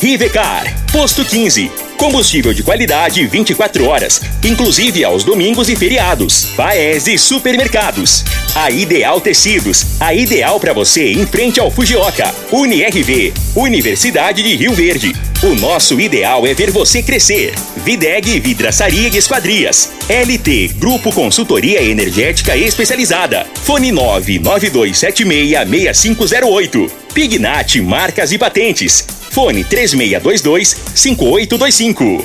Rivecar, 0.00 0.64
Posto 0.90 1.24
15. 1.26 1.70
Combustível 1.98 2.54
de 2.54 2.62
qualidade 2.62 3.26
24 3.26 3.86
horas, 3.86 4.22
inclusive 4.42 5.04
aos 5.04 5.24
domingos 5.24 5.68
e 5.68 5.76
feriados. 5.76 6.46
Paese 6.56 7.18
Supermercados. 7.18 8.24
A 8.54 8.70
Ideal 8.70 9.20
Tecidos, 9.20 10.00
a 10.00 10.14
ideal 10.14 10.58
para 10.58 10.72
você 10.72 11.12
em 11.12 11.26
frente 11.26 11.60
ao 11.60 11.70
Fujioka. 11.70 12.34
UniRV, 12.50 13.34
Universidade 13.54 14.42
de 14.42 14.56
Rio 14.56 14.72
Verde. 14.72 15.14
O 15.42 15.54
nosso 15.54 16.00
ideal 16.00 16.46
é 16.46 16.54
ver 16.54 16.70
você 16.70 17.02
crescer. 17.02 17.52
Videg 17.84 18.40
Vidraçaria 18.40 19.10
e 19.10 19.18
Esquadrias. 19.18 19.92
LT 20.08 20.76
Grupo 20.78 21.12
Consultoria 21.12 21.82
Energética 21.82 22.56
Especializada. 22.56 23.46
Fone 23.64 23.92
992766508. 23.92 26.90
Pignat 27.12 27.78
Marcas 27.82 28.32
e 28.32 28.38
Patentes. 28.38 29.19
Fone 29.30 29.64
3622 29.64 30.76
5825. 30.94 32.22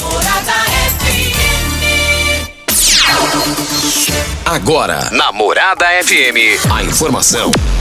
Agora, 4.46 5.10
na 5.12 5.32
Morada 5.32 5.86
FM, 6.04 6.72
a 6.72 6.84
informação 6.84 7.52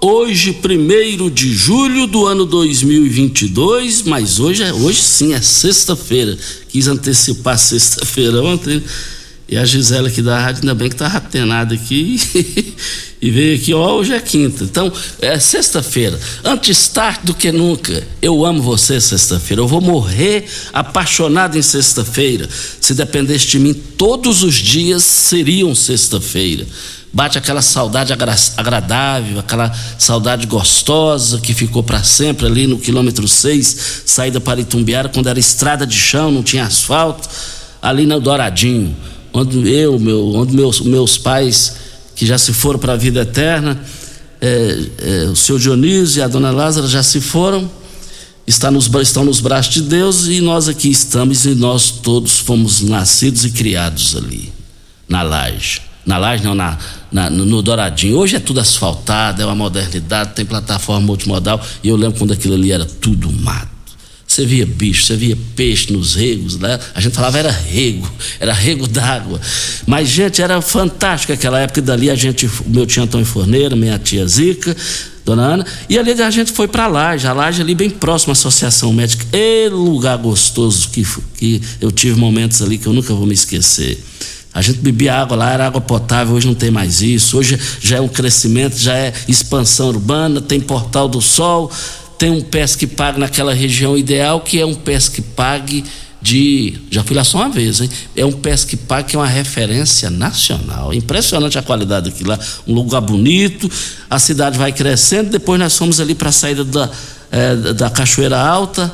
Hoje, 0.00 0.52
primeiro 0.52 1.30
de 1.30 1.54
julho 1.54 2.06
do 2.06 2.26
ano 2.26 2.44
2022, 2.44 4.02
mas 4.02 4.38
hoje 4.38 4.62
é 4.62 4.72
hoje 4.72 5.00
sim 5.00 5.32
é 5.32 5.40
sexta-feira. 5.40 6.36
Quis 6.68 6.86
antecipar 6.86 7.58
sexta-feira 7.58 8.42
ontem. 8.42 8.82
E 9.48 9.56
a 9.56 9.64
Gisela 9.64 10.08
aqui 10.08 10.20
da 10.20 10.38
rádio, 10.38 10.62
ainda 10.62 10.74
bem 10.74 10.90
que 10.90 10.96
tá 10.96 11.08
ratenada 11.08 11.74
aqui 11.74 12.20
e 13.22 13.30
veio 13.30 13.56
aqui, 13.56 13.72
ó, 13.72 13.94
hoje 13.94 14.12
é 14.12 14.20
quinta. 14.20 14.64
Então, 14.64 14.92
é 15.20 15.38
sexta-feira. 15.38 16.18
Antes 16.44 16.88
tarde 16.88 17.20
do 17.24 17.32
que 17.34 17.50
nunca. 17.50 18.06
Eu 18.20 18.44
amo 18.44 18.60
você 18.60 19.00
sexta-feira. 19.00 19.62
Eu 19.62 19.68
vou 19.68 19.80
morrer 19.80 20.44
apaixonado 20.74 21.56
em 21.56 21.62
sexta-feira. 21.62 22.48
Se 22.80 22.92
dependesse 22.92 23.46
de 23.46 23.58
mim, 23.58 23.72
todos 23.72 24.42
os 24.42 24.56
dias 24.56 25.04
seriam 25.04 25.74
sexta-feira. 25.74 26.66
Bate 27.16 27.38
aquela 27.38 27.62
saudade 27.62 28.12
agra 28.12 28.36
agradável, 28.58 29.38
aquela 29.38 29.74
saudade 29.98 30.46
gostosa 30.46 31.40
que 31.40 31.54
ficou 31.54 31.82
para 31.82 32.02
sempre 32.02 32.44
ali 32.44 32.66
no 32.66 32.78
quilômetro 32.78 33.26
6, 33.26 34.02
saída 34.04 34.38
para 34.38 34.60
Itumbiara, 34.60 35.08
quando 35.08 35.26
era 35.26 35.40
estrada 35.40 35.86
de 35.86 35.96
chão, 35.96 36.30
não 36.30 36.42
tinha 36.42 36.66
asfalto, 36.66 37.26
ali 37.80 38.04
no 38.04 38.20
Douradinho, 38.20 38.94
onde 39.32 39.66
eu, 39.66 39.98
meu, 39.98 40.26
onde 40.34 40.54
meus, 40.54 40.82
meus 40.82 41.16
pais 41.16 41.76
que 42.14 42.26
já 42.26 42.36
se 42.36 42.52
foram 42.52 42.78
para 42.78 42.92
a 42.92 42.96
vida 42.96 43.22
eterna, 43.22 43.80
é, 44.38 44.78
é, 44.98 45.24
o 45.24 45.36
seu 45.36 45.58
Dionísio 45.58 46.18
e 46.18 46.22
a 46.22 46.28
dona 46.28 46.50
Lázara 46.50 46.86
já 46.86 47.02
se 47.02 47.22
foram, 47.22 47.70
está 48.46 48.70
nos, 48.70 48.90
estão 49.00 49.24
nos 49.24 49.40
braços 49.40 49.72
de 49.72 49.80
Deus 49.80 50.26
e 50.26 50.42
nós 50.42 50.68
aqui 50.68 50.90
estamos 50.90 51.46
e 51.46 51.54
nós 51.54 51.90
todos 51.90 52.40
fomos 52.40 52.82
nascidos 52.82 53.46
e 53.46 53.52
criados 53.52 54.14
ali, 54.14 54.52
na 55.08 55.22
laje. 55.22 55.95
Na 56.06 56.18
laje, 56.18 56.44
não, 56.44 56.54
na, 56.54 56.78
na, 57.10 57.28
no 57.28 57.60
Douradinho. 57.60 58.16
Hoje 58.16 58.36
é 58.36 58.40
tudo 58.40 58.60
asfaltado, 58.60 59.42
é 59.42 59.44
uma 59.44 59.56
modernidade, 59.56 60.34
tem 60.34 60.44
plataforma 60.44 61.04
multimodal. 61.04 61.60
E 61.82 61.88
eu 61.88 61.96
lembro 61.96 62.16
quando 62.16 62.32
aquilo 62.32 62.54
ali 62.54 62.70
era 62.70 62.84
tudo 62.84 63.30
mato. 63.32 63.76
Você 64.26 64.44
via 64.44 64.66
bicho, 64.66 65.04
você 65.06 65.16
via 65.16 65.36
peixe 65.54 65.92
nos 65.92 66.14
regos, 66.14 66.58
né? 66.58 66.78
A 66.94 67.00
gente 67.00 67.14
falava 67.14 67.38
era 67.38 67.50
rego, 67.50 68.10
era 68.38 68.52
rego 68.52 68.86
d'água. 68.86 69.40
Mas, 69.86 70.08
gente, 70.08 70.42
era 70.42 70.60
fantástico 70.60 71.32
aquela 71.32 71.58
época. 71.58 71.80
Dali 71.80 72.10
a 72.10 72.14
gente, 72.14 72.48
meu 72.66 72.86
tio 72.86 73.02
Antônio 73.02 73.26
Forneira, 73.26 73.74
minha 73.74 73.98
tia 73.98 74.26
Zica, 74.26 74.76
dona 75.24 75.42
Ana, 75.42 75.66
e 75.88 75.98
ali 75.98 76.12
a 76.20 76.30
gente 76.30 76.52
foi 76.52 76.68
para 76.68 76.86
laje, 76.86 77.26
a 77.26 77.32
laje 77.32 77.62
ali 77.62 77.74
bem 77.74 77.88
próxima 77.90 78.32
à 78.32 78.34
Associação 78.34 78.92
Médica. 78.92 79.24
E 79.32 79.68
lugar 79.70 80.18
gostoso 80.18 80.88
que, 80.90 81.06
que 81.36 81.62
eu 81.80 81.90
tive 81.90 82.18
momentos 82.18 82.60
ali 82.62 82.78
que 82.78 82.86
eu 82.86 82.92
nunca 82.92 83.14
vou 83.14 83.26
me 83.26 83.34
esquecer. 83.34 83.98
A 84.56 84.62
gente 84.62 84.78
bebia 84.78 85.12
água 85.12 85.36
lá, 85.36 85.52
era 85.52 85.66
água 85.66 85.82
potável, 85.82 86.34
hoje 86.34 86.46
não 86.46 86.54
tem 86.54 86.70
mais 86.70 87.02
isso. 87.02 87.36
Hoje 87.36 87.60
já 87.78 87.98
é 87.98 88.00
um 88.00 88.08
crescimento, 88.08 88.74
já 88.78 88.96
é 88.96 89.12
expansão 89.28 89.88
urbana, 89.88 90.40
tem 90.40 90.58
Portal 90.58 91.06
do 91.10 91.20
Sol, 91.20 91.70
tem 92.16 92.30
um 92.30 92.40
pesque 92.40 92.86
pague 92.86 93.20
naquela 93.20 93.52
região 93.52 93.98
ideal, 93.98 94.40
que 94.40 94.58
é 94.58 94.64
um 94.64 94.72
pesque 94.74 95.20
pague 95.20 95.84
de. 96.22 96.72
Já 96.90 97.04
fui 97.04 97.14
lá 97.14 97.22
só 97.22 97.36
uma 97.36 97.50
vez, 97.50 97.82
hein? 97.82 97.90
É 98.16 98.24
um 98.24 98.32
pesque 98.32 98.78
pague 98.78 99.10
que 99.10 99.16
é 99.16 99.18
uma 99.18 99.28
referência 99.28 100.08
nacional. 100.08 100.94
Impressionante 100.94 101.58
a 101.58 101.62
qualidade 101.62 102.08
aqui 102.08 102.24
lá. 102.24 102.38
Um 102.66 102.72
lugar 102.72 103.02
bonito, 103.02 103.70
a 104.08 104.18
cidade 104.18 104.56
vai 104.56 104.72
crescendo, 104.72 105.28
depois 105.28 105.60
nós 105.60 105.76
fomos 105.76 106.00
ali 106.00 106.14
para 106.14 106.30
a 106.30 106.32
saída 106.32 106.64
da, 106.64 106.90
é, 107.30 107.56
da 107.74 107.90
Cachoeira 107.90 108.40
Alta 108.40 108.90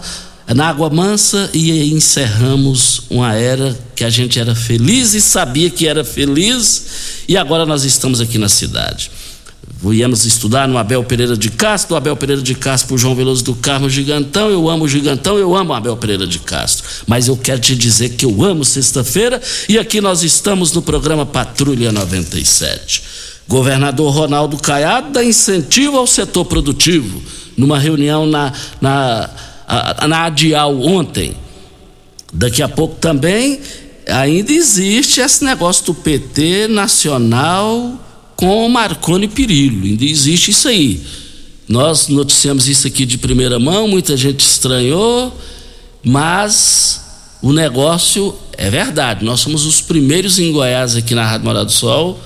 na 0.46 0.68
Água 0.68 0.90
Mansa 0.90 1.50
e 1.52 1.92
encerramos 1.92 3.02
uma 3.08 3.34
era 3.34 3.78
que 3.94 4.04
a 4.04 4.10
gente 4.10 4.38
era 4.38 4.54
feliz 4.54 5.14
e 5.14 5.20
sabia 5.20 5.70
que 5.70 5.86
era 5.86 6.04
feliz 6.04 7.24
e 7.28 7.36
agora 7.36 7.64
nós 7.64 7.84
estamos 7.84 8.20
aqui 8.20 8.38
na 8.38 8.48
cidade. 8.48 9.10
Viemos 9.84 10.24
estudar 10.24 10.68
no 10.68 10.78
Abel 10.78 11.02
Pereira 11.02 11.36
de 11.36 11.50
Castro, 11.50 11.96
Abel 11.96 12.16
Pereira 12.16 12.40
de 12.40 12.54
Castro 12.54 12.94
o 12.94 12.98
João 12.98 13.16
Veloso 13.16 13.42
do 13.42 13.54
Carmo 13.54 13.90
Gigantão. 13.90 14.48
Eu 14.48 14.70
amo 14.70 14.84
o 14.84 14.88
Gigantão, 14.88 15.36
eu 15.38 15.56
amo 15.56 15.72
o 15.72 15.74
Abel 15.74 15.96
Pereira 15.96 16.24
de 16.24 16.38
Castro. 16.38 16.84
Mas 17.06 17.26
eu 17.26 17.36
quero 17.36 17.60
te 17.60 17.74
dizer 17.74 18.10
que 18.10 18.24
eu 18.24 18.44
amo 18.44 18.64
sexta-feira 18.64 19.40
e 19.68 19.78
aqui 19.78 20.00
nós 20.00 20.22
estamos 20.22 20.72
no 20.72 20.82
programa 20.82 21.26
Patrulha 21.26 21.90
97. 21.90 23.02
Governador 23.48 24.14
Ronaldo 24.14 24.56
Caiado 24.56 25.10
dá 25.10 25.24
incentivo 25.24 25.96
ao 25.96 26.06
setor 26.06 26.44
produtivo. 26.44 27.20
Numa 27.56 27.78
reunião 27.78 28.24
na, 28.24 28.52
na 28.80 29.28
na 30.08 30.24
Adial 30.24 30.80
ontem. 30.80 31.34
Daqui 32.32 32.62
a 32.62 32.68
pouco 32.68 32.96
também 32.96 33.60
ainda 34.08 34.52
existe 34.52 35.20
esse 35.20 35.44
negócio 35.44 35.86
do 35.86 35.94
PT 35.94 36.68
nacional 36.68 37.98
com 38.36 38.68
Marconi 38.68 39.28
Perillo. 39.28 39.84
Ainda 39.84 40.04
existe 40.04 40.50
isso 40.50 40.68
aí. 40.68 41.00
Nós 41.68 42.08
noticiamos 42.08 42.68
isso 42.68 42.86
aqui 42.86 43.06
de 43.06 43.18
primeira 43.18 43.58
mão, 43.58 43.86
muita 43.86 44.16
gente 44.16 44.40
estranhou, 44.40 45.32
mas 46.02 47.00
o 47.40 47.52
negócio 47.52 48.34
é 48.58 48.68
verdade. 48.68 49.24
Nós 49.24 49.40
somos 49.40 49.64
os 49.64 49.80
primeiros 49.80 50.38
em 50.38 50.52
Goiás, 50.52 50.96
aqui 50.96 51.14
na 51.14 51.24
Rádio 51.24 51.46
Morada 51.46 51.66
do 51.66 51.72
Sol, 51.72 52.20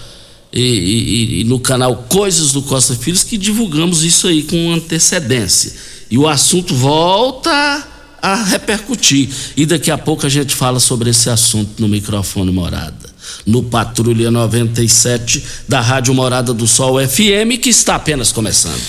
e, 0.53 0.61
e, 0.61 1.41
e 1.41 1.45
no 1.45 1.61
canal 1.61 2.07
Coisas 2.09 2.53
do 2.53 2.63
Costa 2.63 2.95
Filhos, 2.95 3.23
que 3.23 3.37
divulgamos 3.37 4.03
isso 4.05 4.27
aí 4.27 4.43
com 4.43 4.73
antecedência 4.73 5.96
e 6.11 6.19
o 6.19 6.29
assunto 6.29 6.75
volta 6.75 7.87
a 8.23 8.35
repercutir. 8.45 9.29
E 9.57 9.65
daqui 9.65 9.91
a 9.91 9.99
pouco 9.99 10.27
a 10.27 10.29
gente 10.29 10.55
fala 10.55 10.81
sobre 10.81 11.11
esse 11.11 11.31
assunto 11.31 11.81
no 11.81 11.89
microfone 11.89 12.51
Morada. 12.51 13.15
No 13.45 13.63
Patrulha 13.63 14.31
97 14.31 15.45
da 15.69 15.81
Rádio 15.81 16.15
Morada 16.15 16.55
do 16.55 16.67
Sol 16.67 16.99
FM, 17.01 17.61
que 17.61 17.71
está 17.71 17.97
apenas 17.97 18.33
começando. 18.33 18.83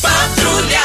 Patrulha 0.00 0.80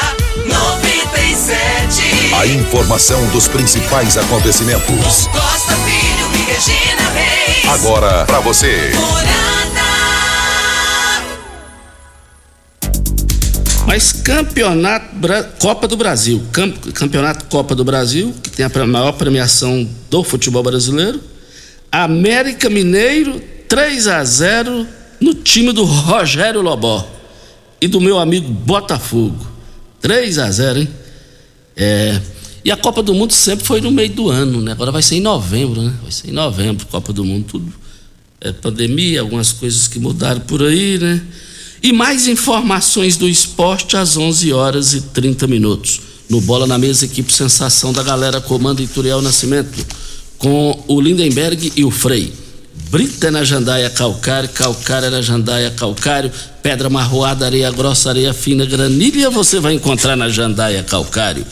97. 0.46 2.34
A 2.34 2.46
informação 2.46 3.24
dos 3.30 3.48
principais 3.48 4.16
acontecimentos. 4.16 5.26
Costa 5.26 5.76
Filho 5.84 6.32
e 6.34 6.38
Regina 6.52 7.10
Reis. 7.10 7.68
Agora 7.68 8.24
para 8.24 8.40
você. 8.40 8.92
Morada. 8.94 9.73
Mas 13.86 14.12
campeonato 14.12 15.16
Copa 15.58 15.86
do 15.86 15.96
Brasil, 15.96 16.42
campeonato 16.94 17.44
Copa 17.46 17.74
do 17.74 17.84
Brasil, 17.84 18.34
que 18.42 18.50
tem 18.50 18.64
a 18.64 18.86
maior 18.86 19.12
premiação 19.12 19.88
do 20.10 20.24
futebol 20.24 20.62
brasileiro, 20.62 21.20
América 21.92 22.68
Mineiro 22.68 23.40
3 23.68 24.06
a 24.08 24.24
0 24.24 24.86
no 25.20 25.34
time 25.34 25.72
do 25.72 25.84
Rogério 25.84 26.60
Lobó 26.60 27.08
e 27.80 27.86
do 27.86 28.00
meu 28.00 28.18
amigo 28.18 28.48
Botafogo. 28.48 29.46
3 30.00 30.38
a 30.38 30.50
0, 30.50 30.80
hein? 30.80 30.88
É, 31.76 32.20
e 32.64 32.70
a 32.70 32.76
Copa 32.76 33.02
do 33.02 33.14
Mundo 33.14 33.32
sempre 33.32 33.64
foi 33.64 33.80
no 33.80 33.90
meio 33.90 34.10
do 34.10 34.30
ano, 34.30 34.60
né? 34.60 34.72
Agora 34.72 34.90
vai 34.90 35.02
ser 35.02 35.16
em 35.16 35.20
novembro, 35.20 35.82
né? 35.82 35.94
Vai 36.02 36.10
ser 36.10 36.30
em 36.30 36.32
novembro, 36.32 36.86
Copa 36.86 37.12
do 37.12 37.24
Mundo, 37.24 37.46
tudo. 37.46 37.72
É 38.40 38.52
pandemia, 38.52 39.20
algumas 39.20 39.52
coisas 39.52 39.86
que 39.86 39.98
mudaram 39.98 40.40
por 40.40 40.62
aí, 40.62 40.98
né? 40.98 41.22
E 41.84 41.92
mais 41.92 42.26
informações 42.26 43.16
do 43.18 43.28
esporte 43.28 43.94
às 43.94 44.16
11 44.16 44.50
horas 44.54 44.94
e 44.94 45.02
30 45.02 45.46
minutos. 45.46 46.00
No 46.30 46.40
Bola 46.40 46.66
na 46.66 46.78
Mesa, 46.78 47.04
equipe 47.04 47.30
Sensação 47.30 47.92
da 47.92 48.02
Galera, 48.02 48.40
comando 48.40 48.80
Ituriel 48.80 49.20
Nascimento, 49.20 49.86
com 50.38 50.82
o 50.88 50.98
Lindenberg 50.98 51.74
e 51.76 51.84
o 51.84 51.90
Frei. 51.90 52.32
Brita 52.88 53.30
na 53.30 53.44
jandaia 53.44 53.90
calcário, 53.90 54.48
calcário 54.48 55.10
na 55.10 55.20
jandaia 55.20 55.70
calcário, 55.72 56.32
pedra 56.62 56.88
marroada, 56.88 57.44
areia 57.44 57.70
grossa, 57.70 58.08
areia 58.08 58.32
fina, 58.32 58.64
granilha 58.64 59.28
você 59.28 59.60
vai 59.60 59.74
encontrar 59.74 60.16
na 60.16 60.30
jandaia 60.30 60.82
calcário. 60.82 61.44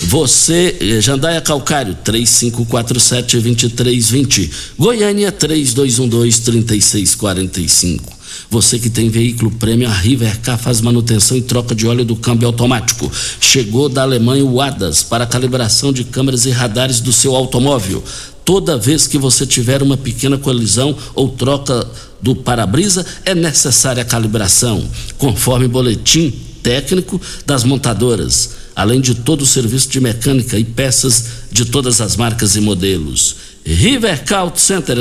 Você, 0.00 0.76
eh, 0.80 1.00
Jandaia 1.00 1.40
Calcário, 1.40 1.96
3547-2320. 2.04 4.50
Goiânia, 4.76 5.32
3212-3645. 5.32 8.17
Você 8.50 8.78
que 8.78 8.88
tem 8.88 9.10
veículo 9.10 9.50
prêmio, 9.50 9.88
a 9.88 9.92
Rivercar 9.92 10.58
faz 10.58 10.80
manutenção 10.80 11.36
e 11.36 11.42
troca 11.42 11.74
de 11.74 11.86
óleo 11.86 12.04
do 12.04 12.16
câmbio 12.16 12.48
automático. 12.48 13.10
Chegou 13.40 13.88
da 13.88 14.02
Alemanha 14.02 14.44
o 14.44 14.60
ADAS 14.60 15.02
para 15.02 15.26
calibração 15.26 15.92
de 15.92 16.04
câmeras 16.04 16.46
e 16.46 16.50
radares 16.50 17.00
do 17.00 17.12
seu 17.12 17.34
automóvel. 17.36 18.02
Toda 18.44 18.78
vez 18.78 19.06
que 19.06 19.18
você 19.18 19.46
tiver 19.46 19.82
uma 19.82 19.96
pequena 19.96 20.38
colisão 20.38 20.96
ou 21.14 21.28
troca 21.28 21.86
do 22.20 22.34
para-brisa, 22.34 23.04
é 23.24 23.34
necessária 23.34 24.02
a 24.02 24.06
calibração, 24.06 24.88
conforme 25.18 25.68
boletim 25.68 26.32
técnico 26.62 27.20
das 27.46 27.64
montadoras 27.64 28.56
além 28.78 29.00
de 29.00 29.12
todo 29.12 29.42
o 29.42 29.46
serviço 29.46 29.88
de 29.88 29.98
mecânica 29.98 30.56
e 30.56 30.62
peças 30.62 31.24
de 31.50 31.64
todas 31.64 32.00
as 32.00 32.14
marcas 32.14 32.54
e 32.54 32.60
modelos. 32.60 33.34
Rivercar 33.64 34.40
Auto 34.40 34.60
Center, 34.60 34.96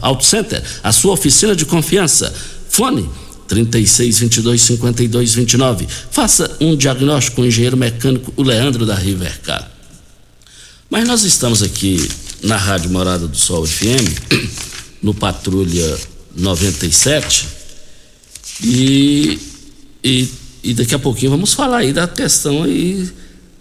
Auto 0.00 0.24
Center, 0.24 0.62
a 0.82 0.92
sua 0.92 1.12
oficina 1.12 1.56
de 1.56 1.64
confiança. 1.64 2.32
Fone 2.68 3.08
36 3.48 4.18
22 4.20 4.62
52 4.62 5.34
29. 5.34 5.86
Faça 6.10 6.56
um 6.60 6.76
diagnóstico 6.76 7.36
com 7.36 7.42
o 7.42 7.46
engenheiro 7.46 7.76
mecânico 7.76 8.32
o 8.36 8.42
Leandro 8.42 8.86
da 8.86 8.94
Rivercar. 8.94 9.70
Mas 10.88 11.06
nós 11.06 11.24
estamos 11.24 11.62
aqui 11.62 12.08
na 12.42 12.56
Rádio 12.56 12.90
Morada 12.90 13.26
do 13.26 13.36
Sol 13.36 13.66
FM, 13.66 14.38
no 15.02 15.14
Patrulha 15.14 15.98
97, 16.36 17.48
e, 18.62 19.38
e 20.04 20.28
e 20.62 20.72
daqui 20.74 20.94
a 20.94 20.98
pouquinho 20.98 21.32
vamos 21.32 21.52
falar 21.52 21.78
aí 21.78 21.92
da 21.92 22.06
questão 22.06 22.62
aí. 22.62 23.10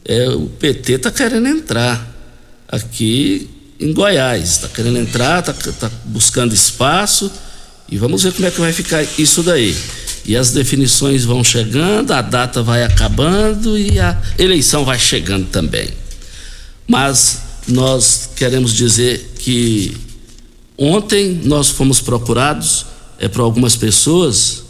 É, 0.05 0.29
o 0.29 0.47
PT 0.47 0.93
está 0.93 1.11
querendo 1.11 1.47
entrar 1.47 2.07
aqui 2.67 3.49
em 3.81 3.93
Goiás. 3.93 4.51
Está 4.51 4.67
querendo 4.67 4.97
entrar, 4.97 5.39
está 5.39 5.53
tá 5.53 5.91
buscando 6.05 6.53
espaço. 6.53 7.31
E 7.89 7.97
vamos 7.97 8.23
ver 8.23 8.31
como 8.33 8.47
é 8.47 8.51
que 8.51 8.61
vai 8.61 8.71
ficar 8.71 9.03
isso 9.17 9.43
daí. 9.43 9.75
E 10.23 10.35
as 10.35 10.51
definições 10.51 11.25
vão 11.25 11.43
chegando, 11.43 12.11
a 12.11 12.21
data 12.21 12.61
vai 12.61 12.83
acabando 12.83 13.77
e 13.77 13.99
a 13.99 14.21
eleição 14.37 14.85
vai 14.85 14.99
chegando 14.99 15.47
também. 15.49 15.89
Mas 16.87 17.41
nós 17.67 18.29
queremos 18.35 18.73
dizer 18.73 19.33
que 19.39 19.97
ontem 20.77 21.41
nós 21.43 21.69
fomos 21.69 21.99
procurados 21.99 22.85
é, 23.19 23.27
por 23.27 23.41
algumas 23.41 23.75
pessoas 23.75 24.63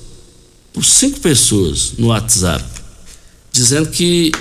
por 0.73 0.85
cinco 0.85 1.19
pessoas 1.19 1.93
no 1.97 2.07
WhatsApp, 2.07 2.63
dizendo 3.51 3.89
que 3.89 4.31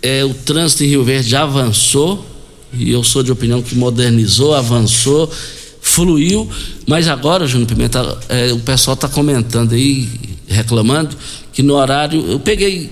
é, 0.00 0.24
o 0.24 0.32
trânsito 0.32 0.84
em 0.84 0.88
Rio 0.88 1.04
Verde 1.04 1.28
já 1.28 1.42
avançou, 1.42 2.24
e 2.72 2.90
eu 2.90 3.02
sou 3.04 3.22
de 3.22 3.30
opinião 3.30 3.62
que 3.62 3.74
modernizou, 3.74 4.54
avançou, 4.54 5.30
fluiu, 5.80 6.48
mas 6.86 7.08
agora, 7.08 7.46
Júnior 7.46 7.68
Pimenta, 7.68 8.18
é, 8.28 8.52
o 8.52 8.60
pessoal 8.60 8.94
está 8.94 9.08
comentando 9.08 9.74
aí, 9.74 10.08
reclamando, 10.46 11.16
que 11.52 11.62
no 11.62 11.74
horário. 11.74 12.24
Eu 12.26 12.40
peguei. 12.40 12.90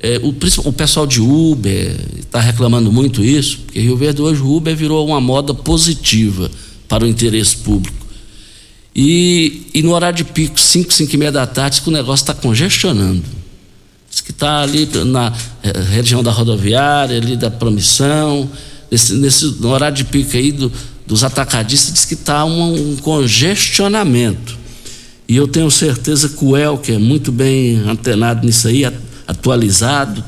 É, 0.00 0.18
o, 0.22 0.28
o 0.28 0.72
pessoal 0.72 1.06
de 1.06 1.20
Uber 1.20 1.96
está 2.20 2.40
reclamando 2.40 2.92
muito 2.92 3.24
isso, 3.24 3.58
porque 3.58 3.80
Rio 3.80 3.96
Verde 3.96 4.22
hoje 4.22 4.40
o 4.40 4.56
Uber 4.56 4.74
virou 4.76 5.04
uma 5.04 5.20
moda 5.20 5.52
positiva 5.52 6.48
para 6.86 7.04
o 7.04 7.08
interesse 7.08 7.56
público. 7.56 8.06
E, 8.94 9.66
e 9.74 9.82
no 9.82 9.92
horário 9.92 10.16
de 10.16 10.24
pico, 10.24 10.58
5, 10.58 10.92
5 10.92 11.14
e 11.14 11.16
meia 11.18 11.32
da 11.32 11.46
tarde, 11.46 11.82
que 11.82 11.88
o 11.88 11.92
negócio 11.92 12.22
está 12.22 12.34
congestionando. 12.34 13.22
Diz 14.10 14.20
que 14.20 14.30
está 14.30 14.62
ali 14.62 14.88
na 15.04 15.32
eh, 15.62 15.80
região 15.90 16.22
da 16.22 16.30
rodoviária, 16.30 17.16
ali 17.16 17.36
da 17.36 17.50
promissão, 17.50 18.48
nesse, 18.90 19.14
nesse 19.14 19.46
horário 19.64 19.96
de 19.96 20.04
pico 20.04 20.36
aí 20.36 20.52
do, 20.52 20.72
dos 21.06 21.24
atacadistas, 21.24 21.92
diz 21.92 22.04
que 22.04 22.14
está 22.14 22.44
um, 22.44 22.92
um, 22.92 22.96
congestionamento. 22.96 24.56
E 25.28 25.36
eu 25.36 25.46
tenho 25.46 25.70
certeza 25.70 26.28
que 26.28 26.44
o 26.44 26.56
El, 26.56 26.78
que 26.78 26.92
é 26.92 26.98
muito 26.98 27.30
bem 27.30 27.76
antenado 27.86 28.46
nisso 28.46 28.68
aí, 28.68 28.84
atualizado, 29.26 30.24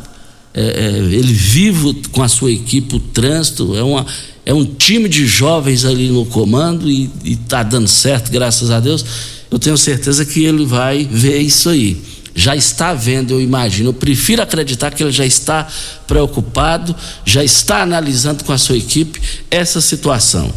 é, 0.52 0.62
é, 0.62 0.88
ele 0.98 1.32
vivo 1.32 1.94
com 2.10 2.22
a 2.22 2.28
sua 2.28 2.50
equipe, 2.50 2.96
o 2.96 3.00
trânsito, 3.00 3.74
é 3.76 3.82
uma, 3.82 4.04
é 4.44 4.52
um 4.52 4.64
time 4.64 5.08
de 5.08 5.26
jovens 5.26 5.84
ali 5.84 6.08
no 6.08 6.26
comando 6.26 6.90
e 6.90 7.10
está 7.24 7.62
dando 7.62 7.88
certo, 7.88 8.30
graças 8.30 8.70
a 8.70 8.80
Deus. 8.80 9.04
Eu 9.50 9.58
tenho 9.58 9.76
certeza 9.76 10.24
que 10.24 10.44
ele 10.44 10.64
vai 10.64 11.04
ver 11.04 11.38
isso 11.38 11.68
aí. 11.68 12.00
Já 12.34 12.54
está 12.54 12.94
vendo, 12.94 13.32
eu 13.32 13.40
imagino. 13.40 13.90
Eu 13.90 13.94
prefiro 13.94 14.42
acreditar 14.42 14.90
que 14.90 15.02
ele 15.02 15.12
já 15.12 15.26
está 15.26 15.66
preocupado, 16.06 16.94
já 17.24 17.42
está 17.42 17.82
analisando 17.82 18.44
com 18.44 18.52
a 18.52 18.58
sua 18.58 18.76
equipe 18.76 19.20
essa 19.50 19.80
situação. 19.80 20.52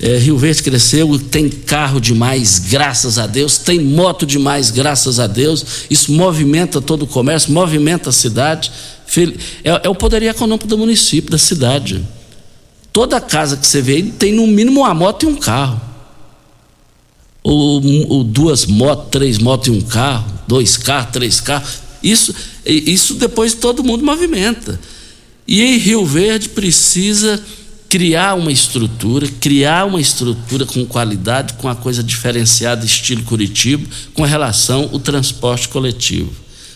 É, 0.00 0.16
Rio 0.16 0.38
Verde 0.38 0.62
cresceu, 0.62 1.18
tem 1.18 1.48
carro 1.48 2.00
demais, 2.00 2.60
graças 2.60 3.18
a 3.18 3.26
Deus, 3.26 3.58
tem 3.58 3.80
moto 3.80 4.24
demais, 4.24 4.70
graças 4.70 5.18
a 5.18 5.26
Deus. 5.26 5.64
Isso 5.90 6.12
movimenta 6.12 6.80
todo 6.80 7.02
o 7.02 7.06
comércio, 7.06 7.52
movimenta 7.52 8.10
a 8.10 8.12
cidade. 8.12 8.70
É, 9.64 9.86
é 9.86 9.88
o 9.88 9.94
poder 9.94 10.22
econômico 10.22 10.68
do 10.68 10.78
município, 10.78 11.30
da 11.30 11.38
cidade. 11.38 12.04
Toda 12.92 13.20
casa 13.20 13.56
que 13.56 13.66
você 13.66 13.82
vê 13.82 14.02
tem 14.02 14.32
no 14.32 14.46
mínimo 14.46 14.80
uma 14.80 14.94
moto 14.94 15.24
e 15.24 15.26
um 15.26 15.34
carro. 15.34 15.87
Ou, 17.42 17.82
ou 18.08 18.24
duas 18.24 18.66
motos, 18.66 19.08
três 19.10 19.38
motos 19.38 19.68
e 19.68 19.70
um 19.70 19.80
carro, 19.80 20.26
dois 20.46 20.76
carros, 20.76 21.12
três 21.12 21.40
carros. 21.40 21.80
Isso, 22.02 22.34
isso 22.64 23.14
depois 23.14 23.54
todo 23.54 23.84
mundo 23.84 24.04
movimenta. 24.04 24.78
E 25.46 25.62
em 25.62 25.78
Rio 25.78 26.04
Verde 26.04 26.50
precisa 26.50 27.42
criar 27.88 28.34
uma 28.34 28.52
estrutura, 28.52 29.26
criar 29.40 29.86
uma 29.86 30.00
estrutura 30.00 30.66
com 30.66 30.84
qualidade, 30.84 31.54
com 31.54 31.68
uma 31.68 31.74
coisa 31.74 32.02
diferenciada, 32.02 32.84
estilo 32.84 33.22
Curitiba, 33.22 33.88
com 34.12 34.24
relação 34.24 34.90
ao 34.92 34.98
transporte 34.98 35.68
coletivo. 35.68 36.30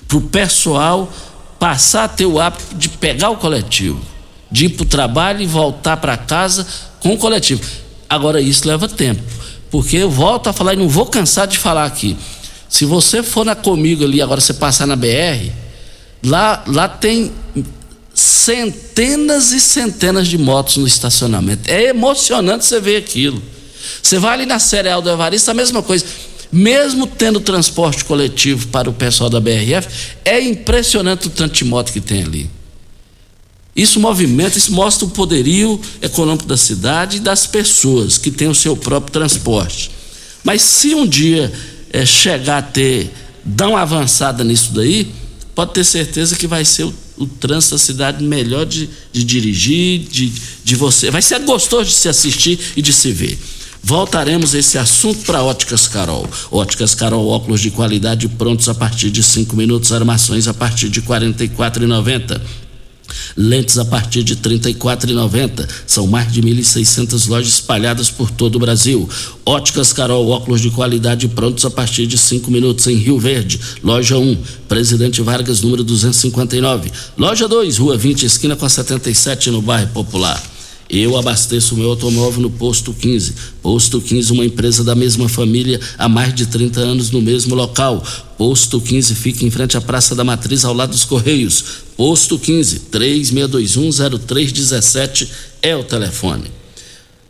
Para 0.08 0.16
o 0.16 0.22
pessoal 0.22 1.12
passar 1.58 2.04
a 2.04 2.08
ter 2.08 2.26
o 2.26 2.40
hábito 2.40 2.74
de 2.76 2.88
pegar 2.88 3.30
o 3.30 3.36
coletivo 3.36 4.12
de 4.52 4.66
ir 4.66 4.68
para 4.68 4.82
o 4.82 4.86
trabalho 4.86 5.40
e 5.40 5.46
voltar 5.46 5.96
para 5.96 6.16
casa 6.16 6.66
com 7.00 7.14
o 7.14 7.18
coletivo. 7.18 7.62
Agora, 8.08 8.40
isso 8.40 8.68
leva 8.68 8.86
tempo, 8.86 9.22
porque 9.72 9.96
eu 9.96 10.10
volto 10.10 10.48
a 10.48 10.52
falar 10.52 10.74
e 10.74 10.76
não 10.76 10.86
vou 10.86 11.06
cansar 11.06 11.48
de 11.48 11.58
falar 11.58 11.86
aqui. 11.86 12.14
Se 12.68 12.84
você 12.84 13.22
for 13.22 13.42
na 13.42 13.54
comigo 13.54 14.04
ali, 14.04 14.20
agora 14.20 14.38
você 14.38 14.52
passar 14.52 14.86
na 14.86 14.94
BR, 14.94 15.50
lá, 16.22 16.62
lá 16.66 16.86
tem 16.86 17.32
centenas 18.12 19.50
e 19.52 19.60
centenas 19.60 20.28
de 20.28 20.36
motos 20.36 20.76
no 20.76 20.86
estacionamento. 20.86 21.70
É 21.70 21.84
emocionante 21.84 22.66
você 22.66 22.78
ver 22.80 22.98
aquilo. 22.98 23.42
Você 24.02 24.18
vai 24.18 24.34
ali 24.34 24.46
na 24.46 24.58
Cereal 24.58 25.00
do 25.00 25.08
Evaristo, 25.08 25.50
a 25.50 25.54
mesma 25.54 25.82
coisa. 25.82 26.04
Mesmo 26.52 27.06
tendo 27.06 27.40
transporte 27.40 28.04
coletivo 28.04 28.68
para 28.68 28.90
o 28.90 28.92
pessoal 28.92 29.30
da 29.30 29.40
BRF, 29.40 29.88
é 30.22 30.38
impressionante 30.38 31.28
o 31.28 31.30
tanto 31.30 31.54
de 31.54 31.64
moto 31.64 31.90
que 31.90 32.00
tem 32.00 32.22
ali. 32.22 32.50
Isso 33.74 33.98
movimenta, 33.98 34.58
isso 34.58 34.72
mostra 34.72 35.06
o 35.06 35.10
poderio 35.10 35.80
econômico 36.00 36.46
da 36.46 36.56
cidade 36.56 37.16
e 37.16 37.20
das 37.20 37.46
pessoas 37.46 38.18
que 38.18 38.30
têm 38.30 38.48
o 38.48 38.54
seu 38.54 38.76
próprio 38.76 39.12
transporte. 39.12 39.90
Mas 40.44 40.60
se 40.62 40.94
um 40.94 41.06
dia 41.06 41.50
é, 41.90 42.04
chegar 42.04 42.58
a 42.58 42.62
ter, 42.62 43.10
dar 43.44 43.68
uma 43.68 43.80
avançada 43.80 44.44
nisso 44.44 44.72
daí, 44.72 45.10
pode 45.54 45.72
ter 45.72 45.84
certeza 45.84 46.36
que 46.36 46.46
vai 46.46 46.64
ser 46.64 46.84
o, 46.84 46.94
o 47.16 47.26
trânsito 47.26 47.74
da 47.74 47.78
cidade 47.78 48.24
melhor 48.24 48.66
de, 48.66 48.90
de 49.10 49.24
dirigir, 49.24 50.00
de, 50.00 50.32
de 50.62 50.76
você. 50.76 51.10
Vai 51.10 51.22
ser 51.22 51.38
gostoso 51.40 51.88
de 51.88 51.94
se 51.94 52.08
assistir 52.08 52.58
e 52.76 52.82
de 52.82 52.92
se 52.92 53.10
ver. 53.10 53.38
Voltaremos 53.82 54.54
esse 54.54 54.78
assunto 54.78 55.24
para 55.24 55.42
Óticas 55.42 55.88
Carol. 55.88 56.28
Óticas 56.50 56.94
Carol, 56.94 57.26
óculos 57.26 57.60
de 57.60 57.70
qualidade 57.70 58.28
prontos 58.28 58.68
a 58.68 58.74
partir 58.74 59.10
de 59.10 59.22
cinco 59.22 59.56
minutos, 59.56 59.92
armações 59.92 60.46
a 60.46 60.54
partir 60.54 60.88
de 60.88 61.00
quarenta 61.00 61.42
e 61.42 61.48
Lentes 63.36 63.78
a 63.78 63.84
partir 63.84 64.22
de 64.22 64.34
R$ 64.34 64.40
34,90. 64.40 65.66
São 65.86 66.06
mais 66.06 66.32
de 66.32 66.42
1.600 66.42 67.28
lojas 67.28 67.54
espalhadas 67.54 68.10
por 68.10 68.30
todo 68.30 68.56
o 68.56 68.58
Brasil. 68.58 69.08
Óticas 69.44 69.92
Carol, 69.92 70.28
óculos 70.28 70.60
de 70.60 70.70
qualidade 70.70 71.28
prontos 71.28 71.64
a 71.64 71.70
partir 71.70 72.06
de 72.06 72.18
5 72.18 72.50
minutos 72.50 72.86
em 72.86 72.96
Rio 72.96 73.18
Verde. 73.18 73.58
Loja 73.82 74.18
1, 74.18 74.36
Presidente 74.68 75.22
Vargas, 75.22 75.60
número 75.60 75.82
259. 75.82 76.90
Loja 77.16 77.48
2, 77.48 77.78
Rua 77.78 77.96
20, 77.96 78.26
esquina 78.26 78.56
com 78.56 78.66
a 78.66 78.68
77, 78.68 79.50
no 79.50 79.62
bairro 79.62 79.88
Popular. 79.88 80.51
Eu 80.92 81.16
abasteço 81.16 81.74
meu 81.74 81.88
automóvel 81.88 82.42
no 82.42 82.50
Posto 82.50 82.92
15. 82.92 83.32
Posto 83.62 83.98
15, 83.98 84.30
uma 84.30 84.44
empresa 84.44 84.84
da 84.84 84.94
mesma 84.94 85.26
família 85.26 85.80
há 85.96 86.06
mais 86.06 86.34
de 86.34 86.44
30 86.44 86.80
anos 86.80 87.10
no 87.10 87.22
mesmo 87.22 87.54
local. 87.54 88.06
Posto 88.36 88.78
15 88.78 89.14
fica 89.14 89.42
em 89.42 89.50
frente 89.50 89.74
à 89.74 89.80
Praça 89.80 90.14
da 90.14 90.22
Matriz, 90.22 90.66
ao 90.66 90.74
lado 90.74 90.90
dos 90.90 91.06
Correios. 91.06 91.64
Posto 91.96 92.38
15, 92.38 92.80
36210317 92.92 95.28
é 95.62 95.74
o 95.74 95.82
telefone. 95.82 96.50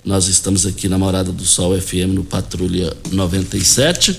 Nós 0.05 0.27
estamos 0.27 0.67
aqui 0.67 0.89
na 0.89 0.99
Morada 0.99 1.31
do 1.31 1.45
Sol 1.45 1.81
FM 1.81 2.15
no 2.15 2.25
Patrulha 2.25 2.93
97 3.13 4.19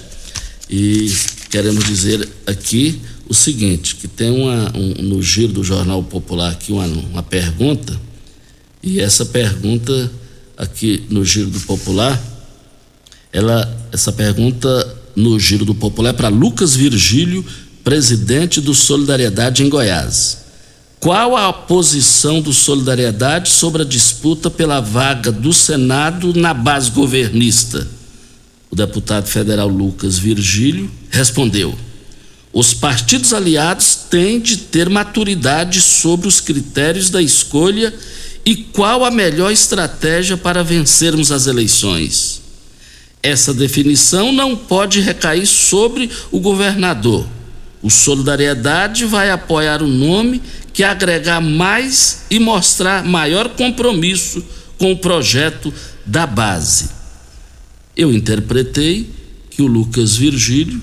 e 0.70 1.14
queremos 1.50 1.84
dizer 1.84 2.30
aqui 2.48 3.02
o 3.28 3.34
seguinte, 3.34 3.96
que 3.96 4.08
tem 4.08 4.32
uma, 4.32 4.72
um, 4.74 5.04
no 5.04 5.22
giro 5.22 5.52
do 5.52 5.66
Jornal 5.66 6.02
Popular 6.02 6.54
aqui 6.54 6.72
uma, 6.72 6.86
uma 6.86 7.22
pergunta 7.22 8.00
e 8.84 9.00
essa 9.00 9.26
pergunta 9.26 10.12
aqui 10.58 11.06
no 11.10 11.24
Giro 11.24 11.50
do 11.50 11.60
Popular, 11.62 12.22
ela, 13.32 13.88
essa 13.94 14.12
pergunta 14.12 14.98
no 15.16 15.40
Giro 15.40 15.64
do 15.64 15.74
Popular 15.74 16.10
é 16.10 16.14
para 16.14 16.28
Lucas 16.28 16.76
Virgílio, 16.76 17.46
presidente 17.84 18.60
do 18.60 18.74
Solidariedade 18.74 19.64
em 19.64 19.70
Goiás. 19.70 20.44
Qual 21.00 21.36
a 21.36 21.52
posição 21.52 22.42
do 22.42 22.54
Solidariedade 22.54 23.50
sobre 23.50 23.82
a 23.82 23.86
disputa 23.86 24.50
pela 24.50 24.80
vaga 24.80 25.32
do 25.32 25.54
Senado 25.54 26.34
na 26.34 26.54
base 26.54 26.92
governista? 26.92 27.88
O 28.70 28.76
deputado 28.76 29.28
federal 29.28 29.68
Lucas 29.68 30.18
Virgílio 30.18 30.90
respondeu: 31.10 31.78
os 32.54 32.74
partidos 32.74 33.34
aliados 33.34 33.96
têm 34.10 34.40
de 34.40 34.58
ter 34.58 34.90
maturidade 34.90 35.82
sobre 35.82 36.28
os 36.28 36.40
critérios 36.40 37.10
da 37.10 37.22
escolha 37.22 37.94
e 38.46 38.56
qual 38.56 39.06
a 39.06 39.12
melhor 39.12 39.52
estratégia 39.52 40.36
para 40.36 40.64
vencermos 40.64 41.32
as 41.32 41.48
eleições? 41.48 42.42
Essa 43.22 43.54
definição 43.54 44.34
não 44.34 44.56
pode 44.56 45.00
recair 45.00 45.46
sobre 45.46 46.10
o 46.30 46.40
governador. 46.40 47.26
O 47.82 47.90
Solidariedade 47.90 49.06
vai 49.06 49.32
apoiar 49.32 49.82
o 49.82 49.88
nome 49.88 50.42
que 50.74 50.84
agregar 50.84 51.40
mais 51.40 52.24
e 52.30 52.40
mostrar 52.40 53.06
maior 53.06 53.50
compromisso 53.50 54.44
com 54.78 54.92
o 54.92 54.98
projeto 54.98 55.74
da 56.06 56.28
base. 56.28 56.90
Eu 57.96 58.12
interpretei 58.12 59.10
que 59.50 59.62
o 59.62 59.68
Lucas 59.68 60.16
Virgílio 60.18 60.82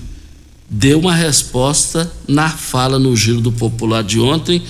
deu 0.67 0.99
uma 0.99 1.13
resposta 1.13 2.11
na 2.27 2.49
fala 2.49 2.97
no 2.97 3.15
Giro 3.15 3.41
do 3.41 3.51
Popular 3.51 4.03
de 4.03 4.19
ontem 4.19 4.63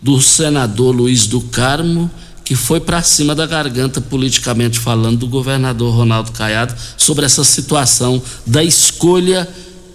do 0.00 0.20
senador 0.20 0.94
Luiz 0.94 1.26
do 1.26 1.40
Carmo 1.40 2.10
que 2.48 2.56
foi 2.56 2.80
para 2.80 3.02
cima 3.02 3.34
da 3.34 3.44
garganta, 3.44 4.00
politicamente 4.00 4.78
falando, 4.78 5.18
do 5.18 5.28
governador 5.28 5.94
Ronaldo 5.94 6.32
Caiado 6.32 6.74
sobre 6.96 7.26
essa 7.26 7.44
situação 7.44 8.22
da 8.46 8.64
escolha 8.64 9.46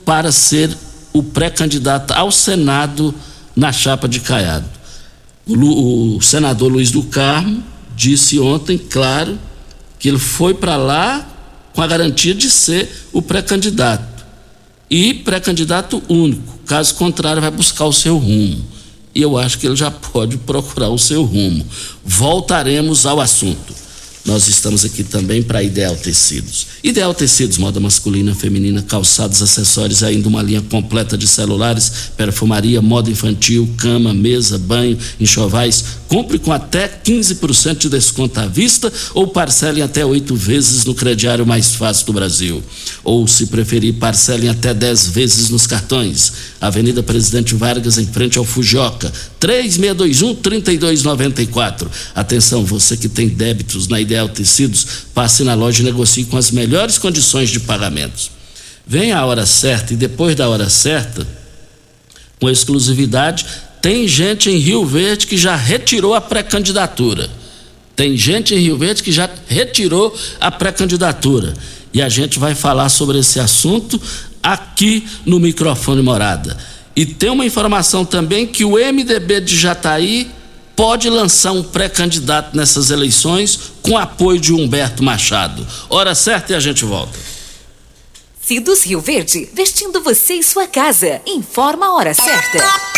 para 0.06 0.32
ser 0.32 0.70
o 1.12 1.24
pré-candidato 1.24 2.12
ao 2.12 2.32
Senado 2.32 3.12
na 3.56 3.72
chapa 3.72 4.08
de 4.08 4.20
Caiado. 4.20 4.70
O, 5.48 6.18
o 6.18 6.22
senador 6.22 6.72
Luiz 6.72 6.92
do 6.92 7.02
Carmo 7.02 7.64
disse 7.96 8.38
ontem, 8.38 8.78
claro, 8.78 9.40
que 9.98 10.08
ele 10.08 10.20
foi 10.20 10.54
para 10.54 10.76
lá 10.76 11.28
com 11.74 11.82
a 11.82 11.88
garantia 11.88 12.36
de 12.36 12.52
ser 12.52 13.08
o 13.12 13.20
pré-candidato. 13.20 14.24
E 14.88 15.16
pré-candidato 15.16 16.04
único, 16.08 16.60
caso 16.68 16.94
contrário, 16.94 17.42
vai 17.42 17.50
buscar 17.50 17.86
o 17.86 17.94
seu 17.94 18.16
rumo 18.16 18.73
e 19.14 19.22
eu 19.22 19.38
acho 19.38 19.60
que 19.60 19.68
ele 19.68 19.76
já 19.76 19.92
pode 19.92 20.38
procurar 20.38 20.90
o 20.90 20.98
seu 20.98 21.24
rumo. 21.24 21.66
Voltaremos 22.04 23.06
ao 23.06 23.20
assunto. 23.20 23.83
Nós 24.26 24.48
estamos 24.48 24.86
aqui 24.86 25.04
também 25.04 25.44
para 25.44 25.62
Ideal 25.62 25.98
Tecidos. 25.98 26.68
Ideal 26.82 27.14
Tecidos, 27.14 27.58
moda 27.58 27.78
masculina, 27.82 28.34
feminina, 28.34 28.82
calçados, 28.82 29.42
acessórios, 29.42 30.02
ainda 30.02 30.30
uma 30.30 30.42
linha 30.42 30.62
completa 30.62 31.18
de 31.18 31.28
celulares, 31.28 31.92
perfumaria, 32.16 32.82
moda 32.82 33.10
infantil, 33.10 33.70
cama, 33.78 34.14
mesa, 34.14 34.58
banho, 34.58 34.98
enxovais. 35.20 35.84
Compre 36.08 36.40
com 36.40 36.54
até 36.54 36.88
15% 36.88 37.80
de 37.80 37.90
desconto 37.90 38.40
à 38.40 38.48
vista 38.48 38.92
ou 39.14 39.28
parcele 39.28 39.82
até 39.82 40.06
oito 40.06 40.36
vezes 40.36 40.86
no 40.86 40.96
crediário 40.96 41.46
mais 41.46 41.76
fácil 41.76 42.06
do 42.06 42.14
Brasil. 42.14 42.64
Ou, 43.04 43.28
se 43.28 43.48
preferir, 43.48 43.96
parcele 43.96 44.48
até 44.48 44.74
10 44.74 45.08
vezes 45.08 45.50
nos 45.50 45.68
cartões. 45.68 46.32
Avenida 46.62 47.04
Presidente 47.04 47.56
Vargas, 47.56 47.98
em 47.98 48.06
frente 48.06 48.38
ao 48.38 48.46
Fujioka. 49.44 49.44
3621-3294. 49.44 51.88
Atenção, 52.16 52.64
você 52.64 52.96
que 52.96 53.10
tem 53.10 53.28
débitos 53.28 53.88
na 53.88 54.00
Ideal 54.00 54.30
Tecidos, 54.30 54.86
passe 55.14 55.44
na 55.44 55.54
loja 55.54 55.82
e 55.82 55.86
negocie 55.86 56.26
com 56.26 56.38
as 56.38 56.52
melhores 56.52 56.98
condições 56.98 57.50
de 57.50 57.60
pagamentos. 57.60 58.32
Venha 58.88 59.18
a 59.18 59.26
hora 59.26 59.46
certa 59.46 59.94
e 59.94 59.98
depois 59.98 60.36
da 60.36 60.50
hora 60.50 60.70
certa, 60.70 61.28
com 62.40 62.50
exclusividade, 62.50 63.46
tem 63.82 64.08
gente 64.08 64.50
em 64.50 64.58
Rio 64.58 64.86
Verde 64.86 65.28
que 65.28 65.38
já 65.38 65.56
retirou 65.56 66.14
a 66.14 66.22
pré-candidatura. 66.22 67.30
Tem 67.96 68.18
gente 68.18 68.56
em 68.56 68.60
Rio 68.60 68.78
Verde 68.78 69.04
que 69.04 69.12
já 69.12 69.30
retirou 69.48 70.18
a 70.40 70.50
pré-candidatura. 70.50 71.54
E 71.94 72.02
a 72.02 72.10
gente 72.10 72.40
vai 72.40 72.56
falar 72.56 72.90
sobre 72.90 73.20
esse 73.20 73.40
assunto 73.40 74.02
aqui 74.42 75.06
no 75.26 75.40
microfone 75.40 76.02
Morada. 76.02 76.58
E 76.96 77.06
tem 77.06 77.30
uma 77.30 77.46
informação 77.46 78.06
também 78.06 78.46
que 78.46 78.64
o 78.64 78.74
MDB 78.74 79.42
de 79.42 79.58
Jataí 79.58 80.30
pode 80.76 81.10
lançar 81.10 81.52
um 81.52 81.64
pré-candidato 81.64 82.56
nessas 82.56 82.90
eleições 82.90 83.72
com 83.82 83.98
apoio 83.98 84.40
de 84.40 84.54
Humberto 84.54 85.04
Machado. 85.04 85.66
Hora 85.90 86.14
certa 86.16 86.54
e 86.54 86.56
a 86.56 86.60
gente 86.60 86.86
volta. 86.86 87.18
Cidos 88.42 88.84
Rio 88.84 89.00
Verde, 89.00 89.50
vestindo 89.54 90.02
você 90.02 90.36
e 90.36 90.44
sua 90.44 90.68
casa. 90.68 91.22
Informa 91.26 91.88
a 91.88 91.94
hora 91.94 92.14
certa. 92.14 92.93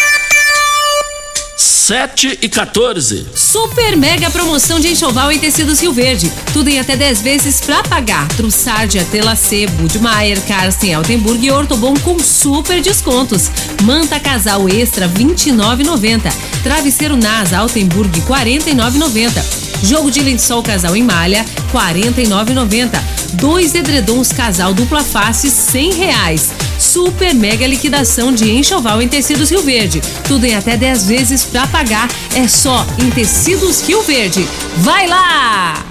7 1.57 2.39
e 2.41 2.49
14. 2.49 3.27
Super 3.33 3.95
mega 3.95 4.29
promoção 4.29 4.79
de 4.79 4.89
enxoval 4.89 5.31
em 5.31 5.39
tecidos 5.39 5.81
Rio 5.81 5.93
Verde. 5.93 6.31
Tudo 6.51 6.69
em 6.69 6.79
até 6.79 6.95
10 6.97 7.21
vezes 7.21 7.61
pra 7.61 7.83
pagar. 7.83 8.27
Trussardia, 8.29 9.05
Telacê, 9.05 9.67
Budmeier, 9.67 10.39
Carsten, 10.47 10.93
Altenburg 10.93 11.45
e 11.45 11.51
Ortobon 11.51 11.93
com 11.99 12.19
super 12.19 12.81
descontos. 12.81 13.49
Manta 13.83 14.19
casal 14.19 14.67
extra 14.67 15.07
29,90. 15.07 16.31
Travesseiro 16.63 17.15
NASA 17.15 17.57
Altenburg 17.57 18.19
49,90. 18.21 19.64
Jogo 19.83 20.09
de 20.09 20.21
lençol 20.21 20.63
casal 20.63 20.95
em 20.95 21.03
malha 21.03 21.45
49,90. 21.71 22.89
Dois 23.33 23.75
edredons 23.75 24.31
casal 24.31 24.73
dupla 24.73 25.03
face 25.03 25.49
100 25.49 25.93
reais. 25.93 26.51
Super 26.79 27.33
mega 27.33 27.67
liquidação 27.67 28.31
de 28.31 28.51
enxoval 28.51 29.01
em 29.01 29.07
tecidos 29.07 29.49
Rio 29.49 29.61
Verde. 29.61 30.01
Tudo 30.27 30.45
em 30.45 30.55
até 30.55 30.75
10 30.77 31.05
vezes 31.05 31.43
pra 31.43 31.67
pagar. 31.67 32.09
É 32.35 32.47
só 32.47 32.85
em 32.99 33.09
tecidos 33.09 33.81
Rio 33.81 34.01
Verde. 34.01 34.47
Vai 34.77 35.07
lá! 35.07 35.85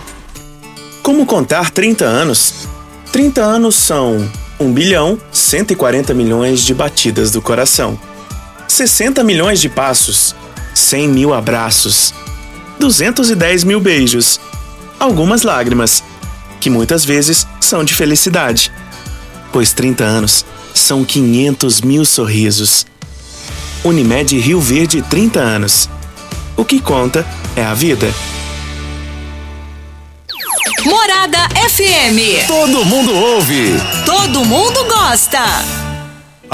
Como 1.02 1.26
contar 1.26 1.70
30 1.70 2.04
anos? 2.04 2.54
30 3.12 3.42
anos 3.42 3.74
são 3.76 4.28
1 4.58 4.72
bilhão 4.72 5.18
140 5.32 6.14
milhões 6.14 6.60
de 6.64 6.72
batidas 6.74 7.30
do 7.30 7.42
coração, 7.42 7.98
60 8.66 9.22
milhões 9.22 9.60
de 9.60 9.68
passos, 9.68 10.34
100 10.74 11.08
mil 11.08 11.34
abraços, 11.34 12.14
210 12.78 13.64
mil 13.64 13.80
beijos, 13.80 14.40
algumas 14.98 15.42
lágrimas, 15.42 16.02
que 16.60 16.70
muitas 16.70 17.04
vezes 17.04 17.46
são 17.60 17.84
de 17.84 17.94
felicidade, 17.94 18.72
pois 19.52 19.72
30 19.72 20.04
anos 20.04 20.44
são 20.74 21.04
500 21.04 21.80
mil 21.82 22.04
sorrisos. 22.04 22.86
Unimed 23.84 24.38
Rio 24.38 24.60
Verde 24.60 25.02
30 25.02 25.40
anos. 25.40 25.88
O 26.56 26.64
que 26.64 26.80
conta 26.80 27.26
é 27.54 27.62
a 27.62 27.74
vida. 27.74 28.12
Morada 30.84 31.38
FM. 31.68 32.46
Todo 32.46 32.84
mundo 32.84 33.14
ouve. 33.14 33.74
Todo 34.04 34.44
mundo 34.44 34.84
gosta. 34.84 35.83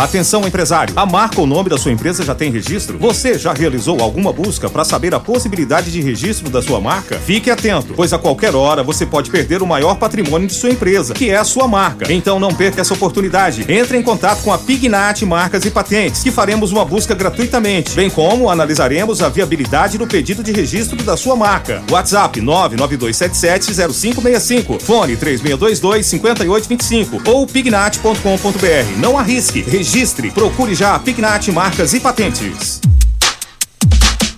Atenção, 0.01 0.47
empresário. 0.47 0.95
A 0.97 1.05
marca 1.05 1.39
ou 1.39 1.47
nome 1.47 1.69
da 1.69 1.77
sua 1.77 1.93
empresa 1.93 2.25
já 2.25 2.35
tem 2.35 2.51
registro? 2.51 2.97
Você 2.99 3.39
já 3.39 3.53
realizou 3.53 4.01
alguma 4.01 4.33
busca 4.33 4.71
para 4.71 4.83
saber 4.83 5.15
a 5.15 5.21
possibilidade 5.21 5.93
de 5.93 6.01
registro 6.01 6.49
da 6.49 6.63
sua 6.63 6.81
marca? 6.81 7.19
Fique 7.19 7.51
atento, 7.51 7.93
pois 7.95 8.11
a 8.15 8.19
qualquer 8.19 8.55
hora 8.55 8.83
você 8.83 9.05
pode 9.05 9.31
perder 9.31 9.61
o 9.61 9.67
maior 9.67 9.97
patrimônio 9.97 10.49
de 10.49 10.55
sua 10.55 10.71
empresa, 10.71 11.13
que 11.13 11.29
é 11.29 11.37
a 11.37 11.45
sua 11.45 11.69
marca. 11.69 12.11
Então 12.11 12.41
não 12.41 12.55
perca 12.55 12.81
essa 12.81 12.95
oportunidade. 12.95 13.67
Entre 13.69 13.99
em 13.99 14.03
contato 14.03 14.43
com 14.43 14.51
a 14.51 14.57
Pignat 14.57 15.21
Marcas 15.27 15.67
e 15.67 15.71
Patentes, 15.71 16.23
que 16.23 16.31
faremos 16.31 16.73
uma 16.73 16.87
busca 16.87 17.15
gratuitamente, 17.15 17.95
bem 17.95 18.09
como 18.09 18.49
analisaremos 18.49 19.21
a 19.21 19.29
viabilidade 19.29 19.99
do 19.99 20.07
pedido 20.07 20.43
de 20.43 20.51
registro 20.51 20.97
da 21.03 21.15
sua 21.15 21.37
marca. 21.37 21.83
WhatsApp 21.91 22.41
992770565, 22.41 24.81
fone 24.81 25.15
3622-5825 25.19 27.29
ou 27.29 27.47
pignat.com.br. 27.47 28.97
Não 28.97 29.19
arrisque, 29.19 29.61
registre, 29.61 29.90
procure 30.33 30.73
já 30.73 30.95
a 30.95 31.01
Pignat 31.01 31.51
Marcas 31.51 31.93
e 31.95 31.99
Patentes. 31.99 32.81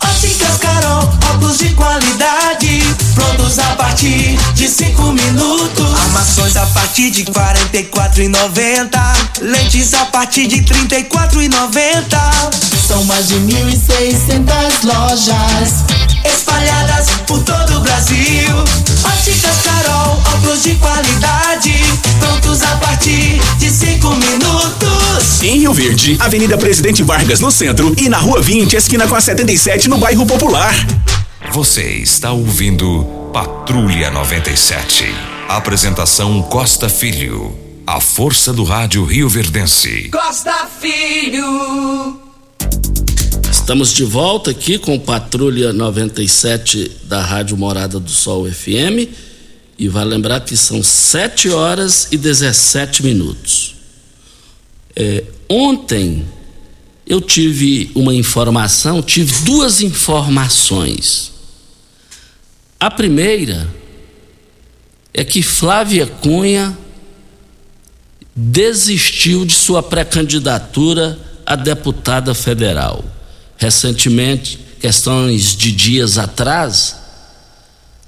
Óticas 0.03 0.57
Carol, 0.59 1.03
óculos 1.31 1.59
de 1.59 1.69
qualidade, 1.75 2.81
prontos 3.15 3.59
a 3.59 3.77
partir 3.77 4.39
de 4.55 4.67
5 4.67 5.13
minutos. 5.13 5.95
Armações 6.07 6.57
a 6.57 6.65
partir 6.69 7.11
de 7.11 7.25
44,90. 7.25 8.99
Lentes 9.43 9.93
a 9.93 10.07
partir 10.07 10.47
de 10.47 10.63
34,90. 10.63 12.89
São 12.89 13.05
mais 13.05 13.29
de 13.29 13.35
1.600 13.35 14.85
lojas 14.85 16.02
espalhadas 16.25 17.09
por 17.27 17.43
todo 17.43 17.79
o 17.79 17.81
Brasil. 17.81 18.57
Óticas 19.05 19.63
Carol, 19.63 20.23
óculos 20.35 20.63
de 20.63 20.75
qualidade, 20.77 21.75
prontos 22.19 22.63
a 22.63 22.77
partir 22.77 23.41
de 23.59 23.71
5 23.71 24.09
minutos. 24.15 25.43
Em 25.43 25.59
Rio 25.59 25.73
Verde, 25.73 26.17
Avenida 26.21 26.57
Presidente 26.57 27.03
Vargas 27.03 27.41
no 27.41 27.51
centro 27.51 27.95
e 27.99 28.09
na 28.09 28.19
Rua 28.19 28.41
20, 28.41 28.77
esquina 28.77 29.07
com 29.07 29.15
a 29.15 29.21
77 29.21 29.89
no 29.89 29.99
bairro 29.99 30.25
Popular. 30.27 30.75
Você 31.53 31.83
está 31.83 32.33
ouvindo 32.33 33.05
Patrulha 33.33 34.11
97. 34.11 35.05
Apresentação 35.49 36.41
Costa 36.43 36.89
Filho. 36.89 37.59
A 37.87 38.01
força 38.01 38.53
do 38.53 38.63
rádio 38.63 39.05
Rio 39.05 39.29
Verdense. 39.29 40.09
Costa 40.11 40.67
Filho. 40.81 42.21
Estamos 43.63 43.93
de 43.93 44.03
volta 44.03 44.51
aqui 44.51 44.77
com 44.77 44.99
Patrulha 44.99 45.73
97 45.73 46.91
da 47.05 47.25
Rádio 47.25 47.57
Morada 47.57 48.01
do 48.01 48.11
Sol 48.11 48.51
FM. 48.51 49.09
E 49.79 49.89
vai 49.89 50.05
lembrar 50.05 50.41
que 50.41 50.57
são 50.57 50.83
7 50.83 51.49
horas 51.51 52.09
e 52.11 52.17
17 52.17 53.05
minutos. 53.05 53.77
É, 54.97 55.23
ontem 55.49 56.27
eu 57.07 57.21
tive 57.21 57.93
uma 57.95 58.13
informação, 58.13 59.01
tive 59.01 59.33
duas 59.45 59.81
informações. 59.81 61.33
A 62.81 62.91
primeira 62.91 63.73
é 65.15 65.23
que 65.23 65.41
Flávia 65.41 66.09
Cunha 66.09 66.77
desistiu 68.35 69.45
de 69.45 69.55
sua 69.55 69.85
pré-candidatura 69.85 71.17
a 71.47 71.55
deputada 71.55 72.35
federal. 72.35 73.05
Recentemente, 73.63 74.59
questões 74.81 75.57
de 75.57 75.71
dias 75.71 76.19
atrás, 76.19 76.97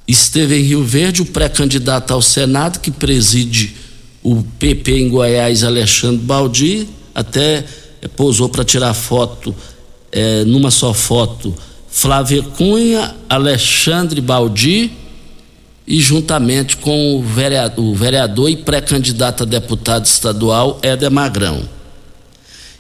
esteve 0.07 0.59
em 0.59 0.63
Rio 0.65 0.83
Verde 0.83 1.23
o 1.23 1.27
pré-candidato 1.27 2.13
ao 2.13 2.21
Senado 2.21 2.81
que 2.81 2.91
preside 2.91 3.73
o 4.21 4.43
PP 4.59 4.99
em 4.99 5.09
Goiás, 5.09 5.63
Alexandre 5.63 6.19
Baldi, 6.19 6.89
até 7.15 7.65
eh, 8.03 8.09
pousou 8.09 8.49
para 8.49 8.65
tirar 8.65 8.95
foto, 8.95 9.55
eh, 10.11 10.43
numa 10.45 10.73
só 10.73 10.93
foto, 10.93 11.55
Flávia 11.89 12.43
Cunha, 12.43 13.15
Alexandre 13.29 14.21
Baldi 14.21 14.91
e 15.87 16.01
juntamente 16.01 16.79
com 16.79 17.15
o 17.15 17.23
vereador, 17.23 17.85
o 17.85 17.95
vereador 17.95 18.51
e 18.51 18.57
pré-candidato 18.57 19.45
a 19.45 19.47
deputado 19.47 20.05
estadual 20.05 20.81
Éder 20.83 21.13
Magrão. 21.13 21.63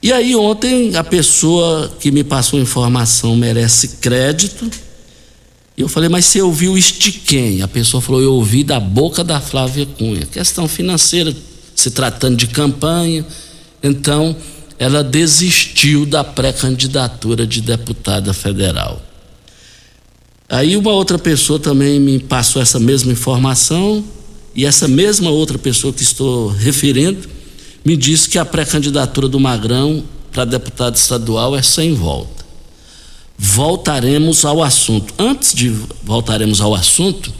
E 0.04 0.12
aí 0.12 0.36
ontem 0.36 0.94
a 0.96 1.02
pessoa 1.02 1.90
que 1.98 2.10
me 2.10 2.22
passou 2.22 2.58
a 2.58 2.62
informação 2.62 3.34
merece 3.34 3.88
crédito. 4.02 4.70
Eu 5.78 5.88
falei, 5.88 6.10
mas 6.10 6.26
você 6.26 6.42
ouviu 6.42 6.74
de 6.74 7.10
quem? 7.10 7.62
A 7.62 7.68
pessoa 7.68 8.02
falou, 8.02 8.20
eu 8.20 8.34
ouvi 8.34 8.62
da 8.62 8.78
boca 8.78 9.24
da 9.24 9.40
Flávia 9.40 9.86
Cunha. 9.86 10.26
Questão 10.26 10.68
financeira, 10.68 11.34
se 11.74 11.90
tratando 11.90 12.36
de 12.36 12.48
campanha. 12.48 13.24
Então, 13.82 14.36
ela 14.78 15.02
desistiu 15.02 16.04
da 16.04 16.22
pré-candidatura 16.22 17.46
de 17.46 17.62
deputada 17.62 18.34
federal. 18.34 19.02
Aí 20.50 20.76
uma 20.76 20.92
outra 20.92 21.18
pessoa 21.18 21.58
também 21.58 21.98
me 21.98 22.18
passou 22.18 22.60
essa 22.60 22.78
mesma 22.78 23.10
informação, 23.10 24.04
e 24.54 24.66
essa 24.66 24.86
mesma 24.86 25.30
outra 25.30 25.56
pessoa 25.56 25.94
que 25.94 26.02
estou 26.02 26.48
referindo 26.48 27.33
me 27.84 27.96
disse 27.96 28.28
que 28.28 28.38
a 28.38 28.44
pré-candidatura 28.44 29.28
do 29.28 29.38
Magrão 29.38 30.02
para 30.32 30.44
deputado 30.44 30.96
estadual 30.96 31.54
é 31.54 31.62
sem 31.62 31.94
volta. 31.94 32.44
Voltaremos 33.36 34.44
ao 34.44 34.62
assunto. 34.62 35.12
Antes 35.18 35.52
de 35.52 35.68
voltaremos 36.02 36.60
ao 36.60 36.74
assunto, 36.74 37.32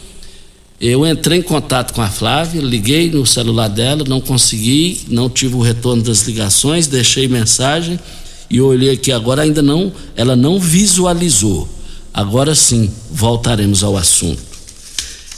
eu 0.81 1.07
entrei 1.07 1.39
em 1.39 1.43
contato 1.43 1.95
com 1.95 2.03
a 2.03 2.09
Flávia, 2.09 2.61
liguei 2.61 3.11
no 3.11 3.25
celular 3.25 3.69
dela, 3.69 4.05
não 4.07 4.21
consegui, 4.21 5.03
não 5.09 5.31
tive 5.31 5.55
o 5.55 5.61
retorno 5.61 6.03
das 6.03 6.23
ligações, 6.23 6.87
deixei 6.87 7.27
mensagem 7.27 7.99
e 8.51 8.61
olhei 8.61 8.91
aqui 8.91 9.11
agora 9.11 9.43
ainda 9.43 9.63
não, 9.63 9.93
ela 10.15 10.37
não 10.37 10.61
visualizou. 10.61 11.69
Agora 12.13 12.55
sim, 12.55 12.91
voltaremos 13.11 13.83
ao 13.83 13.97
assunto. 13.97 14.43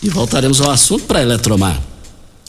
E 0.02 0.08
voltaremos 0.10 0.60
ao 0.60 0.70
assunto 0.70 1.04
para 1.04 1.22
Eletromar. 1.22 1.80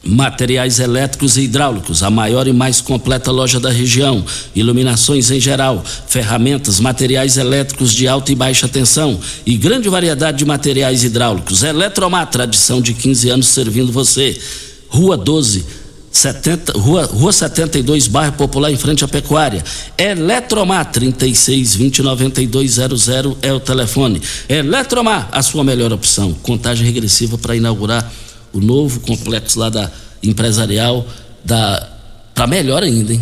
Materiais 0.03 0.79
elétricos 0.79 1.37
e 1.37 1.41
hidráulicos, 1.41 2.03
a 2.03 2.09
maior 2.09 2.47
e 2.47 2.53
mais 2.53 2.79
completa 2.79 3.31
loja 3.31 3.59
da 3.59 3.69
região. 3.69 4.23
Iluminações 4.55 5.31
em 5.31 5.39
geral, 5.39 5.83
ferramentas, 6.07 6.79
materiais 6.79 7.35
elétricos 7.35 7.93
de 7.93 8.07
alta 8.07 8.31
e 8.31 8.35
baixa 8.35 8.67
tensão 8.67 9.19
e 9.45 9.57
grande 9.57 9.89
variedade 9.89 10.37
de 10.37 10.45
materiais 10.45 11.03
hidráulicos. 11.03 11.63
Eletromar, 11.63 12.29
tradição 12.29 12.79
de 12.79 12.93
15 12.93 13.29
anos 13.29 13.47
servindo 13.47 13.91
você. 13.91 14.39
Rua 14.87 15.17
12, 15.17 15.65
70, 16.11 16.77
rua, 16.77 17.05
rua 17.05 17.33
72, 17.33 18.07
bairro 18.07 18.33
Popular, 18.33 18.71
em 18.71 18.77
frente 18.77 19.03
à 19.03 19.07
Pecuária. 19.07 19.63
Eletromar 19.97 20.91
36209200 20.91 23.37
é 23.41 23.51
o 23.51 23.59
telefone. 23.59 24.21
Eletromar, 24.47 25.27
a 25.31 25.41
sua 25.41 25.63
melhor 25.63 25.91
opção. 25.91 26.33
Contagem 26.43 26.85
regressiva 26.85 27.35
para 27.37 27.55
inaugurar 27.55 28.11
o 28.57 28.61
novo 28.61 28.99
complexo 29.01 29.59
lá 29.59 29.69
da 29.69 29.91
empresarial 30.23 31.05
da 31.43 31.97
para 32.33 32.45
melhor 32.45 32.83
ainda, 32.83 33.13
hein? 33.13 33.21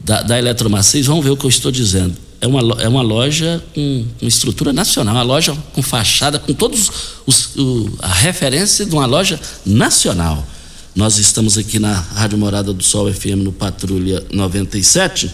Da, 0.00 0.22
da 0.22 0.38
Eletromar. 0.38 0.82
Vocês 0.82 1.06
vão 1.06 1.20
ver 1.20 1.30
o 1.30 1.36
que 1.36 1.44
eu 1.44 1.50
estou 1.50 1.70
dizendo. 1.70 2.16
É 2.40 2.46
uma, 2.46 2.60
é 2.80 2.88
uma 2.88 3.02
loja 3.02 3.62
com, 3.74 4.06
com 4.18 4.26
estrutura 4.26 4.72
nacional, 4.72 5.14
uma 5.14 5.22
loja 5.22 5.56
com 5.74 5.82
fachada, 5.82 6.38
com 6.38 6.54
todos 6.54 6.90
os, 7.26 7.56
o, 7.56 7.90
a 8.00 8.14
referência 8.14 8.86
de 8.86 8.94
uma 8.94 9.04
loja 9.04 9.38
nacional. 9.66 10.46
Nós 10.94 11.18
estamos 11.18 11.58
aqui 11.58 11.78
na 11.78 11.92
Rádio 11.92 12.38
Morada 12.38 12.72
do 12.72 12.82
Sol 12.82 13.12
FM 13.12 13.42
no 13.44 13.52
Patrulha 13.52 14.24
97 14.32 15.30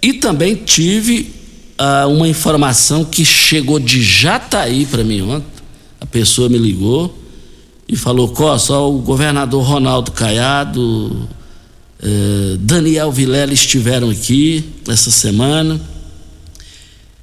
e 0.00 0.14
também 0.14 0.56
tive 0.56 1.34
ah, 1.76 2.06
uma 2.06 2.26
informação 2.26 3.04
que 3.04 3.24
chegou 3.24 3.78
de 3.78 4.02
Jataí 4.02 4.86
para 4.86 5.04
mim 5.04 5.20
ontem. 5.22 5.62
A 6.00 6.06
pessoa 6.06 6.48
me 6.48 6.58
ligou 6.58 7.21
e 7.92 7.96
falou: 7.96 8.28
Costa, 8.28 8.74
o 8.78 9.00
governador 9.00 9.62
Ronaldo 9.62 10.12
Caiado, 10.12 11.28
eh, 12.02 12.56
Daniel 12.58 13.12
Vilela 13.12 13.52
estiveram 13.52 14.08
aqui 14.08 14.64
essa 14.88 15.10
semana. 15.10 15.78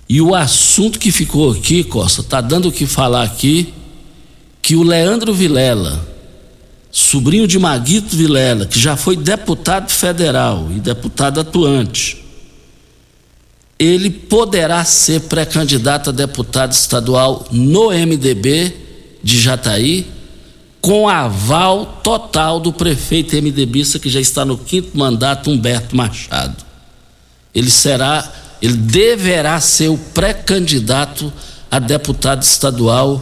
E 0.07 0.21
o 0.21 0.35
assunto 0.35 0.99
que 0.99 1.11
ficou 1.11 1.51
aqui, 1.51 1.83
Costa, 1.83 2.21
está 2.21 2.39
dando 2.39 2.67
o 2.67 2.71
que 2.71 2.85
falar 2.85 3.23
aqui, 3.23 3.73
que 4.61 4.75
o 4.75 4.83
Leandro 4.83 5.33
Vilela, 5.33 6.07
sobrinho 6.91 7.47
de 7.47 7.57
Maguito 7.57 8.15
Vilela, 8.15 8.67
que 8.67 8.79
já 8.79 8.95
foi 8.95 9.17
deputado 9.17 9.89
federal 9.89 10.67
e 10.69 10.79
deputado 10.79 11.39
atuante, 11.39 12.23
ele 13.79 14.11
poderá 14.11 14.85
ser 14.85 15.21
pré-candidato 15.21 16.11
a 16.11 16.13
deputado 16.13 16.73
estadual 16.73 17.47
no 17.51 17.89
MDB 17.89 18.71
de 19.23 19.39
Jataí 19.39 20.18
com 20.81 21.09
aval 21.09 21.99
total 22.03 22.59
do 22.59 22.71
prefeito 22.71 23.35
MDBista 23.35 23.99
que 23.99 24.09
já 24.09 24.19
está 24.19 24.45
no 24.45 24.57
quinto 24.57 24.97
mandato, 24.97 25.49
Humberto 25.49 25.95
Machado. 25.95 26.55
Ele 27.53 27.69
será, 27.69 28.31
ele 28.61 28.75
deverá 28.75 29.59
ser 29.59 29.89
o 29.89 29.97
pré-candidato 29.97 31.31
a 31.69 31.79
deputado 31.79 32.43
estadual 32.43 33.21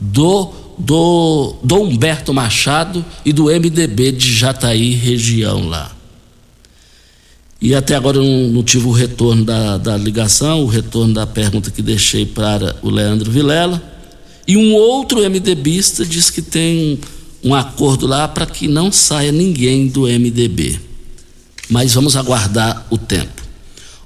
do, 0.00 0.52
do, 0.78 1.56
do 1.62 1.82
Humberto 1.82 2.34
Machado 2.34 3.04
e 3.24 3.32
do 3.32 3.44
MDB 3.44 4.12
de 4.12 4.32
Jataí, 4.32 4.94
região 4.94 5.68
lá. 5.68 5.92
E 7.60 7.76
até 7.76 7.94
agora 7.94 8.16
eu 8.16 8.24
não, 8.24 8.48
não 8.48 8.62
tive 8.64 8.88
o 8.88 8.90
retorno 8.90 9.44
da, 9.44 9.78
da 9.78 9.96
ligação, 9.96 10.64
o 10.64 10.66
retorno 10.66 11.14
da 11.14 11.24
pergunta 11.24 11.70
que 11.70 11.80
deixei 11.80 12.26
para 12.26 12.74
o 12.82 12.90
Leandro 12.90 13.30
Vilela. 13.30 13.80
E 14.46 14.56
um 14.56 14.74
outro 14.74 15.18
MDBista 15.20 16.04
diz 16.04 16.30
que 16.30 16.42
tem 16.42 16.98
um 17.42 17.54
acordo 17.54 18.06
lá 18.06 18.28
para 18.28 18.46
que 18.46 18.68
não 18.68 18.92
saia 18.92 19.32
ninguém 19.32 19.88
do 19.88 20.02
MDB. 20.02 20.78
Mas 21.68 21.94
vamos 21.94 22.16
aguardar 22.16 22.86
o 22.90 22.98
tempo. 22.98 23.41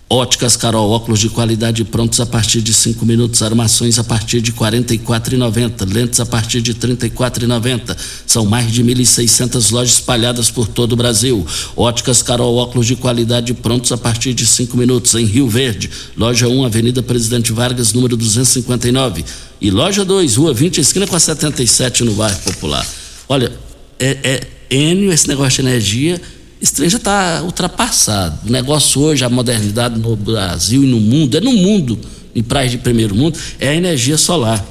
Óticas 0.09 0.57
Carol, 0.57 0.89
óculos 0.91 1.19
de 1.19 1.29
qualidade 1.29 1.83
prontos 1.83 2.21
a 2.21 2.27
partir 2.27 2.61
de 2.61 2.73
5 2.73 3.05
minutos, 3.05 3.43
armações 3.43 3.99
a 3.99 4.05
partir 4.05 4.41
de 4.41 4.53
R$ 4.53 4.59
44,90, 4.59 5.93
lentes 5.93 6.21
a 6.21 6.27
partir 6.27 6.61
de 6.61 6.71
R$ 6.71 6.79
34,90. 6.79 7.97
São 8.25 8.47
mais 8.47 8.71
de 8.71 8.85
1.600 8.85 9.73
lojas 9.73 9.95
espalhadas 9.95 10.49
por 10.49 10.69
todo 10.69 10.93
o 10.93 10.97
Brasil. 10.97 11.45
Óticas 11.75 12.23
Carol, 12.23 12.55
óculos 12.55 12.87
de 12.87 12.95
qualidade 12.95 13.53
prontos 13.53 13.91
a 13.91 13.99
partir 13.99 14.33
de 14.33 14.47
5 14.47 14.77
minutos, 14.77 15.13
em 15.17 15.25
Rio 15.25 15.49
Verde, 15.49 15.91
loja 16.17 16.47
1, 16.47 16.65
Avenida 16.65 17.03
Presidente 17.03 17.53
Vargas, 17.53 17.93
número 17.93 18.17
259. 18.17 19.25
E 19.61 19.73
loja 19.73 20.05
2, 20.05 20.37
Rua 20.37 20.55
20, 20.55 20.81
esquina 20.81 21.09
com 21.09 21.17
a 21.17 21.21
77, 21.21 22.05
no 22.05 22.15
bairro 22.15 22.39
Popular. 22.43 22.87
Olha, 23.29 23.53
é, 23.99 24.19
é 24.23 24.47
Enio 24.71 25.13
esse 25.13 25.27
negócio 25.27 25.63
de 25.63 25.69
energia 25.69 26.21
já 26.61 26.97
está 26.97 27.43
ultrapassado. 27.45 28.49
O 28.49 28.51
negócio 28.51 29.01
hoje, 29.01 29.25
a 29.25 29.29
modernidade 29.29 29.99
no 29.99 30.17
Brasil 30.17 30.83
e 30.83 30.87
no 30.87 31.01
mundo, 31.01 31.37
é 31.37 31.41
no 31.41 31.53
mundo, 31.53 31.99
em 32.35 32.43
praias 32.43 32.71
de 32.71 32.79
primeiro 32.79 33.15
mundo, 33.15 33.39
é 33.59 33.69
a 33.69 33.75
energia 33.75 34.17
solar. 34.17 34.65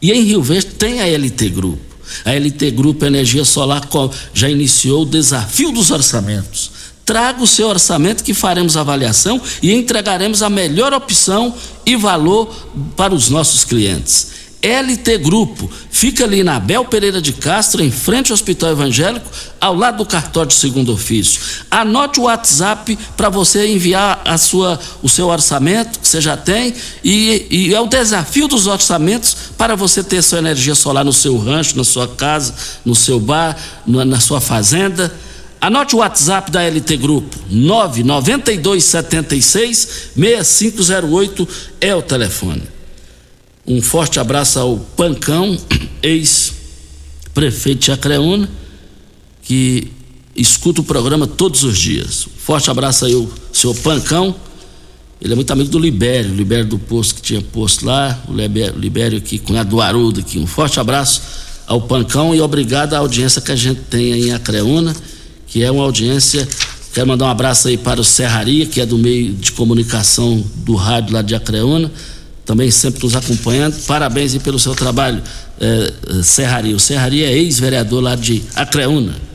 E 0.00 0.12
em 0.12 0.22
Rio 0.22 0.42
Verde 0.42 0.66
tem 0.66 1.00
a 1.00 1.06
LT 1.06 1.48
Grupo. 1.50 1.96
A 2.24 2.32
LT 2.32 2.70
Grupo 2.70 3.04
Energia 3.04 3.44
Solar 3.44 3.82
já 4.32 4.48
iniciou 4.48 5.02
o 5.02 5.06
desafio 5.06 5.72
dos 5.72 5.90
orçamentos. 5.90 6.70
Traga 7.04 7.42
o 7.42 7.46
seu 7.46 7.68
orçamento 7.68 8.24
que 8.24 8.34
faremos 8.34 8.76
avaliação 8.76 9.40
e 9.62 9.72
entregaremos 9.72 10.42
a 10.42 10.50
melhor 10.50 10.92
opção 10.92 11.54
e 11.84 11.96
valor 11.96 12.54
para 12.96 13.14
os 13.14 13.28
nossos 13.28 13.64
clientes. 13.64 14.28
LT 14.66 15.18
Grupo. 15.18 15.70
Fica 15.90 16.24
ali 16.24 16.42
na 16.42 16.58
Bel 16.58 16.84
Pereira 16.84 17.22
de 17.22 17.32
Castro, 17.32 17.80
em 17.82 17.90
frente 17.90 18.32
ao 18.32 18.34
Hospital 18.34 18.72
Evangélico, 18.72 19.30
ao 19.60 19.74
lado 19.74 19.98
do 19.98 20.06
cartório 20.06 20.48
de 20.48 20.54
segundo 20.54 20.92
ofício. 20.92 21.40
Anote 21.70 22.18
o 22.18 22.24
WhatsApp 22.24 22.98
para 23.16 23.28
você 23.28 23.68
enviar 23.68 24.20
a 24.24 24.36
sua, 24.36 24.80
o 25.02 25.08
seu 25.08 25.28
orçamento, 25.28 26.00
que 26.00 26.08
você 26.08 26.20
já 26.20 26.36
tem, 26.36 26.74
e, 27.04 27.46
e, 27.50 27.74
é 27.74 27.80
o 27.80 27.86
desafio 27.86 28.48
dos 28.48 28.66
orçamentos 28.66 29.36
para 29.56 29.76
você 29.76 30.02
ter 30.02 30.22
sua 30.22 30.38
energia 30.38 30.74
solar 30.74 31.04
no 31.04 31.12
seu 31.12 31.38
rancho, 31.38 31.76
na 31.76 31.84
sua 31.84 32.08
casa, 32.08 32.54
no 32.84 32.94
seu 32.94 33.20
bar, 33.20 33.56
na, 33.86 34.04
na 34.04 34.20
sua 34.20 34.40
fazenda. 34.40 35.14
Anote 35.60 35.94
o 35.96 35.98
WhatsApp 36.00 36.50
da 36.50 36.62
LT 36.62 36.96
Grupo, 36.96 37.36
99276 37.48 40.10
6508 40.14 41.48
é 41.80 41.94
o 41.94 42.02
telefone. 42.02 42.75
Um 43.66 43.82
forte 43.82 44.20
abraço 44.20 44.60
ao 44.60 44.78
Pancão, 44.78 45.58
ex-prefeito 46.00 47.80
de 47.80 47.90
Acreúna, 47.90 48.48
que 49.42 49.90
escuta 50.36 50.82
o 50.82 50.84
programa 50.84 51.26
todos 51.26 51.64
os 51.64 51.76
dias. 51.76 52.28
Forte 52.38 52.70
abraço 52.70 53.04
aí 53.04 53.14
ao 53.14 53.28
senhor 53.52 53.74
Pancão. 53.78 54.36
Ele 55.20 55.32
é 55.32 55.34
muito 55.36 55.50
amigo 55.50 55.68
do 55.68 55.80
Libério, 55.80 56.32
Libério 56.32 56.66
do 56.66 56.78
posto 56.78 57.16
que 57.16 57.22
tinha 57.22 57.42
posto 57.42 57.84
lá, 57.86 58.22
o 58.28 58.32
Libério, 58.32 58.78
Libério 58.78 59.18
aqui, 59.18 59.36
cunhado 59.36 59.70
do 59.70 59.80
Arudo 59.80 60.20
aqui. 60.20 60.38
Um 60.38 60.46
forte 60.46 60.78
abraço 60.78 61.20
ao 61.66 61.80
Pancão 61.80 62.32
e 62.32 62.40
obrigado 62.40 62.94
à 62.94 62.98
audiência 62.98 63.42
que 63.42 63.50
a 63.50 63.56
gente 63.56 63.80
tem 63.90 64.12
aí 64.12 64.28
em 64.28 64.32
Acreúna, 64.32 64.94
que 65.48 65.64
é 65.64 65.70
uma 65.72 65.82
audiência. 65.82 66.46
Quero 66.94 67.08
mandar 67.08 67.24
um 67.24 67.30
abraço 67.30 67.66
aí 67.66 67.76
para 67.76 68.00
o 68.00 68.04
Serraria, 68.04 68.64
que 68.64 68.80
é 68.80 68.86
do 68.86 68.96
meio 68.96 69.32
de 69.32 69.50
comunicação 69.50 70.44
do 70.58 70.76
rádio 70.76 71.14
lá 71.14 71.22
de 71.22 71.34
Acreúna 71.34 71.90
também 72.46 72.70
sempre 72.70 73.02
nos 73.02 73.16
acompanhando. 73.16 73.74
Parabéns 73.84 74.32
aí 74.32 74.40
pelo 74.40 74.58
seu 74.58 74.74
trabalho, 74.74 75.20
eh, 75.60 75.92
Serraria. 76.22 76.76
O 76.76 76.80
Serraria 76.80 77.26
é 77.26 77.36
ex-vereador 77.36 78.00
lá 78.00 78.14
de 78.14 78.42
Acreúna. 78.54 79.26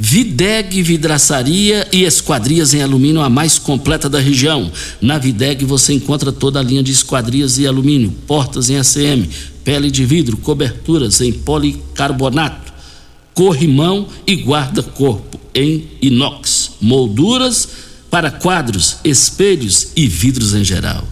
Videg 0.00 0.80
Vidraçaria 0.82 1.88
e 1.92 2.04
Esquadrias 2.04 2.74
em 2.74 2.82
Alumínio, 2.82 3.20
a 3.20 3.28
mais 3.28 3.58
completa 3.58 4.08
da 4.08 4.20
região. 4.20 4.70
Na 5.00 5.18
Videg 5.18 5.64
você 5.64 5.92
encontra 5.92 6.30
toda 6.30 6.60
a 6.60 6.62
linha 6.62 6.82
de 6.82 6.92
esquadrias 6.92 7.58
e 7.58 7.66
alumínio, 7.66 8.12
portas 8.26 8.70
em 8.70 8.76
ACM, 8.76 9.28
pele 9.64 9.90
de 9.90 10.04
vidro, 10.04 10.36
coberturas 10.36 11.20
em 11.20 11.32
policarbonato, 11.32 12.72
corrimão 13.34 14.06
e 14.24 14.36
guarda-corpo 14.36 15.40
em 15.52 15.88
inox, 16.00 16.70
molduras 16.80 17.68
para 18.08 18.30
quadros, 18.30 18.98
espelhos 19.04 19.88
e 19.96 20.06
vidros 20.06 20.54
em 20.54 20.62
geral. 20.62 21.04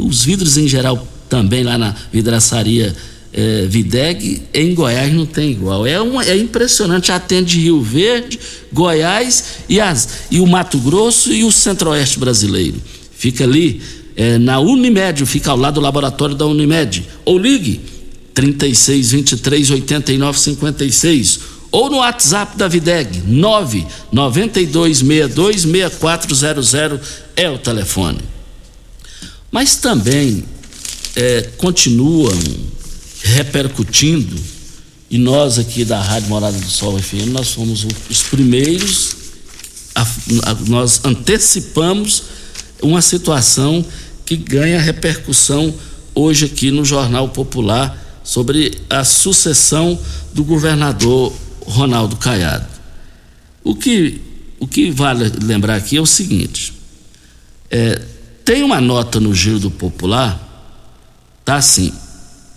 Os 0.00 0.24
vidros 0.24 0.56
em 0.56 0.68
geral 0.68 1.06
também 1.28 1.64
lá 1.64 1.76
na 1.76 1.94
vidraçaria 2.12 2.94
é, 3.36 3.66
Videg, 3.66 4.42
em 4.54 4.72
Goiás 4.74 5.12
não 5.12 5.26
tem 5.26 5.50
igual. 5.50 5.84
É, 5.84 6.00
uma, 6.00 6.24
é 6.24 6.36
impressionante, 6.36 7.10
atende 7.10 7.58
Rio 7.58 7.82
Verde, 7.82 8.38
Goiás 8.72 9.44
e, 9.68 9.80
as, 9.80 10.08
e 10.30 10.38
o 10.38 10.46
Mato 10.46 10.78
Grosso 10.78 11.32
e 11.32 11.42
o 11.42 11.50
Centro-Oeste 11.50 12.20
brasileiro. 12.20 12.76
Fica 13.16 13.42
ali 13.42 13.82
é, 14.16 14.38
na 14.38 14.60
Unimed, 14.60 15.26
fica 15.26 15.50
ao 15.50 15.56
lado 15.56 15.74
do 15.74 15.80
laboratório 15.80 16.36
da 16.36 16.46
Unimed. 16.46 17.04
Ou 17.24 17.36
ligue 17.36 17.80
36 18.32 19.10
23 19.10 19.70
89 19.70 20.38
56 20.38 21.40
ou 21.72 21.90
no 21.90 21.96
WhatsApp 21.96 22.56
da 22.56 22.68
Videg 22.68 23.20
9 23.26 23.84
92 24.12 24.98
62 24.98 25.62
6400 25.62 27.00
é 27.34 27.50
o 27.50 27.58
telefone 27.58 28.33
mas 29.54 29.76
também 29.76 30.42
é, 31.14 31.42
continuam 31.56 32.36
repercutindo, 33.22 34.34
e 35.08 35.16
nós 35.16 35.60
aqui 35.60 35.84
da 35.84 36.02
Rádio 36.02 36.28
Morada 36.28 36.58
do 36.58 36.68
Sol 36.68 37.00
FM, 37.00 37.28
nós 37.28 37.52
fomos 37.52 37.86
os 38.10 38.22
primeiros, 38.24 39.14
a, 39.94 40.02
a, 40.02 40.54
nós 40.66 41.00
antecipamos 41.04 42.24
uma 42.82 43.00
situação 43.00 43.86
que 44.26 44.36
ganha 44.36 44.80
repercussão 44.80 45.72
hoje 46.16 46.46
aqui 46.46 46.72
no 46.72 46.84
Jornal 46.84 47.28
Popular 47.28 48.20
sobre 48.24 48.76
a 48.90 49.04
sucessão 49.04 49.96
do 50.32 50.42
governador 50.42 51.32
Ronaldo 51.60 52.16
Caiado. 52.16 52.66
O 53.62 53.76
que, 53.76 54.20
o 54.58 54.66
que 54.66 54.90
vale 54.90 55.30
lembrar 55.44 55.76
aqui 55.76 55.96
é 55.96 56.00
o 56.00 56.06
seguinte: 56.06 56.72
é, 57.70 58.13
tem 58.44 58.62
uma 58.62 58.80
nota 58.80 59.18
no 59.18 59.34
Giro 59.34 59.58
do 59.58 59.70
Popular, 59.70 60.38
tá 61.44 61.56
assim: 61.56 61.92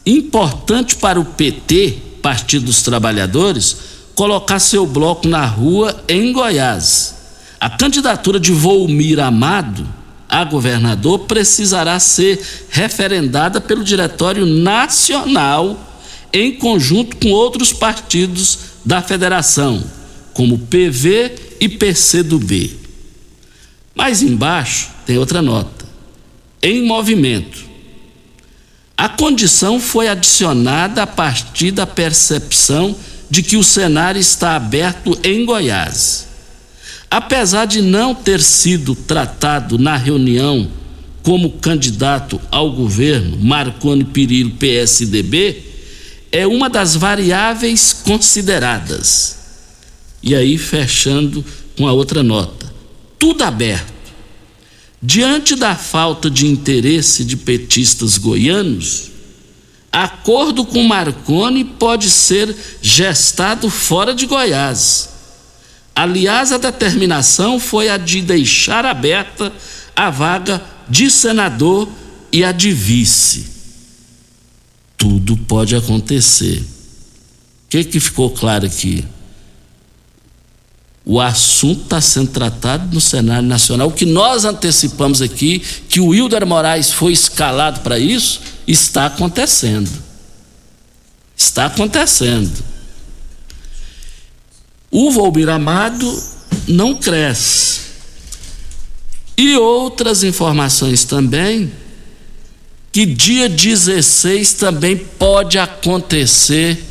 importante 0.05 0.95
para 0.97 1.19
o 1.19 1.25
PT, 1.25 1.97
Partido 2.21 2.65
dos 2.65 2.81
Trabalhadores, 2.81 3.77
colocar 4.13 4.59
seu 4.59 4.85
bloco 4.85 5.27
na 5.27 5.45
rua 5.45 6.03
em 6.07 6.33
Goiás. 6.33 7.15
A 7.59 7.69
candidatura 7.69 8.39
de 8.39 8.51
Volmir 8.51 9.19
Amado 9.19 9.87
a 10.29 10.43
governador 10.43 11.19
precisará 11.19 11.99
ser 11.99 12.39
referendada 12.69 13.61
pelo 13.61 13.83
Diretório 13.83 14.45
Nacional 14.45 15.79
em 16.33 16.53
conjunto 16.53 17.15
com 17.15 17.29
outros 17.29 17.71
partidos 17.71 18.59
da 18.83 19.01
federação, 19.01 19.81
como 20.33 20.59
PV 20.59 21.35
e 21.61 21.69
PCdoB. 21.69 22.77
Mais 23.95 24.21
embaixo 24.21 24.89
tem 25.05 25.17
outra 25.17 25.41
nota 25.41 25.76
em 26.61 26.85
movimento. 26.85 27.65
A 28.97 29.07
condição 29.07 29.79
foi 29.79 30.07
adicionada 30.07 31.03
a 31.03 31.07
partir 31.07 31.71
da 31.71 31.85
percepção 31.85 32.95
de 33.29 33.43
que 33.43 33.57
o 33.57 33.63
cenário 33.63 34.19
está 34.19 34.55
aberto 34.55 35.17
em 35.23 35.45
Goiás. 35.45 36.27
Apesar 37.09 37.65
de 37.65 37.81
não 37.81 38.15
ter 38.15 38.41
sido 38.41 38.95
tratado 38.95 39.77
na 39.77 39.95
reunião 39.95 40.67
como 41.21 41.51
candidato 41.51 42.39
ao 42.49 42.71
governo, 42.71 43.37
Marconi 43.37 44.03
Perillo, 44.03 44.51
PSDB, 44.51 45.63
é 46.31 46.47
uma 46.47 46.69
das 46.69 46.95
variáveis 46.95 47.93
consideradas. 47.93 49.37
E 50.23 50.35
aí, 50.35 50.57
fechando 50.57 51.43
com 51.77 51.87
a 51.87 51.93
outra 51.93 52.23
nota: 52.23 52.73
tudo 53.19 53.43
aberto 53.43 53.93
Diante 55.01 55.55
da 55.55 55.75
falta 55.75 56.29
de 56.29 56.47
interesse 56.47 57.23
de 57.23 57.37
petistas 57.37 58.17
goianos, 58.17 59.11
acordo 59.91 60.65
com 60.65 60.83
Marconi 60.83 61.63
pode 61.63 62.09
ser 62.09 62.55
gestado 62.81 63.69
fora 63.69 64.13
de 64.13 64.25
Goiás. 64.25 65.09
Aliás, 65.95 66.51
a 66.51 66.57
determinação 66.57 67.59
foi 67.59 67.89
a 67.89 67.97
de 67.97 68.21
deixar 68.21 68.85
aberta 68.85 69.51
a 69.95 70.09
vaga 70.09 70.63
de 70.89 71.09
senador 71.09 71.87
e 72.31 72.43
a 72.43 72.51
de 72.51 72.71
vice. 72.71 73.47
Tudo 74.97 75.37
pode 75.37 75.75
acontecer. 75.75 76.59
O 76.59 77.69
que, 77.69 77.83
que 77.83 77.99
ficou 77.99 78.31
claro 78.31 78.65
aqui? 78.65 79.03
O 81.09 81.21
assunto 81.21 81.83
está 81.83 82.01
sendo 82.01 82.31
tratado 82.31 82.93
no 82.93 82.99
cenário 82.99 83.47
nacional. 83.47 83.87
O 83.87 83.93
que 83.93 84.05
nós 84.05 84.43
antecipamos 84.43 85.21
aqui, 85.21 85.63
que 85.87 86.01
o 86.01 86.07
Wilder 86.07 86.45
Moraes 86.45 86.91
foi 86.91 87.13
escalado 87.13 87.79
para 87.79 87.97
isso, 87.97 88.41
está 88.67 89.05
acontecendo. 89.05 89.89
Está 91.35 91.67
acontecendo. 91.67 92.51
O 94.91 95.09
Volmir 95.09 95.47
Amado 95.47 96.13
não 96.67 96.93
cresce. 96.93 97.79
E 99.37 99.55
outras 99.55 100.25
informações 100.25 101.05
também, 101.05 101.71
que 102.91 103.05
dia 103.05 103.47
16 103.47 104.53
também 104.53 104.97
pode 104.97 105.57
acontecer 105.57 106.83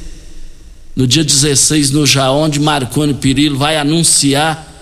no 0.96 1.06
dia 1.06 1.22
16, 1.22 1.90
no 1.90 2.06
Jaon, 2.06 2.44
onde 2.44 2.59
Marconi 2.59 3.12
Perillo 3.12 3.59
vai 3.59 3.76
anunciar 3.76 4.72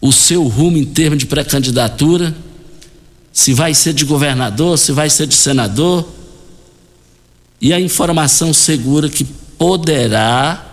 o 0.00 0.12
seu 0.12 0.44
rumo 0.44 0.76
em 0.76 0.84
termos 0.84 1.18
de 1.18 1.26
pré-candidatura, 1.26 2.32
se 3.32 3.52
vai 3.52 3.74
ser 3.74 3.92
de 3.92 4.04
governador, 4.04 4.78
se 4.78 4.92
vai 4.92 5.10
ser 5.10 5.26
de 5.26 5.34
senador, 5.34 6.08
e 7.60 7.72
a 7.72 7.80
informação 7.80 8.52
segura 8.52 9.08
que 9.08 9.24
poderá 9.58 10.64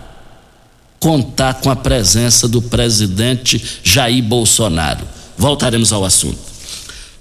contar 0.99 1.55
com 1.55 1.71
a 1.71 1.75
presença 1.75 2.47
do 2.47 2.61
presidente 2.61 3.79
Jair 3.83 4.23
Bolsonaro. 4.23 5.07
Voltaremos 5.35 5.91
ao 5.91 6.05
assunto. 6.05 6.37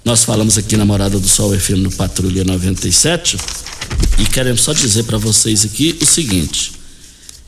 Nós 0.05 0.23
falamos 0.23 0.57
aqui 0.59 0.77
na 0.77 0.85
Morada 0.85 1.17
do 1.19 1.27
Sol 1.27 1.57
FM 1.57 1.77
no 1.77 1.91
Patrulha 1.91 2.43
97 2.43 3.37
e 4.21 4.25
queremos 4.25 4.61
só 4.61 4.71
dizer 4.71 5.03
para 5.03 5.17
vocês 5.17 5.65
aqui 5.65 5.97
o 5.99 6.05
seguinte: 6.05 6.73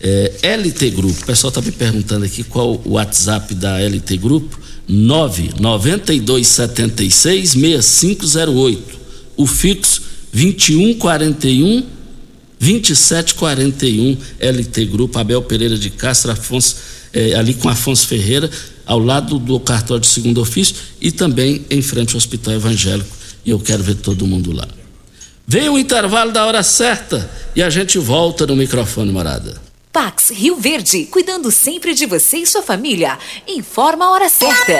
é, 0.01 0.57
LT 0.57 0.89
Grupo, 0.89 1.21
o 1.21 1.25
pessoal 1.25 1.49
está 1.49 1.62
me 1.62 1.71
perguntando 1.71 2.25
aqui 2.25 2.43
qual 2.43 2.81
o 2.83 2.93
WhatsApp 2.93 3.53
da 3.53 3.79
LT 3.79 4.17
Grupo, 4.17 4.59
99276 4.88 7.51
6508. 7.51 9.03
O 9.38 9.45
fixo 9.45 10.01
2141 10.33 11.86
2741 12.59 14.17
LT 14.39 14.86
Grupo, 14.86 15.19
Abel 15.19 15.43
Pereira 15.43 15.77
de 15.77 15.91
Castro, 15.91 16.31
Afonso, 16.31 16.77
é, 17.13 17.36
ali 17.36 17.53
com 17.53 17.69
Afonso 17.69 18.07
Ferreira, 18.07 18.49
ao 18.86 18.97
lado 18.97 19.38
do 19.38 19.59
cartório 19.59 20.01
de 20.01 20.07
segundo 20.07 20.41
ofício 20.41 20.75
e 20.99 21.12
também 21.12 21.63
em 21.69 21.83
frente 21.83 22.13
ao 22.13 22.17
Hospital 22.17 22.55
Evangélico. 22.55 23.15
E 23.45 23.51
eu 23.51 23.59
quero 23.59 23.83
ver 23.83 23.93
todo 23.95 24.25
mundo 24.25 24.51
lá. 24.51 24.67
Vem 25.45 25.69
o 25.69 25.77
intervalo 25.77 26.32
da 26.32 26.45
hora 26.45 26.63
certa 26.63 27.29
e 27.56 27.62
a 27.62 27.69
gente 27.69 27.99
volta 27.99 28.47
no 28.47 28.56
microfone, 28.56 29.12
morada. 29.12 29.62
Pax 29.91 30.32
Rio 30.32 30.56
Verde, 30.56 31.06
cuidando 31.06 31.51
sempre 31.51 31.93
de 31.93 32.06
você 32.06 32.38
e 32.38 32.47
sua 32.47 32.63
família. 32.63 33.17
Informa 33.47 34.06
a 34.06 34.12
hora 34.12 34.29
certa. 34.29 34.79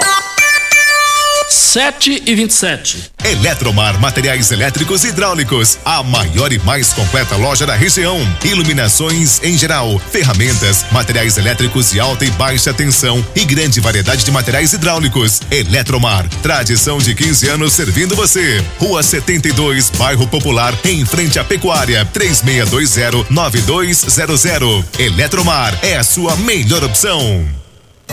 7 1.54 2.24
e 2.26 2.36
27. 2.36 3.12
Eletromar 3.24 4.00
Materiais 4.00 4.52
Elétricos 4.52 5.04
e 5.04 5.10
Hidráulicos, 5.10 5.78
a 5.86 6.02
maior 6.02 6.52
e 6.52 6.58
mais 6.60 6.92
completa 6.94 7.36
loja 7.36 7.64
da 7.66 7.76
região. 7.76 8.20
Iluminações 8.44 9.40
em 9.44 9.56
geral, 9.58 10.00
ferramentas, 10.12 10.84
materiais 10.92 11.38
elétricos 11.38 11.92
de 11.92 12.00
alta 12.00 12.26
e 12.26 12.32
baixa 12.32 12.74
tensão 12.74 13.24
e 13.36 13.46
grande 13.46 13.80
variedade 13.80 14.26
de 14.26 14.32
materiais 14.32 14.74
hidráulicos. 14.74 15.42
Eletromar, 15.52 16.28
tradição 16.42 16.98
de 16.98 17.14
15 17.14 17.50
anos 17.50 17.74
servindo 17.74 18.16
você. 18.16 18.64
Rua 18.80 19.04
72, 19.04 19.92
Bairro 19.92 20.26
Popular, 20.28 20.74
em 20.84 21.06
frente 21.06 21.38
à 21.38 21.44
Pecuária, 21.44 22.04
3620-9200. 22.14 24.86
Eletromar 24.98 25.78
é 25.84 25.98
a 25.98 26.04
sua 26.04 26.36
melhor 26.36 26.84
opção. 26.84 27.63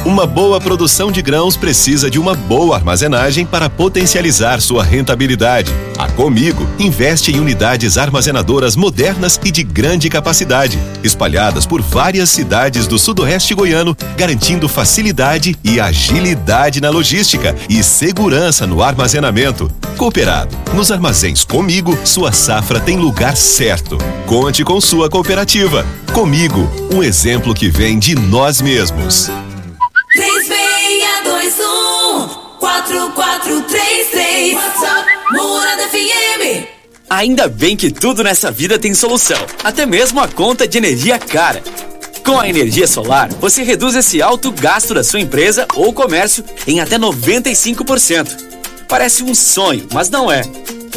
Uma 0.04 0.26
boa 0.26 0.58
produção 0.58 1.12
de 1.12 1.20
grãos 1.20 1.58
precisa 1.58 2.10
de 2.10 2.18
uma 2.18 2.34
boa 2.34 2.76
armazenagem 2.76 3.44
para 3.44 3.68
potencializar 3.68 4.60
sua 4.60 4.82
rentabilidade. 4.82 5.70
A 5.98 6.08
Comigo 6.08 6.66
investe 6.78 7.30
em 7.30 7.38
unidades 7.38 7.98
armazenadoras 7.98 8.76
modernas 8.76 9.38
e 9.44 9.50
de 9.50 9.62
grande 9.62 10.08
capacidade, 10.08 10.78
espalhadas 11.04 11.66
por 11.66 11.82
várias 11.82 12.30
cidades 12.30 12.86
do 12.86 12.98
sudoeste 12.98 13.54
goiano, 13.54 13.94
garantindo 14.16 14.68
facilidade 14.68 15.56
e 15.62 15.78
agilidade 15.78 16.80
na 16.80 16.88
logística 16.88 17.54
e 17.68 17.82
segurança 17.82 18.66
no 18.66 18.82
armazenamento. 18.82 19.70
Cooperado. 19.98 20.56
Nos 20.72 20.90
armazéns 20.90 21.44
Comigo, 21.44 21.98
sua 22.04 22.32
safra 22.32 22.80
tem 22.80 22.96
lugar 22.96 23.36
certo. 23.36 23.98
Conte 24.26 24.64
com 24.64 24.80
sua 24.80 25.10
cooperativa. 25.10 25.84
Comigo, 26.14 26.66
um 26.94 27.02
exemplo 27.02 27.52
que 27.54 27.68
vem 27.68 27.98
de 27.98 28.14
nós 28.14 28.62
mesmos. 28.62 29.30
3621 30.12 32.28
4433 32.58 34.54
WhatsApp 34.54 35.08
Morada 35.30 35.88
FM 35.88 36.66
Ainda 37.08 37.46
bem 37.46 37.76
que 37.76 37.92
tudo 37.92 38.24
nessa 38.24 38.50
vida 38.50 38.76
tem 38.76 38.92
solução, 38.92 39.38
até 39.62 39.86
mesmo 39.86 40.18
a 40.20 40.26
conta 40.26 40.66
de 40.66 40.78
energia 40.78 41.16
cara. 41.16 41.62
Com 42.24 42.40
a 42.40 42.48
energia 42.48 42.88
solar, 42.88 43.28
você 43.34 43.62
reduz 43.62 43.94
esse 43.94 44.20
alto 44.20 44.50
gasto 44.50 44.94
da 44.94 45.04
sua 45.04 45.20
empresa 45.20 45.64
ou 45.74 45.92
comércio 45.92 46.44
em 46.66 46.80
até 46.80 46.98
95%. 46.98 48.36
Parece 48.88 49.22
um 49.22 49.32
sonho, 49.34 49.86
mas 49.92 50.10
não 50.10 50.28
é. 50.30 50.42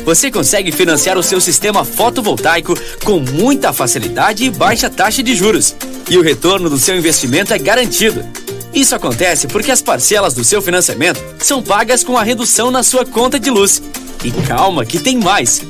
Você 0.05 0.31
consegue 0.31 0.71
financiar 0.71 1.19
o 1.19 1.23
seu 1.23 1.39
sistema 1.39 1.85
fotovoltaico 1.85 2.73
com 3.03 3.19
muita 3.19 3.71
facilidade 3.71 4.43
e 4.43 4.49
baixa 4.49 4.89
taxa 4.89 5.21
de 5.21 5.35
juros. 5.35 5.75
E 6.09 6.17
o 6.17 6.23
retorno 6.23 6.67
do 6.69 6.79
seu 6.79 6.97
investimento 6.97 7.53
é 7.53 7.59
garantido. 7.59 8.25
Isso 8.73 8.95
acontece 8.95 9.47
porque 9.47 9.71
as 9.71 9.81
parcelas 9.81 10.33
do 10.33 10.43
seu 10.43 10.61
financiamento 10.61 11.21
são 11.39 11.61
pagas 11.61 12.03
com 12.03 12.17
a 12.17 12.23
redução 12.23 12.71
na 12.71 12.81
sua 12.81 13.05
conta 13.05 13.39
de 13.39 13.49
luz. 13.49 13.81
E 14.23 14.31
calma, 14.47 14.85
que 14.85 14.99
tem 14.99 15.17
mais! 15.17 15.61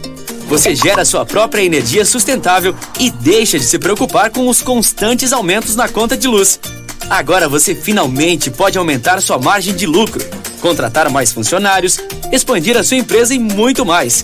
Você 0.48 0.76
gera 0.76 1.04
sua 1.04 1.26
própria 1.26 1.64
energia 1.64 2.06
sustentável 2.06 2.76
e 3.00 3.10
deixa 3.10 3.58
de 3.58 3.66
se 3.66 3.80
preocupar 3.80 4.30
com 4.30 4.48
os 4.48 4.62
constantes 4.62 5.34
aumentos 5.34 5.76
na 5.76 5.90
conta 5.90 6.16
de 6.16 6.28
luz. 6.28 6.60
Agora 7.10 7.50
você 7.50 7.76
finalmente 7.76 8.50
pode 8.50 8.78
aumentar 8.78 9.22
sua 9.22 9.38
margem 9.38 9.76
de 9.76 9.86
lucro, 9.86 10.24
contratar 10.62 11.10
mais 11.10 11.32
funcionários, 11.32 11.98
expandir 12.32 12.78
a 12.78 12.84
sua 12.84 12.98
empresa 12.98 13.34
e 13.34 13.40
muito 13.40 13.86
mais. 13.86 14.24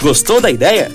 Gostou 0.00 0.40
da 0.40 0.50
ideia? 0.50 0.90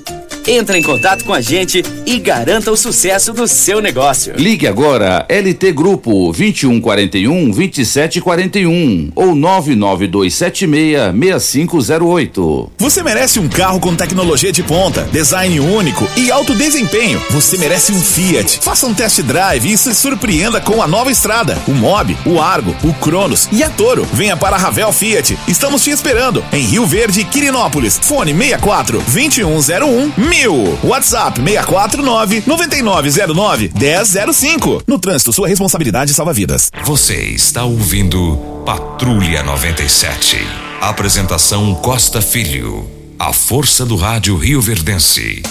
Entre 0.48 0.78
em 0.78 0.82
contato 0.82 1.24
com 1.24 1.34
a 1.34 1.42
gente 1.42 1.84
e 2.06 2.18
garanta 2.18 2.72
o 2.72 2.78
sucesso 2.78 3.32
do 3.32 3.48
seu 3.48 3.80
negócio. 3.80 4.34
Ligue 4.36 4.68
agora 4.68 5.26
LT 5.30 5.72
Grupo 5.72 6.32
2141 6.32 7.52
2741 7.52 9.12
ou 9.16 9.36
99276 9.36 11.14
6508. 11.14 12.72
Você 12.78 13.04
merece 13.04 13.40
um 13.40 13.48
carro 13.48 13.80
com 13.80 13.96
tecnologia 13.96 14.52
de 14.52 14.64
ponta, 14.64 15.04
design 15.12 15.60
único 15.60 16.08
e 16.18 16.32
alto 16.32 16.56
desempenho. 16.56 17.22
Você 17.30 17.58
merece 17.58 17.92
um 17.92 18.02
Fiat. 18.02 18.60
Faça 18.62 18.88
um 18.88 18.94
test 18.94 19.22
drive 19.22 19.72
e 19.72 19.78
se 19.78 19.94
surpreenda 19.94 20.60
com 20.60 20.82
a 20.82 20.88
nova 20.88 21.12
estrada, 21.12 21.58
o 21.68 21.72
Mob, 21.72 22.18
o 22.26 22.42
Argo, 22.42 22.76
o 22.84 22.94
Cronos 22.96 23.48
e 23.52 23.64
a 23.64 23.70
Toro. 23.70 24.08
Venha 24.14 24.36
para 24.36 24.56
a 24.56 24.60
Ravel 24.60 24.92
Fiat. 24.92 25.38
Estamos 25.48 25.84
te 25.84 25.92
esperando 25.92 26.44
em 26.52 26.64
Rio 26.64 26.86
Verde, 26.86 27.24
Quirinópolis. 27.24 28.00
Fone 28.02 28.34
64 28.34 28.98
2101 29.12 30.12
mil. 30.32 30.80
WhatsApp 30.82 31.42
649 31.42 32.44
9909 32.48 33.72
1005. 33.76 34.84
No 34.88 34.98
trânsito, 34.98 35.34
sua 35.34 35.50
responsabilidade 35.50 36.14
salva 36.14 36.32
vidas. 36.32 36.72
Você 36.86 37.16
está 37.16 37.66
ouvindo 37.66 38.38
Patrulha 38.66 39.44
97. 39.44 40.38
Apresentação 40.80 41.76
Costa 41.76 42.22
Filho. 42.22 42.90
A 43.20 43.34
força 43.34 43.86
do 43.86 43.98
rádio 43.98 44.38
Rio 44.38 44.62
Verdense. 44.62 45.44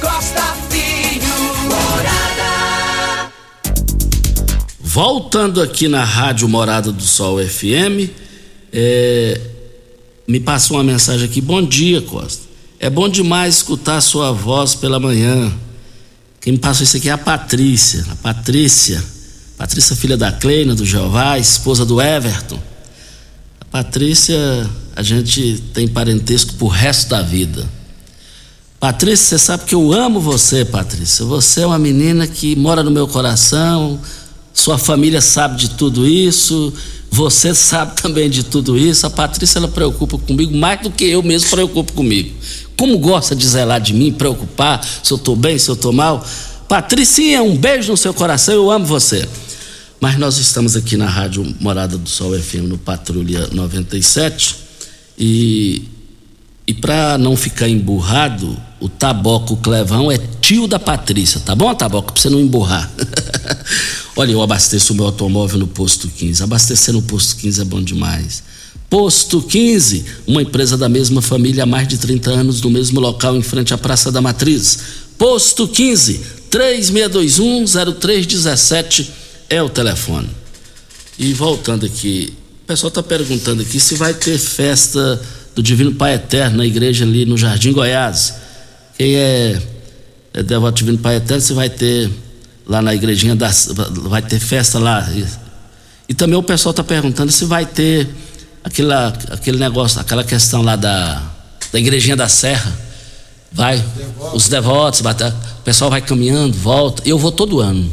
Costa 0.00 0.42
Filho 0.68 1.24
Morada 1.68 3.30
Voltando 4.80 5.62
aqui 5.62 5.86
na 5.86 6.02
Rádio 6.02 6.48
Morada 6.48 6.90
do 6.90 7.02
Sol 7.02 7.38
FM, 7.38 8.10
é, 8.72 9.40
me 10.26 10.40
passou 10.40 10.76
uma 10.76 10.84
mensagem 10.84 11.24
aqui. 11.24 11.40
Bom 11.40 11.62
dia, 11.62 12.02
Costa. 12.02 12.53
É 12.84 12.90
bom 12.90 13.08
demais 13.08 13.56
escutar 13.56 13.98
sua 14.02 14.30
voz 14.30 14.74
pela 14.74 15.00
manhã. 15.00 15.50
Quem 16.38 16.52
me 16.52 16.58
passou 16.58 16.84
isso 16.84 16.98
aqui 16.98 17.08
é 17.08 17.12
a 17.12 17.16
Patrícia. 17.16 18.04
A 18.10 18.16
Patrícia. 18.16 19.02
Patrícia, 19.56 19.96
filha 19.96 20.18
da 20.18 20.30
Kleina, 20.30 20.74
do 20.74 20.84
Jeová, 20.84 21.38
esposa 21.38 21.86
do 21.86 21.98
Everton. 21.98 22.62
A 23.58 23.64
Patrícia, 23.64 24.36
a 24.94 25.02
gente 25.02 25.64
tem 25.72 25.88
parentesco 25.88 26.52
pro 26.56 26.66
resto 26.66 27.08
da 27.08 27.22
vida. 27.22 27.66
Patrícia, 28.78 29.28
você 29.28 29.38
sabe 29.38 29.64
que 29.64 29.74
eu 29.74 29.90
amo 29.90 30.20
você, 30.20 30.62
Patrícia. 30.62 31.24
Você 31.24 31.62
é 31.62 31.66
uma 31.66 31.78
menina 31.78 32.26
que 32.26 32.54
mora 32.54 32.82
no 32.82 32.90
meu 32.90 33.08
coração. 33.08 33.98
Sua 34.52 34.76
família 34.76 35.22
sabe 35.22 35.56
de 35.56 35.70
tudo 35.70 36.06
isso. 36.06 36.70
Você 37.10 37.54
sabe 37.54 37.94
também 38.02 38.28
de 38.28 38.42
tudo 38.42 38.76
isso. 38.76 39.06
A 39.06 39.10
Patrícia 39.10 39.58
ela 39.58 39.68
preocupa 39.68 40.18
comigo 40.18 40.54
mais 40.54 40.82
do 40.82 40.90
que 40.90 41.04
eu 41.04 41.22
mesmo 41.22 41.48
preocupo 41.48 41.94
comigo. 41.94 42.34
Como 42.78 42.98
gosta 42.98 43.36
de 43.36 43.46
zelar 43.46 43.80
de 43.80 43.94
mim, 43.94 44.12
preocupar 44.12 44.84
se 44.84 45.12
eu 45.12 45.16
estou 45.16 45.36
bem, 45.36 45.58
se 45.58 45.68
eu 45.68 45.74
estou 45.74 45.92
mal. 45.92 46.24
Patricinha, 46.68 47.42
um 47.42 47.56
beijo 47.56 47.92
no 47.92 47.96
seu 47.96 48.12
coração, 48.12 48.54
eu 48.54 48.70
amo 48.70 48.84
você. 48.84 49.28
Mas 50.00 50.18
nós 50.18 50.38
estamos 50.38 50.76
aqui 50.76 50.96
na 50.96 51.08
Rádio 51.08 51.54
Morada 51.60 51.96
do 51.96 52.08
Sol 52.08 52.38
FM 52.38 52.68
no 52.68 52.76
Patrulha 52.76 53.48
97 53.52 54.56
e, 55.18 55.84
e 56.66 56.74
para 56.74 57.16
não 57.16 57.36
ficar 57.36 57.68
emburrado, 57.68 58.56
o 58.80 58.88
Taboco 58.88 59.56
Clevão 59.56 60.10
é 60.10 60.18
tio 60.40 60.66
da 60.66 60.78
Patrícia, 60.78 61.40
tá 61.40 61.54
bom, 61.54 61.74
Taboco? 61.74 62.12
Pra 62.12 62.20
você 62.20 62.28
não 62.28 62.40
emburrar. 62.40 62.90
Olha, 64.16 64.32
eu 64.32 64.42
abasteço 64.42 64.92
o 64.92 64.96
meu 64.96 65.06
automóvel 65.06 65.58
no 65.58 65.66
Posto 65.66 66.08
15. 66.08 66.42
Abastecer 66.42 66.92
no 66.92 67.02
Posto 67.02 67.36
15 67.36 67.62
é 67.62 67.64
bom 67.64 67.82
demais. 67.82 68.42
Posto 68.88 69.42
15, 69.42 70.04
uma 70.26 70.42
empresa 70.42 70.76
da 70.76 70.88
mesma 70.88 71.20
família 71.20 71.64
há 71.64 71.66
mais 71.66 71.88
de 71.88 71.98
30 71.98 72.30
anos, 72.30 72.62
no 72.62 72.70
mesmo 72.70 73.00
local, 73.00 73.36
em 73.36 73.42
frente 73.42 73.74
à 73.74 73.78
Praça 73.78 74.12
da 74.12 74.20
Matriz. 74.20 74.78
Posto 75.18 75.66
15, 75.66 76.20
3621-0317 76.50 79.08
é 79.50 79.60
o 79.62 79.68
telefone. 79.68 80.28
E 81.18 81.32
voltando 81.32 81.86
aqui, 81.86 82.32
o 82.62 82.66
pessoal 82.66 82.88
está 82.88 83.02
perguntando 83.02 83.62
aqui 83.62 83.80
se 83.80 83.94
vai 83.94 84.14
ter 84.14 84.38
festa 84.38 85.20
do 85.54 85.62
Divino 85.62 85.94
Pai 85.94 86.14
Eterno 86.14 86.58
na 86.58 86.66
igreja 86.66 87.04
ali 87.04 87.24
no 87.24 87.36
Jardim 87.36 87.72
Goiás. 87.72 88.34
Quem 88.98 89.16
é, 89.16 89.62
é 90.32 90.42
devoto 90.42 90.78
Divino 90.78 90.98
Pai 90.98 91.16
Eterno, 91.16 91.40
você 91.40 91.52
vai 91.52 91.70
ter 91.70 92.10
lá 92.66 92.82
na 92.82 92.94
igrejinha. 92.94 93.36
Vai 94.08 94.22
ter 94.22 94.40
festa 94.40 94.78
lá. 94.78 95.08
E, 95.14 95.24
e 96.08 96.14
também 96.14 96.36
o 96.36 96.42
pessoal 96.42 96.70
está 96.70 96.82
perguntando 96.82 97.30
se 97.30 97.44
vai 97.44 97.66
ter 97.66 98.08
aquela, 98.64 99.08
aquele 99.30 99.58
negócio, 99.58 100.00
aquela 100.00 100.24
questão 100.24 100.62
lá 100.62 100.74
da, 100.74 101.22
da 101.70 101.78
igrejinha 101.78 102.16
da 102.16 102.28
Serra. 102.28 102.84
Vai, 103.52 103.84
os 104.32 104.48
devotos, 104.48 105.00
vai, 105.00 105.12
o 105.14 105.62
pessoal 105.62 105.90
vai 105.90 106.00
caminhando, 106.00 106.56
volta. 106.56 107.02
Eu 107.06 107.16
vou 107.16 107.30
todo 107.30 107.60
ano. 107.60 107.88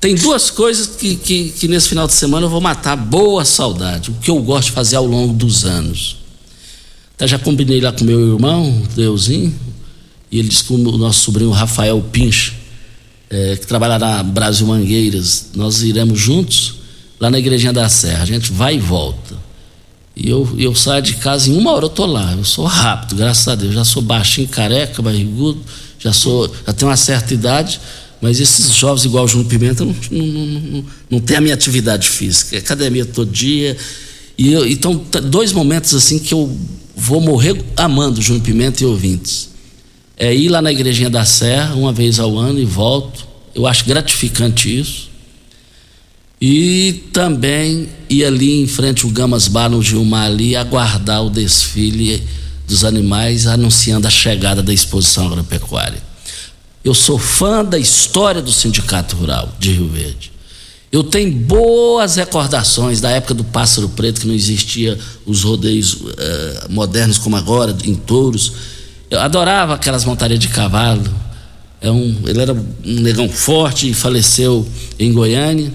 Tem 0.00 0.14
duas 0.14 0.50
coisas 0.50 0.86
que, 0.96 1.14
que, 1.14 1.50
que, 1.50 1.68
nesse 1.68 1.90
final 1.90 2.06
de 2.06 2.14
semana 2.14 2.46
eu 2.46 2.50
vou 2.50 2.60
matar 2.60 2.96
boa 2.96 3.44
saudade, 3.44 4.10
o 4.10 4.14
que 4.14 4.30
eu 4.30 4.42
gosto 4.42 4.68
de 4.68 4.72
fazer 4.72 4.96
ao 4.96 5.06
longo 5.06 5.34
dos 5.34 5.64
anos. 5.64 6.16
Até 7.14 7.28
já 7.28 7.38
combinei 7.38 7.80
lá 7.82 7.92
com 7.92 8.02
meu 8.02 8.32
irmão, 8.32 8.82
Deusinho, 8.96 9.54
e 10.32 10.38
ele 10.38 10.48
disse 10.48 10.64
que 10.64 10.72
o 10.72 10.78
nosso 10.78 11.20
sobrinho 11.20 11.50
Rafael 11.50 12.02
Pinch, 12.10 12.54
é, 13.28 13.56
que 13.56 13.66
trabalha 13.66 13.98
na 13.98 14.22
Brasil 14.22 14.66
Mangueiras, 14.66 15.50
nós 15.54 15.82
iremos 15.82 16.18
juntos 16.18 16.76
lá 17.20 17.28
na 17.30 17.38
Igrejinha 17.38 17.72
da 17.72 17.88
Serra. 17.88 18.22
A 18.22 18.26
gente 18.26 18.50
vai 18.50 18.76
e 18.76 18.78
volta. 18.78 19.49
E 20.22 20.28
eu, 20.28 20.46
eu 20.58 20.74
saio 20.74 21.02
de 21.02 21.14
casa 21.14 21.48
em 21.48 21.56
uma 21.56 21.72
hora 21.72 21.86
eu 21.86 21.88
tô 21.88 22.04
lá. 22.04 22.34
Eu 22.36 22.44
sou 22.44 22.66
rápido, 22.66 23.16
graças 23.16 23.48
a 23.48 23.54
Deus. 23.54 23.72
Já 23.72 23.86
sou 23.86 24.02
baixinho, 24.02 24.46
careca, 24.46 25.00
barrigudo, 25.00 25.58
já 25.98 26.12
sou, 26.12 26.46
já 26.66 26.74
tenho 26.74 26.90
uma 26.90 26.96
certa 26.96 27.32
idade, 27.32 27.80
mas 28.20 28.38
esses 28.38 28.74
jovens 28.74 29.06
igual 29.06 29.24
o 29.24 29.28
Júnior 29.28 29.48
Pimenta 29.48 29.82
não, 29.82 29.96
não, 30.10 30.26
não, 30.26 30.84
não 31.08 31.20
tem 31.20 31.38
a 31.38 31.40
minha 31.40 31.54
atividade 31.54 32.06
física. 32.06 32.54
É 32.54 32.58
academia 32.58 33.06
todo 33.06 33.30
dia. 33.30 33.74
E 34.36 34.52
eu, 34.52 34.68
então, 34.68 35.02
dois 35.24 35.52
momentos 35.52 35.94
assim 35.94 36.18
que 36.18 36.34
eu 36.34 36.54
vou 36.94 37.22
morrer 37.22 37.64
amando 37.74 38.20
o 38.20 38.22
Júnior 38.22 38.44
Pimenta 38.44 38.82
e 38.82 38.86
ouvintes. 38.86 39.48
É 40.18 40.34
ir 40.34 40.50
lá 40.50 40.60
na 40.60 40.70
igrejinha 40.70 41.08
da 41.08 41.24
Serra 41.24 41.74
uma 41.74 41.94
vez 41.94 42.20
ao 42.20 42.38
ano 42.38 42.58
e 42.58 42.66
volto. 42.66 43.26
Eu 43.54 43.66
acho 43.66 43.86
gratificante 43.86 44.78
isso. 44.80 45.09
E 46.40 47.04
também 47.12 47.88
ir 48.08 48.24
ali 48.24 48.62
em 48.62 48.66
frente 48.66 49.04
ao 49.04 49.10
Gamas 49.10 49.46
Bar 49.46 49.68
no 49.68 49.82
Gilmar 49.82 50.26
ali 50.26 50.56
aguardar 50.56 51.22
o 51.22 51.28
desfile 51.28 52.26
dos 52.66 52.84
animais 52.84 53.46
anunciando 53.46 54.06
a 54.06 54.10
chegada 54.10 54.62
da 54.62 54.72
exposição 54.72 55.26
agropecuária. 55.26 56.00
Eu 56.82 56.94
sou 56.94 57.18
fã 57.18 57.62
da 57.62 57.78
história 57.78 58.40
do 58.40 58.50
Sindicato 58.50 59.16
Rural 59.16 59.54
de 59.58 59.72
Rio 59.72 59.88
Verde. 59.88 60.32
Eu 60.90 61.04
tenho 61.04 61.30
boas 61.30 62.16
recordações 62.16 63.00
da 63.00 63.10
época 63.10 63.34
do 63.34 63.44
Pássaro 63.44 63.88
Preto, 63.90 64.22
que 64.22 64.26
não 64.26 64.34
existia 64.34 64.98
os 65.26 65.44
rodeios 65.44 65.98
eh, 66.16 66.66
modernos 66.70 67.18
como 67.18 67.36
agora, 67.36 67.76
em 67.84 67.94
touros. 67.94 68.52
Eu 69.10 69.20
adorava 69.20 69.74
aquelas 69.74 70.04
montarias 70.04 70.40
de 70.40 70.48
cavalo. 70.48 71.04
É 71.80 71.90
um, 71.90 72.16
ele 72.26 72.40
era 72.40 72.52
um 72.52 73.00
negão 73.00 73.28
forte 73.28 73.88
e 73.88 73.94
faleceu 73.94 74.66
em 74.98 75.12
Goiânia. 75.12 75.72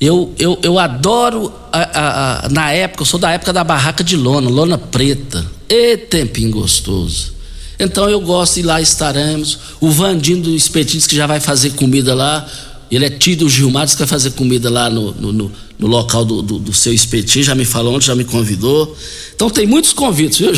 Eu, 0.00 0.34
eu, 0.38 0.58
eu 0.62 0.78
adoro, 0.78 1.52
a, 1.70 1.78
a, 1.78 2.46
a, 2.46 2.48
na 2.48 2.72
época, 2.72 3.02
eu 3.02 3.06
sou 3.06 3.20
da 3.20 3.32
época 3.32 3.52
da 3.52 3.62
barraca 3.62 4.02
de 4.02 4.16
lona, 4.16 4.48
lona 4.48 4.78
preta. 4.78 5.46
E 5.68 5.96
tempinho 5.98 6.50
gostoso. 6.50 7.34
Então 7.78 8.08
eu 8.08 8.20
gosto 8.20 8.54
de 8.54 8.60
ir 8.60 8.62
lá 8.62 8.80
estaremos. 8.80 9.58
O 9.78 9.90
Vandinho 9.90 10.42
do 10.42 10.54
Espetinhos, 10.54 11.06
que 11.06 11.14
já 11.14 11.26
vai 11.26 11.38
fazer 11.38 11.70
comida 11.70 12.14
lá. 12.14 12.46
Ele 12.90 13.04
é 13.04 13.10
tio 13.10 13.36
do 13.36 13.48
Gilmar, 13.48 13.86
que 13.86 13.94
vai 13.96 14.06
fazer 14.06 14.30
comida 14.30 14.68
lá 14.70 14.90
no, 14.90 15.12
no, 15.12 15.32
no, 15.32 15.52
no 15.78 15.86
local 15.86 16.24
do, 16.24 16.42
do, 16.42 16.58
do, 16.58 16.72
seu 16.72 16.92
espetinho. 16.92 17.44
Já 17.44 17.54
me 17.54 17.64
falou 17.64 17.94
ontem, 17.94 18.06
já 18.06 18.14
me 18.14 18.24
convidou. 18.24 18.96
Então 19.34 19.48
tem 19.48 19.66
muitos 19.66 19.92
convites, 19.92 20.38
viu? 20.38 20.50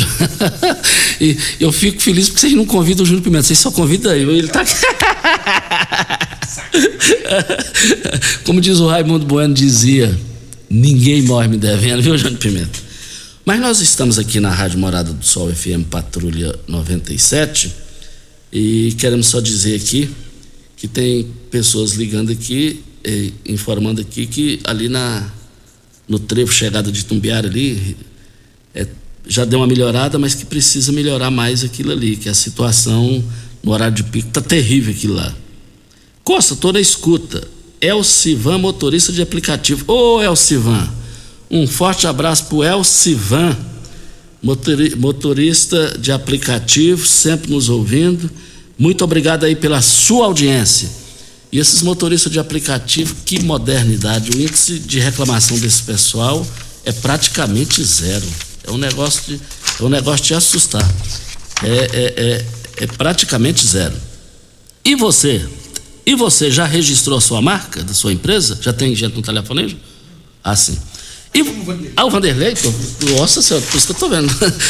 e 1.21 1.37
eu 1.59 1.71
fico 1.71 2.01
feliz 2.01 2.29
porque 2.29 2.41
vocês 2.41 2.53
não 2.53 2.65
convidam 2.65 3.03
o 3.03 3.05
Júnior 3.05 3.23
Pimenta, 3.23 3.43
vocês 3.43 3.59
só 3.59 3.71
convidam 3.71 4.11
aí. 4.11 4.21
Ele 4.21 4.47
tá. 4.47 4.63
Como 8.43 8.61
diz 8.61 8.79
o 8.79 8.87
Raimundo 8.87 9.25
Bueno 9.25 9.53
dizia, 9.53 10.17
ninguém 10.69 11.21
morre 11.23 11.47
me 11.47 11.57
devendo, 11.57 12.01
viu, 12.01 12.17
Júnior 12.17 12.39
Pimenta? 12.39 12.79
Mas 13.45 13.59
nós 13.59 13.81
estamos 13.81 14.17
aqui 14.17 14.39
na 14.39 14.49
Rádio 14.49 14.79
Morada 14.79 15.11
do 15.11 15.25
Sol 15.25 15.53
FM 15.53 15.83
Patrulha 15.89 16.57
97 16.67 17.73
e 18.51 18.95
queremos 18.97 19.27
só 19.27 19.41
dizer 19.41 19.75
aqui 19.75 20.09
que 20.77 20.87
tem 20.87 21.27
pessoas 21.51 21.93
ligando 21.93 22.31
aqui, 22.31 22.81
informando 23.45 23.99
aqui 23.99 24.25
que 24.25 24.59
ali 24.63 24.87
na 24.87 25.29
no 26.07 26.19
trevo 26.19 26.51
chegada 26.51 26.91
de 26.91 27.05
Tumbiara 27.05 27.47
ali 27.47 27.97
é, 28.75 28.87
já 29.27 29.45
deu 29.45 29.59
uma 29.59 29.67
melhorada, 29.67 30.19
mas 30.19 30.35
que 30.35 30.45
precisa 30.45 30.91
melhorar 30.91 31.31
mais 31.31 31.63
aquilo 31.63 31.91
ali, 31.91 32.15
que 32.15 32.29
a 32.29 32.33
situação 32.33 33.23
no 33.63 33.71
horário 33.71 33.95
de 33.95 34.03
pico 34.03 34.29
tá 34.29 34.41
terrível 34.41 34.93
aquilo 34.93 35.15
lá. 35.15 35.33
Costa, 36.23 36.55
toda 36.55 36.79
escuta. 36.79 37.47
Elcivan, 37.81 38.57
motorista 38.57 39.11
de 39.11 39.21
aplicativo. 39.21 39.83
Ô, 39.91 40.21
Elcivan, 40.21 40.89
um 41.51 41.67
forte 41.67 42.07
abraço 42.07 42.45
pro 42.45 42.63
Elcivan, 42.63 43.57
motorista 44.97 45.97
de 45.99 46.11
aplicativo, 46.11 47.05
sempre 47.05 47.51
nos 47.51 47.67
ouvindo. 47.67 48.31
Muito 48.77 49.03
obrigado 49.03 49.43
aí 49.43 49.55
pela 49.55 49.81
sua 49.81 50.25
audiência. 50.25 50.89
E 51.51 51.59
esses 51.59 51.81
motoristas 51.81 52.31
de 52.31 52.39
aplicativo, 52.39 53.15
que 53.25 53.43
modernidade. 53.43 54.31
O 54.31 54.41
índice 54.41 54.79
de 54.79 54.99
reclamação 54.99 55.59
desse 55.59 55.83
pessoal 55.83 56.45
é 56.83 56.91
praticamente 56.91 57.83
zero. 57.83 58.25
É 58.63 58.71
um 58.71 58.77
negócio 58.77 59.21
de, 59.27 59.41
é 59.79 59.83
um 59.83 59.89
negócio 59.89 60.25
de 60.25 60.33
assustar. 60.33 60.89
É, 61.61 61.67
é, 61.67 62.13
é, 62.17 62.45
é 62.77 62.87
praticamente 62.87 63.67
zero. 63.67 63.93
E 64.83 64.95
você? 64.95 65.45
E 66.05 66.15
você 66.15 66.51
já 66.51 66.65
registrou 66.65 67.17
a 67.17 67.21
sua 67.21 67.41
marca 67.41 67.81
da 67.83 67.93
sua 67.93 68.11
empresa? 68.11 68.57
Já 68.61 68.73
tem 68.73 68.93
gente 68.93 69.15
no 69.15 69.21
telefone? 69.21 69.77
Ah, 70.43 70.55
sim. 70.55 70.77
E, 71.33 71.41
ah, 71.95 72.05
o 72.05 72.11
Vanderlei? 72.11 72.53
Nossa 73.17 73.41
senhora, 73.41 73.65
por 73.65 73.75
isso 73.75 73.87
que 73.87 73.91
eu 73.91 73.95
estou 73.95 74.09
vendo. 74.09 74.27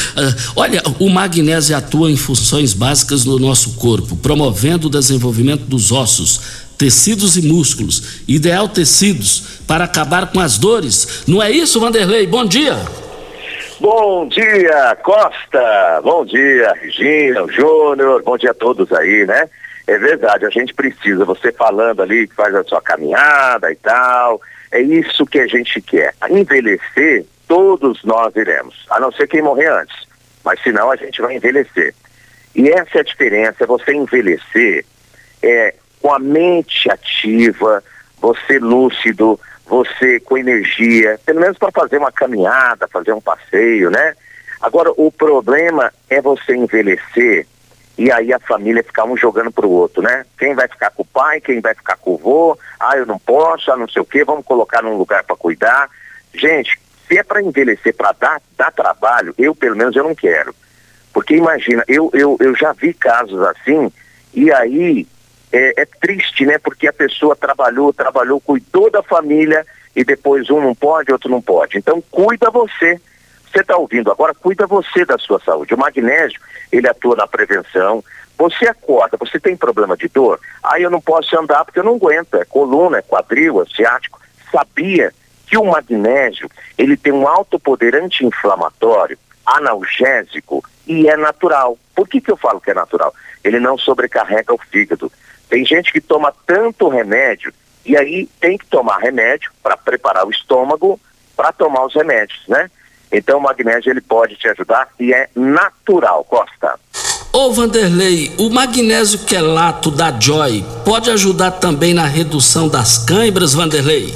Olha, 0.55 0.81
o 0.97 1.09
magnésio 1.09 1.75
atua 1.75 2.09
em 2.09 2.15
funções 2.15 2.73
básicas 2.73 3.25
no 3.25 3.37
nosso 3.37 3.75
corpo, 3.75 4.15
promovendo 4.15 4.87
o 4.87 4.89
desenvolvimento 4.89 5.63
dos 5.63 5.91
ossos, 5.91 6.39
tecidos 6.77 7.35
e 7.35 7.41
músculos. 7.41 8.21
Ideal 8.27 8.69
tecidos 8.69 9.43
para 9.67 9.83
acabar 9.83 10.31
com 10.31 10.39
as 10.39 10.57
dores. 10.57 11.23
Não 11.27 11.43
é 11.43 11.51
isso, 11.51 11.81
Vanderlei? 11.81 12.27
Bom 12.27 12.45
dia. 12.45 12.79
Bom 13.81 14.29
dia, 14.29 14.97
Costa. 15.03 16.01
Bom 16.01 16.23
dia, 16.23 16.73
Regina, 16.81 17.45
Júnior. 17.51 18.23
Bom 18.23 18.37
dia 18.37 18.51
a 18.51 18.53
todos 18.53 18.89
aí, 18.93 19.25
né? 19.25 19.49
É 19.85 19.97
verdade, 19.97 20.45
a 20.45 20.49
gente 20.49 20.73
precisa, 20.73 21.25
você 21.25 21.51
falando 21.51 22.01
ali 22.01 22.27
que 22.27 22.35
faz 22.35 22.55
a 22.55 22.63
sua 22.63 22.81
caminhada 22.81 23.71
e 23.71 23.75
tal, 23.75 24.41
é 24.71 24.79
isso 24.79 25.25
que 25.25 25.39
a 25.39 25.47
gente 25.47 25.81
quer. 25.81 26.13
Envelhecer, 26.29 27.25
todos 27.47 28.03
nós 28.03 28.33
iremos, 28.35 28.85
a 28.89 28.99
não 28.99 29.11
ser 29.11 29.27
quem 29.27 29.41
morrer 29.41 29.67
antes, 29.67 29.95
mas 30.43 30.61
senão 30.63 30.89
a 30.89 30.95
gente 30.95 31.21
vai 31.21 31.35
envelhecer. 31.35 31.93
E 32.55 32.69
essa 32.69 32.99
é 32.99 33.01
a 33.01 33.03
diferença, 33.03 33.65
você 33.65 33.93
envelhecer 33.93 34.85
é, 35.41 35.75
com 36.01 36.13
a 36.13 36.19
mente 36.19 36.89
ativa, 36.89 37.83
você 38.19 38.59
lúcido, 38.59 39.37
você 39.65 40.19
com 40.19 40.37
energia, 40.37 41.19
pelo 41.25 41.41
menos 41.41 41.57
para 41.57 41.71
fazer 41.71 41.97
uma 41.97 42.11
caminhada, 42.11 42.87
fazer 42.87 43.11
um 43.11 43.21
passeio, 43.21 43.89
né? 43.89 44.13
Agora, 44.61 44.91
o 44.95 45.11
problema 45.11 45.91
é 46.09 46.21
você 46.21 46.55
envelhecer 46.55 47.45
e 47.97 48.11
aí 48.11 48.33
a 48.33 48.39
família 48.39 48.83
ficar 48.83 49.05
um 49.05 49.15
jogando 49.15 49.51
pro 49.51 49.69
outro, 49.69 50.01
né? 50.01 50.25
Quem 50.37 50.55
vai 50.55 50.67
ficar 50.67 50.89
com 50.91 51.03
o 51.03 51.05
pai, 51.05 51.39
quem 51.39 51.61
vai 51.61 51.75
ficar 51.75 51.95
com 51.97 52.15
o 52.15 52.17
vô, 52.17 52.57
ah, 52.79 52.97
eu 52.97 53.05
não 53.05 53.19
posso, 53.19 53.71
ah, 53.71 53.77
não 53.77 53.87
sei 53.87 54.01
o 54.01 54.05
quê, 54.05 54.23
vamos 54.23 54.45
colocar 54.45 54.81
num 54.81 54.97
lugar 54.97 55.23
para 55.23 55.35
cuidar. 55.35 55.89
Gente, 56.33 56.79
se 57.07 57.17
é 57.17 57.23
para 57.23 57.41
envelhecer, 57.41 57.95
para 57.95 58.11
dar, 58.13 58.41
dar 58.57 58.71
trabalho, 58.71 59.35
eu 59.37 59.53
pelo 59.53 59.75
menos 59.75 59.95
eu 59.95 60.03
não 60.03 60.15
quero. 60.15 60.55
Porque 61.13 61.35
imagina, 61.35 61.83
eu, 61.87 62.09
eu, 62.13 62.35
eu 62.39 62.55
já 62.55 62.73
vi 62.73 62.93
casos 62.93 63.39
assim, 63.43 63.91
e 64.33 64.51
aí 64.51 65.07
é, 65.51 65.81
é 65.81 65.85
triste, 65.85 66.45
né? 66.45 66.57
Porque 66.57 66.87
a 66.87 66.93
pessoa 66.93 67.35
trabalhou, 67.35 67.93
trabalhou, 67.93 68.41
cuidou 68.41 68.89
da 68.89 69.03
família 69.03 69.63
e 69.95 70.03
depois 70.03 70.49
um 70.49 70.59
não 70.59 70.73
pode, 70.73 71.11
outro 71.11 71.29
não 71.29 71.41
pode. 71.41 71.77
Então 71.77 72.03
cuida 72.09 72.49
você. 72.49 72.99
Você 73.53 73.59
está 73.59 73.77
ouvindo 73.77 74.11
agora, 74.11 74.33
cuida 74.33 74.65
você 74.65 75.05
da 75.05 75.15
sua 75.19 75.39
saúde. 75.39 75.75
O 75.75 75.77
magnésio, 75.77 76.41
ele 76.71 76.89
atua 76.89 77.15
na 77.15 77.27
prevenção. 77.27 78.03
Você 78.35 78.67
acorda, 78.67 79.15
você 79.15 79.39
tem 79.39 79.55
problema 79.55 79.95
de 79.95 80.07
dor, 80.07 80.39
aí 80.63 80.81
eu 80.81 80.89
não 80.89 80.99
posso 80.99 81.37
andar 81.39 81.63
porque 81.63 81.79
eu 81.79 81.83
não 81.83 81.95
aguento, 81.95 82.33
é 82.35 82.43
coluna, 82.45 82.97
é 82.97 83.01
quadril, 83.03 83.61
é 83.61 83.65
ciático. 83.67 84.19
Sabia 84.51 85.13
que 85.45 85.55
o 85.55 85.65
magnésio, 85.65 86.49
ele 86.75 86.97
tem 86.97 87.13
um 87.13 87.27
alto 87.27 87.59
poder 87.59 87.95
anti-inflamatório, 87.95 89.19
analgésico 89.45 90.63
e 90.87 91.07
é 91.07 91.15
natural. 91.15 91.77
Por 91.93 92.07
que, 92.07 92.19
que 92.19 92.31
eu 92.31 92.37
falo 92.37 92.59
que 92.59 92.71
é 92.71 92.73
natural? 92.73 93.13
Ele 93.43 93.59
não 93.59 93.77
sobrecarrega 93.77 94.51
o 94.51 94.57
fígado. 94.57 95.11
Tem 95.47 95.63
gente 95.63 95.93
que 95.93 96.01
toma 96.01 96.33
tanto 96.47 96.89
remédio 96.89 97.53
e 97.85 97.95
aí 97.95 98.25
tem 98.41 98.57
que 98.57 98.65
tomar 98.65 98.97
remédio 98.97 99.51
para 99.61 99.77
preparar 99.77 100.25
o 100.25 100.31
estômago 100.31 100.99
para 101.35 101.51
tomar 101.51 101.85
os 101.85 101.93
remédios, 101.93 102.41
né? 102.47 102.69
Então 103.13 103.37
o 103.37 103.41
magnésio 103.41 103.91
ele 103.91 104.01
pode 104.01 104.35
te 104.35 104.49
ajudar 104.49 104.89
e 104.99 105.13
é 105.13 105.29
natural, 105.35 106.23
Costa. 106.25 106.79
Ô 107.31 107.51
Vanderlei, 107.51 108.31
o 108.39 108.49
magnésio 108.49 109.19
quelato 109.25 109.91
da 109.91 110.11
Joy 110.19 110.63
pode 110.83 111.11
ajudar 111.11 111.51
também 111.51 111.93
na 111.93 112.05
redução 112.05 112.67
das 112.67 112.97
câimbras, 112.97 113.53
Vanderlei? 113.53 114.13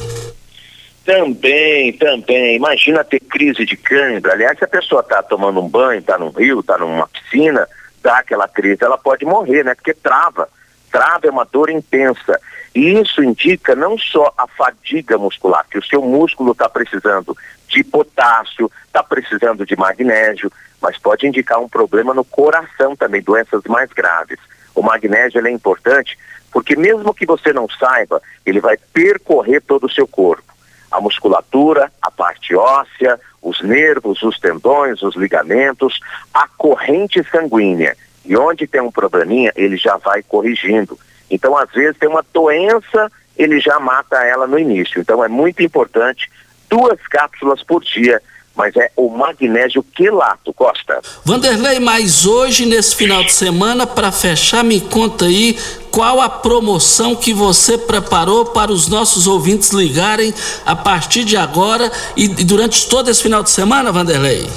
Também, 1.06 1.94
também. 1.94 2.56
Imagina 2.56 3.04
ter 3.04 3.20
crise 3.22 3.66
de 3.66 3.78
câimbra. 3.78 4.34
Aliás, 4.34 4.58
se 4.58 4.66
a 4.66 4.68
pessoa 4.68 5.02
está 5.02 5.24
tomando 5.24 5.62
um 5.62 5.70
banho, 5.70 6.00
está 6.00 6.18
num 6.18 6.30
rio, 6.30 6.60
está 6.60 6.78
numa 6.78 7.08
piscina, 7.08 7.68
dá 8.04 8.18
aquela 8.18 8.48
crise, 8.48 8.84
ela 8.84 8.98
pode 8.98 9.26
morrer, 9.26 9.64
né? 9.64 9.74
Porque 9.74 9.94
trava. 9.94 10.50
Trava 10.92 11.28
é 11.28 11.30
uma 11.30 11.46
dor 11.46 11.70
intensa. 11.70 12.40
E 12.78 12.94
isso 13.02 13.24
indica 13.24 13.76
não 13.76 13.98
só 13.98 14.32
a 14.38 14.46
fadiga 14.46 15.18
muscular, 15.18 15.66
que 15.68 15.80
o 15.80 15.84
seu 15.84 16.00
músculo 16.00 16.52
está 16.52 16.70
precisando 16.70 17.36
de 17.68 17.84
potássio, 17.84 18.72
está 18.86 19.02
precisando 19.02 19.66
de 19.66 19.76
magnésio, 19.76 20.52
mas 20.80 20.96
pode 20.96 21.26
indicar 21.26 21.60
um 21.60 21.68
problema 21.68 22.14
no 22.14 22.24
coração 22.24 22.96
também, 22.96 23.20
doenças 23.20 23.64
mais 23.64 23.92
graves. 23.92 24.38
O 24.76 24.84
magnésio 24.84 25.44
é 25.44 25.50
importante 25.50 26.20
porque 26.52 26.76
mesmo 26.76 27.16
que 27.16 27.26
você 27.26 27.52
não 27.52 27.68
saiba, 27.68 28.22
ele 28.46 28.60
vai 28.60 28.78
percorrer 28.94 29.60
todo 29.60 29.88
o 29.88 29.92
seu 29.92 30.08
corpo. 30.08 30.54
A 30.92 31.02
musculatura, 31.02 31.92
a 32.00 32.12
parte 32.12 32.56
óssea, 32.56 33.20
os 33.42 33.60
nervos, 33.60 34.22
os 34.22 34.40
tendões, 34.40 35.02
os 35.02 35.16
ligamentos, 35.16 36.00
a 36.32 36.48
corrente 36.48 37.28
sanguínea. 37.32 37.98
E 38.24 38.38
onde 38.38 38.68
tem 38.68 38.82
um 38.82 38.92
probleminha, 38.92 39.52
ele 39.56 39.78
já 39.78 39.98
vai 39.98 40.22
corrigindo. 40.22 40.96
Então, 41.30 41.58
às 41.58 41.72
vezes, 41.72 41.98
tem 41.98 42.10
uma 42.10 42.26
doença, 42.34 43.12
ele 43.38 43.60
já 43.60 43.80
mata 43.80 44.18
ela 44.24 44.48
no 44.48 44.58
início. 44.58 45.00
Então, 45.02 45.24
é 45.24 45.28
muito 45.28 45.62
importante 45.62 46.30
duas 46.70 47.00
cápsulas 47.10 47.64
por 47.64 47.84
dia, 47.84 48.22
mas 48.56 48.76
é 48.76 48.90
o 48.96 49.10
magnésio 49.10 49.84
quelato, 49.84 50.52
Costa. 50.52 51.00
Vanderlei, 51.24 51.80
mas 51.80 52.26
hoje, 52.26 52.66
nesse 52.66 52.96
final 52.96 53.24
de 53.24 53.32
semana, 53.32 53.86
para 53.86 54.12
fechar, 54.12 54.64
me 54.64 54.82
conta 54.82 55.26
aí 55.26 55.58
qual 55.92 56.20
a 56.20 56.28
promoção 56.28 57.16
que 57.16 57.34
você 57.34 57.78
preparou 57.78 58.46
para 58.46 58.72
os 58.72 58.88
nossos 58.88 59.28
ouvintes 59.28 59.72
ligarem 59.72 60.34
a 60.66 60.76
partir 60.76 61.24
de 61.24 61.38
agora 61.38 61.92
e, 62.16 62.28
durante 62.28 62.90
todo 62.90 63.10
esse 63.10 63.22
final 63.22 63.44
de 63.44 63.52
semana, 63.52 63.92
Vanderlei? 63.92 64.48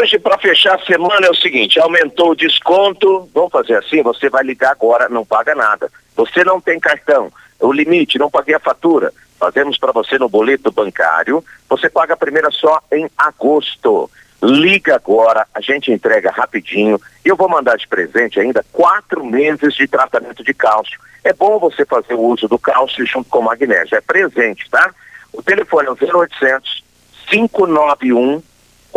Hoje, 0.00 0.16
para 0.16 0.38
fechar 0.38 0.76
a 0.76 0.86
semana, 0.86 1.26
é 1.26 1.30
o 1.30 1.34
seguinte: 1.34 1.80
aumentou 1.80 2.30
o 2.30 2.36
desconto. 2.36 3.28
Vamos 3.34 3.50
fazer 3.50 3.74
assim: 3.74 4.00
você 4.00 4.30
vai 4.30 4.44
ligar 4.44 4.70
agora, 4.70 5.08
não 5.08 5.26
paga 5.26 5.56
nada. 5.56 5.90
Você 6.14 6.44
não 6.44 6.60
tem 6.60 6.78
cartão, 6.78 7.32
o 7.58 7.72
limite, 7.72 8.16
não 8.16 8.30
paguei 8.30 8.54
a 8.54 8.60
fatura. 8.60 9.12
Fazemos 9.40 9.76
para 9.76 9.90
você 9.90 10.16
no 10.16 10.28
boleto 10.28 10.70
bancário. 10.70 11.44
Você 11.68 11.90
paga 11.90 12.14
a 12.14 12.16
primeira 12.16 12.48
só 12.52 12.80
em 12.92 13.10
agosto. 13.18 14.08
Liga 14.40 14.94
agora, 14.94 15.44
a 15.52 15.60
gente 15.60 15.90
entrega 15.90 16.30
rapidinho. 16.30 17.00
Eu 17.24 17.34
vou 17.34 17.48
mandar 17.48 17.76
de 17.76 17.88
presente 17.88 18.38
ainda 18.38 18.64
quatro 18.72 19.26
meses 19.26 19.74
de 19.74 19.88
tratamento 19.88 20.44
de 20.44 20.54
cálcio. 20.54 21.00
É 21.24 21.32
bom 21.32 21.58
você 21.58 21.84
fazer 21.84 22.14
o 22.14 22.20
uso 22.20 22.46
do 22.46 22.56
cálcio 22.58 23.04
junto 23.04 23.28
com 23.28 23.40
o 23.40 23.44
magnésio. 23.44 23.96
É 23.96 24.00
presente, 24.00 24.70
tá? 24.70 24.94
O 25.32 25.42
telefone 25.42 25.88
é 25.88 25.90
o 25.90 25.98
0800 26.20 26.86
591 27.30 28.42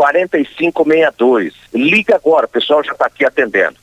4562. 0.02 1.54
Liga 1.72 2.16
agora, 2.16 2.48
o 2.48 2.50
pessoal 2.50 2.84
já 2.84 2.94
está 2.94 3.06
aqui 3.06 3.24
atendendo. 3.24 3.76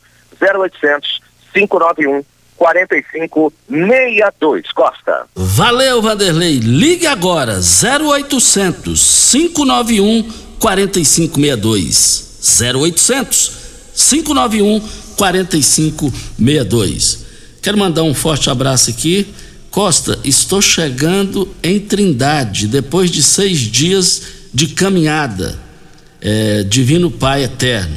0800 0.43 1.21
591 1.55 2.25
4562. 2.57 4.73
Costa. 4.73 5.27
Valeu, 5.37 6.03
Vanderlei. 6.03 6.59
Ligue 6.59 7.07
agora, 7.07 7.61
0800 7.61 9.31
591 9.31 10.29
4562. 10.59 12.41
0800 12.75 13.53
591 13.95 14.81
4562. 15.17 17.27
Quero 17.63 17.79
mandar 17.79 18.03
um 18.03 18.13
forte 18.13 18.51
abraço 18.51 18.91
aqui. 18.91 19.33
Costa, 19.71 20.19
estou 20.25 20.61
chegando 20.61 21.55
em 21.63 21.79
Trindade 21.79 22.67
depois 22.67 23.09
de 23.09 23.23
seis 23.23 23.61
dias 23.61 24.23
de 24.53 24.67
caminhada. 24.69 25.68
É, 26.21 26.63
Divino 26.65 27.11
Pai 27.11 27.45
Eterno. 27.45 27.97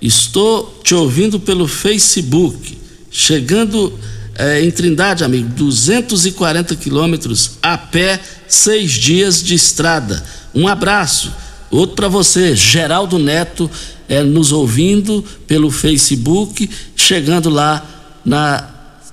Estou 0.00 0.80
te 0.82 0.94
ouvindo 0.94 1.40
pelo 1.40 1.66
Facebook. 1.66 2.78
Chegando 3.10 3.98
é, 4.36 4.62
em 4.62 4.70
Trindade, 4.70 5.24
amigo, 5.24 5.48
240 5.50 6.74
quilômetros 6.76 7.52
a 7.62 7.78
pé, 7.78 8.20
seis 8.48 8.92
dias 8.92 9.42
de 9.42 9.54
estrada. 9.54 10.22
Um 10.54 10.68
abraço. 10.68 11.32
Outro 11.70 11.96
para 11.96 12.08
você, 12.08 12.54
Geraldo 12.54 13.18
Neto, 13.18 13.70
é, 14.08 14.22
nos 14.22 14.52
ouvindo 14.52 15.24
pelo 15.46 15.70
Facebook, 15.70 16.68
chegando 16.94 17.48
lá 17.48 17.84
na 18.24 18.68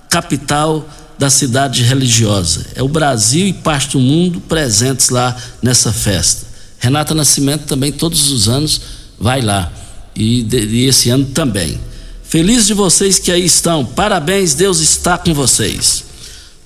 capital 0.09 0.87
da 1.17 1.29
cidade 1.29 1.83
religiosa. 1.83 2.65
É 2.75 2.83
o 2.83 2.87
Brasil 2.87 3.47
e 3.47 3.53
parte 3.53 3.91
do 3.91 3.99
mundo 3.99 4.41
presentes 4.41 5.09
lá 5.09 5.35
nessa 5.61 5.93
festa. 5.93 6.50
Renata 6.81 7.13
Nascimento 7.13 7.65
também, 7.65 7.91
todos 7.91 8.31
os 8.31 8.49
anos, 8.49 8.81
vai 9.19 9.39
lá. 9.39 9.71
E, 10.15 10.41
e 10.51 10.87
esse 10.87 11.09
ano 11.11 11.25
também. 11.25 11.79
Feliz 12.23 12.65
de 12.65 12.73
vocês 12.73 13.19
que 13.19 13.31
aí 13.31 13.45
estão. 13.45 13.85
Parabéns, 13.85 14.55
Deus 14.55 14.79
está 14.79 15.17
com 15.17 15.33
vocês. 15.33 16.03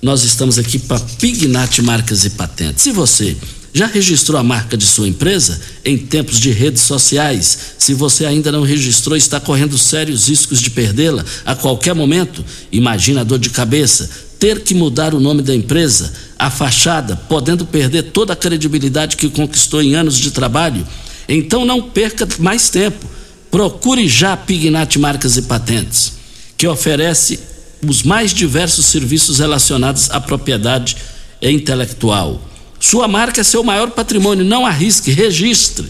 Nós 0.00 0.24
estamos 0.24 0.58
aqui 0.58 0.78
para 0.78 0.98
Pignat 0.98 1.82
Marcas 1.82 2.24
e 2.24 2.30
Patentes. 2.30 2.86
E 2.86 2.92
você? 2.92 3.36
Já 3.74 3.86
registrou 3.86 4.40
a 4.40 4.42
marca 4.42 4.74
de 4.74 4.86
sua 4.86 5.06
empresa? 5.06 5.60
Em 5.84 5.98
tempos 5.98 6.40
de 6.40 6.50
redes 6.50 6.80
sociais, 6.80 7.58
se 7.78 7.92
você 7.92 8.24
ainda 8.24 8.50
não 8.50 8.62
registrou, 8.62 9.18
está 9.18 9.38
correndo 9.38 9.76
sérios 9.76 10.28
riscos 10.28 10.62
de 10.62 10.70
perdê-la 10.70 11.22
a 11.44 11.54
qualquer 11.54 11.94
momento. 11.94 12.42
Imagina 12.72 13.20
a 13.20 13.24
dor 13.24 13.38
de 13.38 13.50
cabeça, 13.50 14.08
ter 14.38 14.60
que 14.60 14.74
mudar 14.74 15.14
o 15.14 15.20
nome 15.20 15.42
da 15.42 15.54
empresa, 15.54 16.12
a 16.38 16.50
fachada, 16.50 17.16
podendo 17.28 17.64
perder 17.64 18.04
toda 18.04 18.32
a 18.32 18.36
credibilidade 18.36 19.16
que 19.16 19.28
conquistou 19.28 19.82
em 19.82 19.94
anos 19.94 20.18
de 20.18 20.30
trabalho. 20.30 20.86
Então 21.28 21.64
não 21.64 21.82
perca 21.82 22.26
mais 22.38 22.68
tempo. 22.68 23.06
Procure 23.50 24.06
já 24.08 24.34
a 24.34 24.36
Pignat 24.36 24.98
Marcas 24.98 25.36
e 25.36 25.42
Patentes, 25.42 26.12
que 26.56 26.66
oferece 26.66 27.38
os 27.86 28.02
mais 28.02 28.32
diversos 28.34 28.86
serviços 28.86 29.38
relacionados 29.38 30.10
à 30.10 30.20
propriedade 30.20 30.96
intelectual. 31.40 32.40
Sua 32.78 33.08
marca 33.08 33.40
é 33.40 33.44
seu 33.44 33.62
maior 33.62 33.90
patrimônio, 33.90 34.44
não 34.44 34.66
arrisque, 34.66 35.10
registre. 35.10 35.86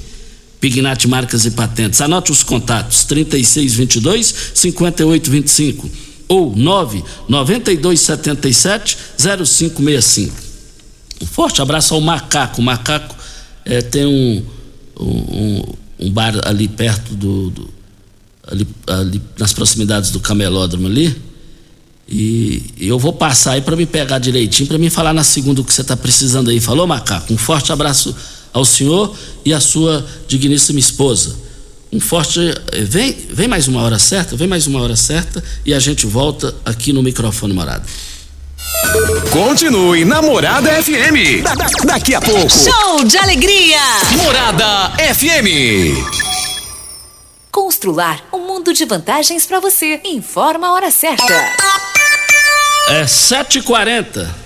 Pignat 0.60 1.06
Marcas 1.06 1.44
e 1.44 1.50
Patentes. 1.50 2.00
Anote 2.00 2.32
os 2.32 2.42
contatos: 2.42 3.04
3622 3.04 4.34
5825 4.54 6.05
ou 6.28 6.54
99277 6.56 8.98
0565. 9.18 10.46
Um 11.20 11.26
forte 11.26 11.62
abraço 11.62 11.94
ao 11.94 12.00
Macaco. 12.00 12.60
O 12.60 12.64
Macaco 12.64 13.14
é, 13.64 13.80
tem 13.80 14.06
um, 14.06 14.44
um, 14.98 15.62
um, 15.98 16.10
bar 16.10 16.34
ali 16.44 16.68
perto 16.68 17.14
do. 17.14 17.50
do 17.50 17.76
ali, 18.46 18.66
ali, 18.86 19.20
nas 19.38 19.52
proximidades 19.52 20.10
do 20.10 20.20
camelódromo 20.20 20.86
ali. 20.86 21.16
E, 22.08 22.62
e 22.76 22.86
eu 22.86 22.98
vou 22.98 23.12
passar 23.12 23.52
aí 23.52 23.62
para 23.62 23.74
me 23.74 23.84
pegar 23.84 24.18
direitinho, 24.18 24.68
para 24.68 24.78
me 24.78 24.90
falar 24.90 25.12
na 25.12 25.24
segunda 25.24 25.60
o 25.60 25.64
que 25.64 25.74
você 25.74 25.80
está 25.80 25.96
precisando 25.96 26.50
aí. 26.50 26.60
Falou, 26.60 26.86
Macaco? 26.86 27.32
Um 27.32 27.38
forte 27.38 27.72
abraço 27.72 28.14
ao 28.52 28.64
senhor 28.64 29.16
e 29.44 29.52
à 29.52 29.60
sua 29.60 30.06
digníssima 30.28 30.78
esposa. 30.78 31.45
Um 31.96 32.00
forte. 32.00 32.38
Vem, 32.84 33.10
vem 33.30 33.48
mais 33.48 33.66
uma 33.68 33.80
hora 33.82 33.98
certa, 33.98 34.36
vem 34.36 34.46
mais 34.46 34.66
uma 34.66 34.82
hora 34.82 34.94
certa 34.94 35.42
e 35.64 35.72
a 35.72 35.78
gente 35.78 36.04
volta 36.06 36.54
aqui 36.62 36.92
no 36.92 37.02
microfone 37.02 37.54
morado. 37.54 37.88
Continue 39.32 40.04
na 40.04 40.20
Morada 40.20 40.70
FM. 40.82 41.42
Da- 41.42 41.54
da- 41.54 41.84
daqui 41.86 42.14
a 42.14 42.20
pouco. 42.20 42.50
Show 42.50 43.02
de 43.04 43.16
alegria! 43.16 43.78
Morada 44.22 44.92
FM. 45.14 45.96
Constrular 47.50 48.22
um 48.30 48.40
mundo 48.46 48.74
de 48.74 48.84
vantagens 48.84 49.46
para 49.46 49.58
você. 49.58 49.98
Informa 50.04 50.66
a 50.68 50.72
hora 50.74 50.90
certa. 50.90 51.32
É 52.88 53.04
7h40. 53.04 54.45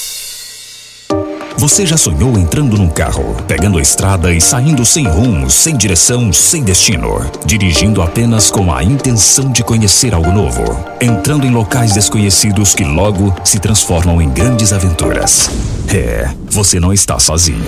Você 1.57 1.85
já 1.85 1.97
sonhou 1.97 2.37
entrando 2.37 2.77
num 2.77 2.89
carro, 2.89 3.35
pegando 3.47 3.77
a 3.77 3.81
estrada 3.81 4.33
e 4.33 4.41
saindo 4.41 4.85
sem 4.85 5.07
rumo, 5.07 5.49
sem 5.49 5.75
direção, 5.75 6.31
sem 6.33 6.63
destino, 6.63 7.29
dirigindo 7.45 8.01
apenas 8.01 8.49
com 8.49 8.73
a 8.73 8.83
intenção 8.83 9.51
de 9.51 9.63
conhecer 9.63 10.13
algo 10.13 10.31
novo, 10.31 10.63
entrando 10.99 11.45
em 11.45 11.51
locais 11.51 11.93
desconhecidos 11.93 12.73
que 12.73 12.83
logo 12.83 13.33
se 13.43 13.59
transformam 13.59 14.21
em 14.21 14.29
grandes 14.29 14.73
aventuras? 14.73 15.49
É, 15.93 16.29
você 16.49 16.79
não 16.79 16.93
está 16.93 17.19
sozinho. 17.19 17.59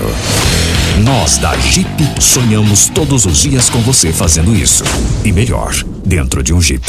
Nós 1.04 1.38
da 1.40 1.58
Jeep 1.58 1.88
sonhamos 2.22 2.88
todos 2.88 3.26
os 3.26 3.42
dias 3.42 3.70
com 3.70 3.82
você 3.82 4.14
fazendo 4.14 4.56
isso. 4.56 4.86
E 5.26 5.32
melhor, 5.32 5.74
dentro 6.06 6.42
de 6.42 6.54
um 6.54 6.62
Jeep. 6.62 6.86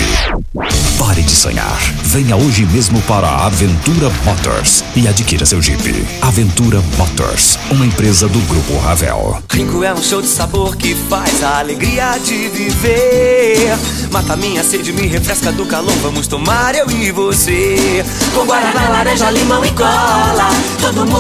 Pare 0.99 1.23
de 1.23 1.33
sonhar. 1.33 1.79
Venha 2.05 2.37
hoje 2.37 2.65
mesmo 2.67 3.01
para 3.03 3.27
a 3.27 3.47
Aventura 3.47 4.11
Motors 4.25 4.85
e 4.95 5.09
adquira 5.09 5.45
seu 5.45 5.61
Jeep. 5.61 6.07
Aventura 6.23 6.81
Motors, 6.97 7.59
uma 7.71 7.85
empresa 7.85 8.29
do 8.29 8.39
Grupo 8.41 8.79
Ravel. 8.79 9.43
Rico 9.51 9.83
é 9.83 9.93
um 9.93 10.03
show 10.03 10.23
de 10.23 10.29
sabor 10.29 10.77
que 10.77 10.95
faz 10.95 11.43
a 11.43 11.59
alegria 11.59 12.17
de 12.19 12.49
viver. 12.49 13.77
Mata 14.13 14.37
minha 14.37 14.63
sede, 14.63 14.93
me 14.93 15.09
refresca 15.09 15.51
do 15.51 15.67
calor. 15.67 15.95
Vamos 16.03 16.27
tomar 16.27 16.75
eu 16.75 16.89
e 16.91 17.11
você. 17.11 18.05
Com 18.35 18.45
guaraná, 18.45 18.89
laranja, 18.91 19.31
limão 19.31 19.65
e 19.65 19.71
cola. 19.73 20.49
Todo 20.81 21.05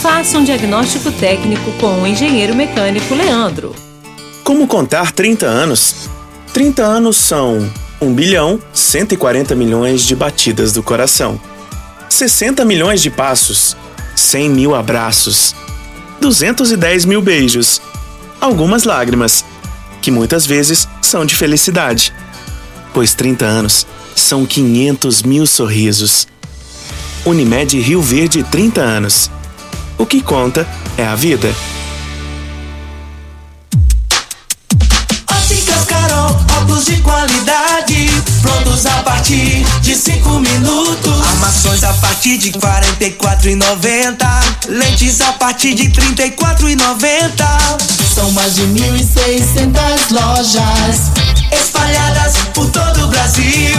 Faça 0.00 0.38
um 0.38 0.44
diagnóstico 0.44 1.12
técnico 1.12 1.70
com 1.72 2.00
o 2.00 2.06
engenheiro 2.06 2.54
mecânico 2.54 3.14
Leandro. 3.14 3.76
Como 4.42 4.66
contar 4.66 5.12
30 5.12 5.44
anos? 5.44 6.08
30 6.54 6.82
anos 6.82 7.18
são 7.18 7.70
1 8.00 8.14
bilhão 8.14 8.58
140 8.72 9.54
milhões 9.54 10.02
de 10.02 10.16
batidas 10.16 10.72
do 10.72 10.82
coração, 10.82 11.38
60 12.08 12.64
milhões 12.64 13.02
de 13.02 13.10
passos, 13.10 13.76
100 14.16 14.48
mil 14.48 14.74
abraços, 14.74 15.54
210 16.18 17.04
mil 17.04 17.20
beijos, 17.20 17.82
algumas 18.40 18.84
lágrimas, 18.84 19.44
que 20.00 20.10
muitas 20.10 20.46
vezes 20.46 20.88
são 21.02 21.26
de 21.26 21.36
felicidade, 21.36 22.10
pois 22.94 23.12
30 23.12 23.44
anos 23.44 23.86
são 24.16 24.46
500 24.46 25.22
mil 25.24 25.46
sorrisos. 25.46 26.26
Unimed 27.26 27.78
Rio 27.78 28.00
Verde 28.00 28.42
30 28.42 28.80
anos. 28.80 29.30
O 30.00 30.06
que 30.06 30.22
conta 30.22 30.66
é 30.96 31.04
a 31.04 31.14
vida. 31.14 31.54
Óticas 35.30 35.84
Carol, 35.84 36.34
óculos 36.58 36.86
de 36.86 36.96
qualidade, 37.02 38.08
prontos 38.40 38.86
a 38.86 39.02
partir 39.02 39.62
de 39.82 39.94
cinco 39.94 40.40
minutos. 40.40 41.20
Armações 41.32 41.84
a 41.84 41.92
partir 41.92 42.38
de 42.38 42.50
quarenta 42.52 43.04
e 43.04 43.10
quatro 43.10 43.50
lentes 44.70 45.20
a 45.20 45.34
partir 45.34 45.74
de 45.74 45.90
trinta 45.90 46.24
e 46.24 46.30
quatro 46.30 46.66
São 48.14 48.30
mais 48.32 48.54
de 48.54 48.62
mil 48.68 48.96
e 48.96 49.04
lojas 50.10 51.29
espalhadas 51.52 52.36
por 52.54 52.68
todo 52.70 53.04
o 53.04 53.08
Brasil. 53.08 53.76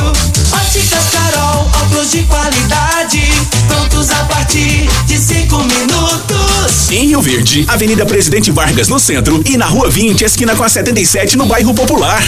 Óticas 0.54 1.10
Carol, 1.12 1.70
óculos 1.84 2.12
de 2.12 2.24
qualidade, 2.24 3.22
prontos 3.68 4.10
a 4.12 4.26
partir 4.26 4.90
de 5.06 5.18
cinco 5.18 5.58
minutos. 5.64 6.90
Em 6.92 7.08
Rio 7.08 7.22
Verde, 7.22 7.66
Avenida 7.68 8.06
Presidente 8.06 8.52
Vargas 8.52 8.88
no 8.88 9.00
centro 9.00 9.42
e 9.46 9.58
na 9.58 9.66
Rua 9.66 9.90
20, 9.90 10.24
esquina 10.24 10.56
com 10.56 10.64
a 10.64 10.70
77 10.70 11.38
no 11.38 11.46
bairro 11.46 11.74
Popular. 11.74 12.22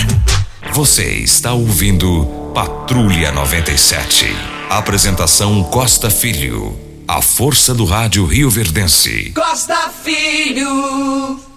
Você 0.73 1.03
está 1.03 1.53
ouvindo 1.53 2.25
Patrulha 2.53 3.31
97. 3.31 4.35
Apresentação 4.69 5.63
Costa 5.63 6.09
Filho. 6.09 6.77
A 7.07 7.21
força 7.21 7.73
do 7.73 7.85
rádio 7.85 8.25
Rio 8.25 8.49
Verdense. 8.49 9.31
Costa 9.35 9.91
Filho. 10.03 11.52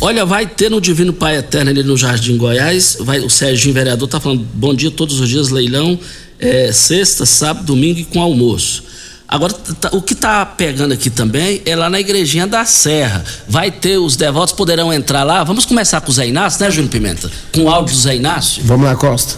Olha, 0.00 0.26
vai 0.26 0.46
ter 0.46 0.70
no 0.70 0.80
Divino 0.80 1.12
Pai 1.12 1.38
Eterno 1.38 1.70
ali 1.70 1.82
no 1.82 1.96
Jardim 1.96 2.36
Goiás. 2.36 2.96
Vai, 3.00 3.20
o 3.20 3.30
Serginho 3.30 3.72
Vereador 3.74 4.06
tá 4.08 4.20
falando 4.20 4.46
bom 4.54 4.74
dia 4.74 4.90
todos 4.90 5.18
os 5.20 5.28
dias, 5.28 5.48
leilão, 5.48 5.98
é, 6.38 6.70
sexta, 6.72 7.24
sábado, 7.24 7.64
domingo 7.66 8.00
e 8.00 8.04
com 8.04 8.20
almoço. 8.20 8.84
Agora, 9.26 9.52
tá- 9.54 9.88
o 9.92 10.02
que 10.02 10.14
tá 10.14 10.44
pegando 10.44 10.92
aqui 10.92 11.08
também 11.08 11.62
é 11.64 11.74
lá 11.74 11.88
na 11.88 11.98
igrejinha 11.98 12.46
da 12.46 12.64
Serra. 12.66 13.24
Vai 13.48 13.70
ter, 13.70 13.96
os 13.96 14.14
devotos 14.16 14.54
poderão 14.54 14.92
entrar 14.92 15.24
lá. 15.24 15.42
Vamos 15.42 15.64
começar 15.64 16.00
com 16.02 16.10
o 16.10 16.14
Zé 16.14 16.28
Inácio, 16.28 16.62
né, 16.62 16.70
Júnior 16.70 16.90
Pimenta? 16.90 17.30
Com 17.52 17.62
o 17.62 17.70
áudio 17.70 17.94
do 17.94 18.00
Zé 18.00 18.14
Inácio. 18.16 18.62
Vamos 18.64 18.84
lá, 18.84 18.94
Costa. 18.94 19.36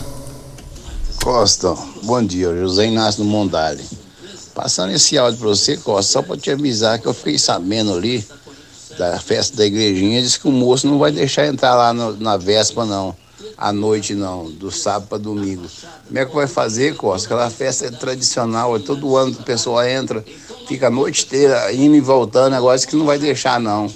Costa, 1.22 1.74
bom 2.02 2.22
dia, 2.24 2.54
José 2.56 2.86
Inácio 2.88 3.22
do 3.22 3.28
Mondale. 3.28 3.84
Passando 4.54 4.92
esse 4.92 5.16
áudio 5.16 5.38
pra 5.38 5.48
você, 5.48 5.76
Costa, 5.76 6.12
só 6.12 6.22
pra 6.22 6.36
te 6.36 6.50
avisar 6.50 6.98
que 6.98 7.06
eu 7.06 7.14
fiquei 7.14 7.38
sabendo 7.38 7.94
ali 7.94 8.24
da 8.98 9.18
festa 9.20 9.56
da 9.56 9.66
igrejinha, 9.66 10.22
disse 10.22 10.38
que 10.40 10.48
o 10.48 10.52
moço 10.52 10.86
não 10.86 10.98
vai 10.98 11.12
deixar 11.12 11.46
entrar 11.46 11.74
lá 11.74 11.92
no- 11.92 12.16
na 12.16 12.36
véspera, 12.36 12.86
não. 12.86 13.16
À 13.58 13.72
noite, 13.72 14.14
não, 14.14 14.50
do 14.50 14.70
sábado 14.70 15.06
para 15.08 15.18
domingo. 15.18 15.66
Como 16.06 16.18
é 16.18 16.26
que 16.26 16.34
vai 16.34 16.46
fazer, 16.46 16.94
Costa? 16.96 17.26
Aquela 17.26 17.48
festa 17.50 17.86
é 17.86 17.90
tradicional, 17.90 18.76
é 18.76 18.78
todo 18.78 19.16
ano 19.16 19.34
que 19.34 19.40
o 19.40 19.44
pessoal 19.44 19.84
entra, 19.86 20.24
fica 20.68 20.88
a 20.88 20.90
noite 20.90 21.24
inteira 21.24 21.72
indo 21.72 21.94
e 21.94 22.00
voltando, 22.00 22.54
agora 22.54 22.76
disse 22.76 22.86
que 22.88 22.96
não 22.96 23.06
vai 23.06 23.18
deixar, 23.18 23.58
não. 23.60 23.86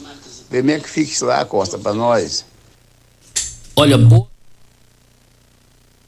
Vê 0.50 0.60
como 0.60 0.70
é 0.70 0.78
que 0.80 0.88
fica 0.88 1.26
lá, 1.26 1.44
Costa, 1.44 1.78
pra 1.78 1.92
nós. 1.92 2.44
Olha, 3.76 3.96
boa. 3.98 4.26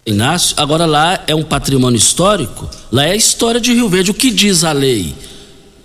Inácio, 0.05 0.57
agora 0.59 0.84
lá 0.84 1.22
é 1.26 1.34
um 1.34 1.45
patrimônio 1.45 1.97
histórico, 1.97 2.68
lá 2.90 3.05
é 3.07 3.12
a 3.12 3.16
história 3.16 3.61
de 3.61 3.72
Rio 3.72 3.88
Verde. 3.88 4.11
O 4.11 4.14
que 4.14 4.30
diz 4.30 4.64
a 4.64 4.72
lei? 4.72 5.14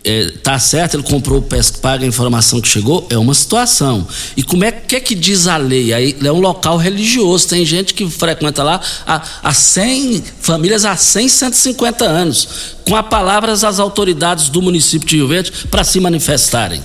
É, 0.09 0.31
tá 0.41 0.57
certo, 0.57 0.95
ele 0.95 1.03
comprou 1.03 1.39
o 1.39 1.41
pesco, 1.41 1.79
paga 1.79 2.05
a 2.05 2.07
informação 2.07 2.61
que 2.61 2.67
chegou, 2.69 3.05
é 3.09 3.17
uma 3.17 3.33
situação. 3.33 4.07
E 4.37 4.41
como 4.41 4.63
é 4.63 4.71
que 4.71 4.95
é 4.95 5.01
que 5.01 5.13
diz 5.13 5.47
a 5.47 5.57
lei? 5.57 5.93
Aí 5.93 6.15
é 6.23 6.31
um 6.31 6.39
local 6.39 6.77
religioso, 6.77 7.49
tem 7.49 7.65
gente 7.65 7.93
que 7.93 8.09
frequenta 8.09 8.63
lá 8.63 8.79
há, 9.05 9.21
há 9.43 9.53
100 9.53 10.23
famílias 10.39 10.85
há 10.85 10.95
100, 10.95 11.27
150 11.27 12.05
anos, 12.05 12.47
com 12.85 12.95
a 12.95 13.03
palavras 13.03 13.61
das 13.61 13.81
autoridades 13.81 14.47
do 14.47 14.61
município 14.61 15.05
de 15.05 15.17
Rio 15.17 15.27
Verde 15.27 15.51
para 15.69 15.83
se 15.83 15.99
manifestarem. 15.99 16.81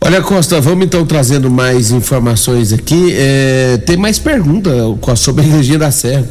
Olha, 0.00 0.22
Costa, 0.22 0.60
vamos 0.60 0.86
então 0.86 1.04
trazendo 1.04 1.50
mais 1.50 1.90
informações 1.90 2.72
aqui. 2.72 3.12
É, 3.16 3.78
tem 3.78 3.96
mais 3.96 4.16
pergunta 4.16 4.70
sobre 5.16 5.42
a 5.42 5.46
igrejinha 5.48 5.78
da 5.80 5.90
Serra. 5.90 6.24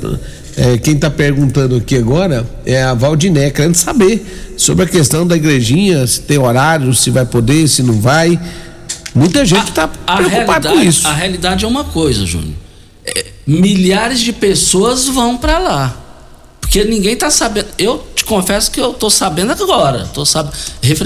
É, 0.61 0.77
quem 0.77 0.95
está 0.95 1.09
perguntando 1.09 1.77
aqui 1.77 1.95
agora 1.95 2.45
é 2.65 2.83
a 2.83 2.93
Valdiné, 2.93 3.49
querendo 3.49 3.75
saber 3.75 4.53
sobre 4.57 4.83
a 4.83 4.87
questão 4.89 5.25
da 5.25 5.37
igrejinha, 5.37 6.05
se 6.05 6.19
tem 6.19 6.37
horário, 6.37 6.93
se 6.93 7.09
vai 7.09 7.25
poder, 7.25 7.65
se 7.69 7.81
não 7.81 7.93
vai. 7.93 8.37
Muita 9.15 9.45
gente 9.45 9.69
está 9.69 9.89
A 10.05 10.17
preocupada 10.17 10.69
com 10.69 10.81
isso. 10.81 11.07
a 11.07 11.13
realidade 11.13 11.63
é 11.63 11.67
uma 11.67 11.85
coisa, 11.85 12.25
Júnior. 12.25 12.55
É, 13.05 13.25
milhares 13.47 14.19
de 14.19 14.33
pessoas 14.33 15.07
vão 15.07 15.37
para 15.37 15.59
lá. 15.59 15.97
Porque 16.69 16.85
ninguém 16.85 17.15
tá 17.15 17.31
sabendo. 17.31 17.67
Eu 17.79 18.05
te 18.13 18.23
confesso 18.23 18.69
que 18.69 18.79
eu 18.79 18.91
estou 18.91 19.09
sabendo 19.09 19.51
agora. 19.51 20.07
Tô 20.13 20.23
sab... 20.23 20.51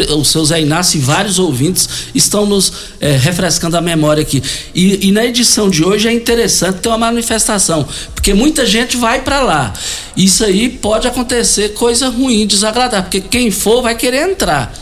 O 0.09 0.25
seu 0.25 0.43
Zé 0.43 0.61
Inácio 0.61 0.97
e 0.97 1.01
vários 1.01 1.39
ouvintes 1.39 1.87
estão 2.13 2.45
nos 2.45 2.73
é, 2.99 3.15
refrescando 3.15 3.77
a 3.77 3.81
memória 3.81 4.21
aqui. 4.21 4.43
E, 4.75 5.07
e, 5.07 5.11
na 5.13 5.23
edição 5.23 5.69
de 5.69 5.85
hoje 5.85 6.09
é 6.09 6.11
interessante 6.11 6.79
ter 6.79 6.89
uma 6.89 6.97
manifestação, 6.97 7.87
porque 8.13 8.33
muita 8.33 8.65
gente 8.65 8.97
vai 8.97 9.21
para 9.21 9.39
lá. 9.41 9.73
Isso 10.17 10.43
aí 10.43 10.67
pode 10.67 11.07
acontecer 11.07 11.69
coisa 11.69 12.09
ruim, 12.09 12.45
desagradável, 12.45 13.03
porque 13.03 13.21
quem 13.21 13.49
for 13.49 13.81
vai 13.81 13.95
querer 13.95 14.29
entrar. 14.29 14.73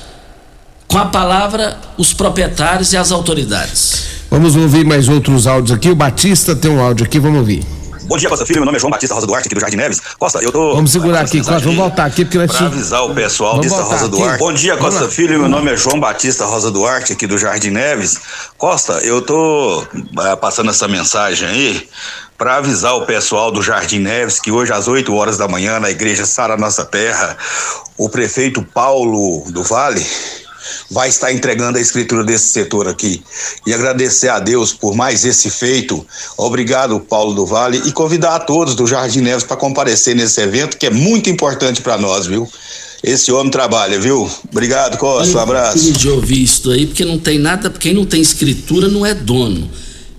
Com 0.87 0.97
a 0.97 1.05
palavra, 1.05 1.77
os 1.95 2.11
proprietários 2.11 2.91
e 2.91 2.97
as 2.97 3.11
autoridades. 3.11 4.03
Vamos 4.31 4.55
ouvir 4.55 4.83
mais 4.83 5.07
outros 5.07 5.45
áudios 5.45 5.77
aqui. 5.77 5.91
O 5.91 5.95
Batista 5.95 6.55
tem 6.55 6.71
um 6.71 6.81
áudio 6.81 7.05
aqui, 7.05 7.19
vamos 7.19 7.37
ouvir. 7.37 7.80
Bom 8.11 8.17
dia, 8.17 8.27
Costa 8.27 8.45
Filho. 8.45 8.59
Meu 8.59 8.65
nome 8.65 8.75
é 8.75 8.79
João 8.81 8.91
Batista 8.91 9.15
Rosa 9.15 9.25
Duarte, 9.25 9.47
aqui 9.47 9.55
do 9.55 9.61
Jardim 9.61 9.77
Neves. 9.77 10.01
Costa, 10.19 10.39
eu 10.39 10.51
tô. 10.51 10.75
Vamos 10.75 10.91
segurar 10.91 11.21
aqui, 11.21 11.37
Costa. 11.37 11.59
Vamos 11.59 11.77
voltar 11.77 12.03
aqui, 12.03 12.25
porque 12.25 12.37
nós 12.37 12.51
Pra 12.51 12.65
avisar 12.65 13.05
o 13.05 13.15
pessoal 13.15 13.55
Vamos 13.55 13.71
Rosa 13.71 13.95
aqui. 13.95 14.09
Duarte. 14.09 14.39
Bom 14.39 14.51
dia, 14.51 14.75
Vamos 14.75 14.89
Costa 14.89 15.05
lá. 15.05 15.09
Filho. 15.09 15.39
Meu 15.39 15.47
nome 15.47 15.71
é 15.71 15.77
João 15.77 15.97
Batista 15.97 16.45
Rosa 16.45 16.69
Duarte, 16.69 17.13
aqui 17.13 17.25
do 17.25 17.37
Jardim 17.37 17.69
Neves. 17.69 18.19
Costa, 18.57 18.95
eu 18.95 19.21
tô 19.21 19.81
eh, 19.93 20.35
passando 20.35 20.71
essa 20.71 20.89
mensagem 20.89 21.47
aí 21.47 21.87
para 22.37 22.57
avisar 22.57 22.97
o 22.97 23.05
pessoal 23.05 23.49
do 23.49 23.61
Jardim 23.61 23.99
Neves 23.99 24.41
que 24.41 24.51
hoje 24.51 24.73
às 24.73 24.89
8 24.89 25.13
horas 25.15 25.37
da 25.37 25.47
manhã 25.47 25.79
na 25.79 25.89
igreja 25.89 26.25
Sara 26.25 26.57
Nossa 26.57 26.83
Terra, 26.83 27.37
o 27.97 28.09
prefeito 28.09 28.61
Paulo 28.61 29.49
do 29.51 29.63
Vale 29.63 30.05
vai 30.89 31.09
estar 31.09 31.31
entregando 31.31 31.77
a 31.77 31.81
escritura 31.81 32.23
desse 32.23 32.49
setor 32.49 32.87
aqui. 32.87 33.21
E 33.65 33.73
agradecer 33.73 34.29
a 34.29 34.39
Deus 34.39 34.73
por 34.73 34.95
mais 34.95 35.25
esse 35.25 35.49
feito. 35.49 36.05
Obrigado, 36.37 36.99
Paulo 36.99 37.33
do 37.33 37.45
Vale, 37.45 37.81
e 37.85 37.91
convidar 37.91 38.35
a 38.35 38.39
todos 38.39 38.75
do 38.75 38.87
Jardim 38.87 39.21
Neves 39.21 39.43
para 39.43 39.57
comparecer 39.57 40.15
nesse 40.15 40.41
evento 40.41 40.77
que 40.77 40.85
é 40.85 40.89
muito 40.89 41.29
importante 41.29 41.81
para 41.81 41.97
nós, 41.97 42.25
viu? 42.25 42.47
Esse 43.03 43.31
homem 43.31 43.51
trabalha, 43.51 43.99
viu? 43.99 44.29
Obrigado, 44.51 44.97
Costa. 44.97 45.37
Um 45.37 45.41
abraço. 45.41 45.79
feliz 45.79 45.97
de 45.97 46.09
ouvir 46.09 46.43
isso 46.43 46.69
aí, 46.69 46.85
porque 46.85 47.03
não 47.03 47.17
tem 47.17 47.39
nada, 47.39 47.69
quem 47.69 47.93
não 47.93 48.05
tem 48.05 48.21
escritura 48.21 48.87
não 48.87 49.05
é 49.05 49.13
dono. 49.13 49.69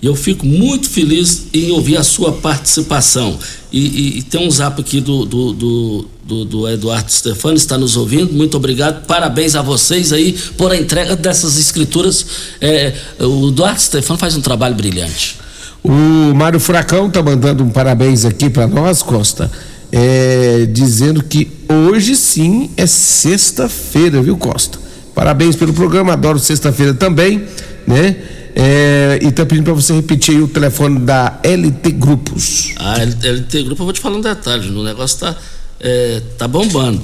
E 0.03 0.07
eu 0.07 0.17
fico 0.17 0.45
muito 0.45 0.91
feliz 0.91 1.45
em 1.55 1.71
ouvir 1.71 1.97
a 1.97 2.03
sua 2.03 2.33
participação. 2.33 3.39
E, 3.73 3.79
e- 3.79 4.19
e 4.19 4.23
tem 4.23 4.45
um 4.45 4.51
zap 4.51 4.81
aqui 4.81 5.01
do, 5.01 5.25
do, 5.25 5.53
do, 5.53 6.07
do- 6.27 6.45
do 6.45 6.69
Eduardo 6.69 7.11
Stefano, 7.13 7.57
está 7.57 7.79
nos 7.79 7.97
ouvindo. 7.97 8.33
Muito 8.33 8.57
obrigado. 8.57 9.07
Parabéns 9.07 9.55
a 9.55 9.63
vocês 9.63 10.13
aí 10.13 10.33
por 10.59 10.73
a 10.73 10.77
entrega 10.77 11.15
dessas 11.15 11.57
escrituras. 11.57 12.27
É, 12.61 12.93
o 13.21 13.49
Eduardo 13.51 13.81
Stefano 13.81 14.19
faz 14.19 14.35
um 14.37 14.41
trabalho 14.41 14.75
brilhante. 14.75 15.39
O 15.85 16.35
Mário 16.35 16.59
Furacão 16.59 17.09
tá 17.09 17.23
mandando 17.23 17.63
um 17.63 17.71
parabéns 17.71 18.25
aqui 18.25 18.51
para 18.51 18.67
nós, 18.67 19.03
Costa, 19.03 19.51
é, 19.93 20.67
dizendo 20.67 21.23
que 21.23 21.49
hoje 21.69 22.17
sim 22.17 22.71
é 22.77 22.87
sexta-feira, 22.87 24.21
viu, 24.23 24.37
Costa? 24.37 24.79
Parabéns 25.15 25.55
pelo 25.57 25.73
programa, 25.73 26.13
adoro 26.15 26.39
sexta-feira 26.41 26.93
também, 26.95 27.45
né? 27.87 28.17
É, 28.55 29.19
e 29.23 29.33
tá 29.33 29.47
pedindo 29.47 29.65
para 29.65 29.75
você 29.75 29.95
repetir 29.95 30.37
aí 30.37 30.43
o 30.43 30.49
telefone 30.49 31.01
da 31.01 31.41
LT 31.43 31.91
Grupos. 31.93 32.73
A 32.77 33.03
LT 33.03 33.63
Grupo, 33.63 33.83
eu 33.83 33.87
vou 33.87 33.93
te 33.93 34.01
falar 34.01 34.17
um 34.17 34.21
detalhe, 34.21 34.69
o 34.69 34.83
negócio 34.83 35.21
tá, 35.21 35.37
é, 35.81 36.21
tá 36.37 36.47
bombando. 36.47 37.01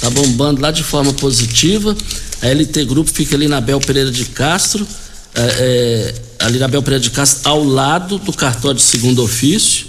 Tá 0.00 0.10
bombando 0.10 0.60
lá 0.60 0.70
de 0.70 0.82
forma 0.82 1.12
positiva. 1.14 1.96
A 2.42 2.48
LT 2.48 2.84
Grupo 2.84 3.10
fica 3.10 3.36
ali 3.36 3.48
na 3.48 3.60
Bel 3.60 3.80
Pereira 3.80 4.10
de 4.10 4.26
Castro, 4.26 4.86
é, 5.34 5.40
é, 5.40 6.14
ali 6.44 6.58
na 6.58 6.68
Bel 6.68 6.82
Pereira 6.82 7.02
de 7.02 7.10
Castro, 7.10 7.50
ao 7.50 7.64
lado 7.64 8.18
do 8.18 8.32
cartório 8.32 8.76
de 8.76 8.82
segundo 8.82 9.22
ofício. 9.22 9.86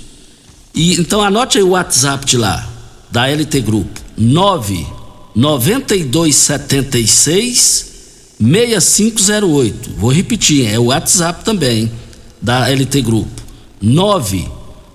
E 0.73 0.99
então 0.99 1.21
anote 1.21 1.57
aí 1.57 1.63
o 1.63 1.69
WhatsApp 1.69 2.25
de 2.25 2.37
lá, 2.37 2.67
da 3.11 3.27
LT 3.27 3.59
Grupo. 3.61 4.01
9 4.15 4.85
9276 5.35 7.92
6508. 8.43 9.91
Vou 9.91 10.11
repetir, 10.11 10.67
é 10.67 10.77
o 10.77 10.83
WhatsApp 10.85 11.45
também 11.45 11.89
da 12.41 12.67
LT 12.67 13.01
Grupo. 13.01 13.41
9 13.81 14.51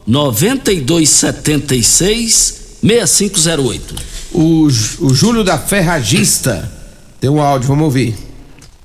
9276 0.07 2.79
6508. 2.83 3.95
O, 4.33 4.67
o 4.67 5.15
Júlio 5.15 5.43
da 5.43 5.57
Ferragista 5.57 6.71
tem 7.19 7.31
um 7.31 7.41
áudio, 7.41 7.69
vamos 7.69 7.85
ouvir. 7.85 8.15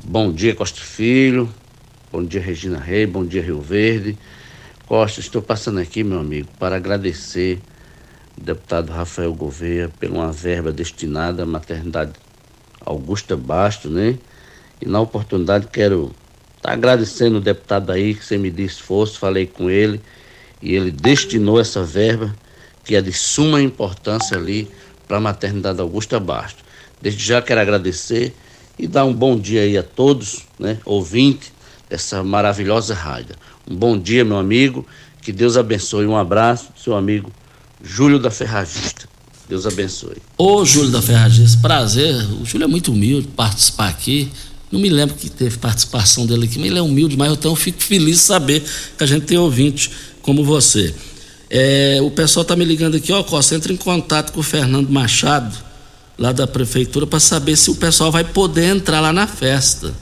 Bom 0.04 0.32
dia, 0.32 0.56
Costa 0.56 0.80
Filho. 0.80 1.50
Bom 2.12 2.24
dia, 2.24 2.42
Regina 2.42 2.80
Rei. 2.80 3.06
Bom 3.06 3.26
dia, 3.26 3.42
Rio 3.42 3.62
Verde. 3.62 4.18
Costa, 4.88 5.20
estou 5.20 5.42
passando 5.42 5.80
aqui, 5.80 6.02
meu 6.04 6.20
amigo, 6.20 6.48
para 6.58 6.78
agradecer 6.78 7.60
o 8.38 8.42
deputado 8.42 8.92
Rafael 8.92 9.34
Gouveia 9.34 9.92
por 10.00 10.10
uma 10.10 10.32
verba 10.32 10.72
destinada 10.72 11.44
à 11.44 11.46
maternidade 11.46 12.14
Augusta 12.86 13.36
Basto, 13.36 13.90
né? 13.90 14.18
E 14.84 14.90
na 14.90 15.00
oportunidade 15.00 15.68
quero 15.72 16.14
estar 16.58 16.74
agradecendo 16.74 17.38
o 17.38 17.42
deputado 17.42 17.92
aí, 17.92 18.14
que 18.14 18.26
você 18.26 18.38
me 18.38 18.52
disse 18.52 18.82
fosse, 18.82 19.18
falei 19.18 19.48
com 19.48 19.70
ele, 19.70 20.02
e 20.62 20.74
ele 20.74 20.92
destinou 20.92 21.58
essa 21.58 21.84
verba, 21.84 22.36
que 22.84 22.96
é 22.96 23.02
de 23.02 23.14
suma 23.14 23.62
importância 23.62 24.38
ali 24.38 24.70
para 25.08 25.18
a 25.18 25.22
maternidade 25.22 25.80
Augusta 25.80 26.20
Basto. 26.20 26.64
Desde 27.02 27.24
já 27.24 27.42
quero 27.42 27.62
agradecer 27.62 28.34
e 28.78 28.88
dar 28.88 29.06
um 29.06 29.14
bom 29.14 29.40
dia 29.40 29.62
aí 29.62 29.78
a 29.78 29.84
todos, 29.84 30.46
né, 30.60 30.78
ouvinte 30.84 31.54
dessa 31.90 32.22
maravilhosa 32.22 32.94
rádio. 32.94 33.36
Um 33.70 33.76
bom 33.76 33.98
dia, 33.98 34.26
meu 34.26 34.38
amigo, 34.38 34.86
que 35.22 35.32
Deus 35.32 35.56
abençoe. 35.56 36.06
Um 36.06 36.18
abraço, 36.18 36.68
seu 36.76 36.94
amigo 36.96 37.32
Júlio 37.82 38.20
da 38.20 38.30
Ferragista. 38.30 39.08
Deus 39.48 39.66
abençoe. 39.66 40.18
Ô 40.38 40.66
Júlio 40.66 40.92
da 40.92 41.02
Ferragista, 41.02 41.60
prazer. 41.62 42.16
O 42.42 42.46
Júlio 42.46 42.66
é 42.66 42.68
muito 42.68 42.92
humilde 42.92 43.28
participar 43.28 43.90
aqui. 43.90 44.32
Não 44.74 44.80
me 44.80 44.90
lembro 44.90 45.14
que 45.14 45.30
teve 45.30 45.60
participação 45.60 46.26
dele 46.26 46.46
aqui, 46.46 46.58
mas 46.58 46.66
ele 46.66 46.80
é 46.80 46.82
humilde, 46.82 47.16
mas 47.16 47.32
então 47.32 47.52
eu 47.52 47.56
fico 47.56 47.80
feliz 47.80 48.16
de 48.16 48.24
saber 48.24 48.64
que 48.98 49.04
a 49.04 49.06
gente 49.06 49.28
tem 49.28 49.38
ouvinte 49.38 49.92
como 50.24 50.44
você. 50.44 50.92
É, 51.48 52.00
o 52.02 52.10
pessoal 52.10 52.42
está 52.42 52.56
me 52.56 52.66
ligando 52.66 52.98
aqui, 52.98 53.14
ó, 53.14 53.22
Costa, 53.22 53.54
entra 53.54 53.72
em 53.72 53.78
contato 53.78 54.34
com 54.34 54.40
o 54.40 54.44
Fernando 54.44 54.90
Machado, 54.90 55.56
lá 56.18 56.32
da 56.32 56.48
prefeitura, 56.48 57.06
para 57.06 57.20
saber 57.20 57.56
se 57.56 57.70
o 57.70 57.76
pessoal 57.76 58.12
vai 58.12 58.24
poder 58.24 58.66
entrar 58.66 59.00
lá 59.00 59.14
na 59.14 59.28
festa. 59.28 59.94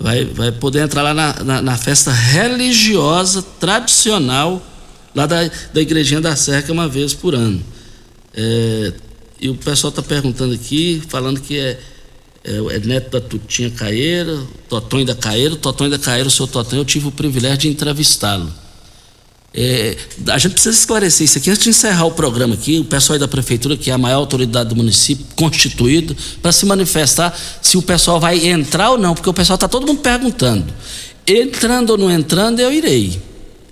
Vai, 0.00 0.24
vai 0.24 0.50
poder 0.50 0.78
entrar 0.78 1.02
lá 1.02 1.12
na, 1.12 1.44
na, 1.44 1.60
na 1.60 1.76
festa 1.76 2.10
religiosa, 2.10 3.42
tradicional, 3.60 4.66
lá 5.14 5.26
da, 5.26 5.50
da 5.74 5.82
Igrejinha 5.82 6.22
da 6.22 6.34
Serra, 6.36 6.64
é 6.66 6.72
uma 6.72 6.88
vez 6.88 7.12
por 7.12 7.34
ano. 7.34 7.62
É, 8.32 8.94
e 9.38 9.50
o 9.50 9.54
pessoal 9.54 9.90
está 9.90 10.00
perguntando 10.02 10.54
aqui, 10.54 11.02
falando 11.06 11.38
que 11.38 11.58
é, 11.58 11.78
é, 12.44 12.76
é 12.76 12.78
neto 12.80 13.10
da 13.10 13.20
Tutinha 13.20 13.70
Caeira, 13.70 14.38
Totonho 14.68 15.06
da 15.06 15.14
Caeira, 15.14 15.54
o 15.54 15.56
Totonho 15.56 15.90
da 15.90 15.98
Caeira, 15.98 16.28
o 16.28 16.30
seu 16.30 16.46
Totonho, 16.46 16.80
eu 16.80 16.84
tive 16.84 17.08
o 17.08 17.10
privilégio 17.10 17.58
de 17.58 17.68
entrevistá-lo. 17.68 18.52
É, 19.56 19.96
a 20.30 20.36
gente 20.36 20.52
precisa 20.52 20.76
esclarecer 20.76 21.24
isso 21.24 21.38
aqui 21.38 21.48
antes 21.48 21.62
de 21.62 21.70
encerrar 21.70 22.06
o 22.06 22.10
programa 22.10 22.54
aqui. 22.54 22.80
O 22.80 22.84
pessoal 22.84 23.18
da 23.20 23.28
prefeitura, 23.28 23.76
que 23.76 23.88
é 23.88 23.94
a 23.94 23.98
maior 23.98 24.18
autoridade 24.18 24.70
do 24.70 24.76
município, 24.76 25.24
constituído, 25.36 26.16
para 26.42 26.50
se 26.50 26.66
manifestar 26.66 27.38
se 27.62 27.78
o 27.78 27.82
pessoal 27.82 28.18
vai 28.18 28.48
entrar 28.48 28.90
ou 28.90 28.98
não, 28.98 29.14
porque 29.14 29.30
o 29.30 29.32
pessoal 29.32 29.54
está 29.54 29.68
todo 29.68 29.86
mundo 29.86 30.00
perguntando. 30.00 30.66
Entrando 31.26 31.90
ou 31.90 31.98
não 31.98 32.10
entrando, 32.10 32.58
eu 32.58 32.72
irei. 32.72 33.22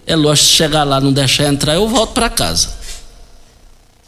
É 0.07 0.15
lógico, 0.15 0.49
chegar 0.49 0.85
lá 0.85 1.01
não 1.01 1.13
deixar 1.13 1.49
entrar, 1.53 1.75
eu 1.75 1.89
volto 1.89 2.13
para 2.13 2.31
casa. 2.31 2.69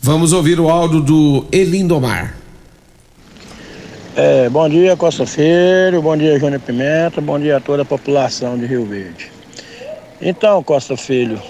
Vamos 0.00 0.32
ouvir 0.32 0.60
o 0.60 0.70
áudio 0.70 1.00
do 1.00 1.44
Elindomar. 1.50 2.43
É, 4.16 4.48
bom 4.48 4.68
dia, 4.68 4.96
Costa 4.96 5.26
Filho, 5.26 6.00
bom 6.00 6.16
dia, 6.16 6.38
Júnior 6.38 6.60
Pimenta, 6.60 7.20
bom 7.20 7.36
dia 7.36 7.56
a 7.56 7.60
toda 7.60 7.82
a 7.82 7.84
população 7.84 8.56
de 8.56 8.64
Rio 8.64 8.84
Verde. 8.84 9.28
Então, 10.22 10.62
Costa 10.62 10.96
Filho, 10.96 11.42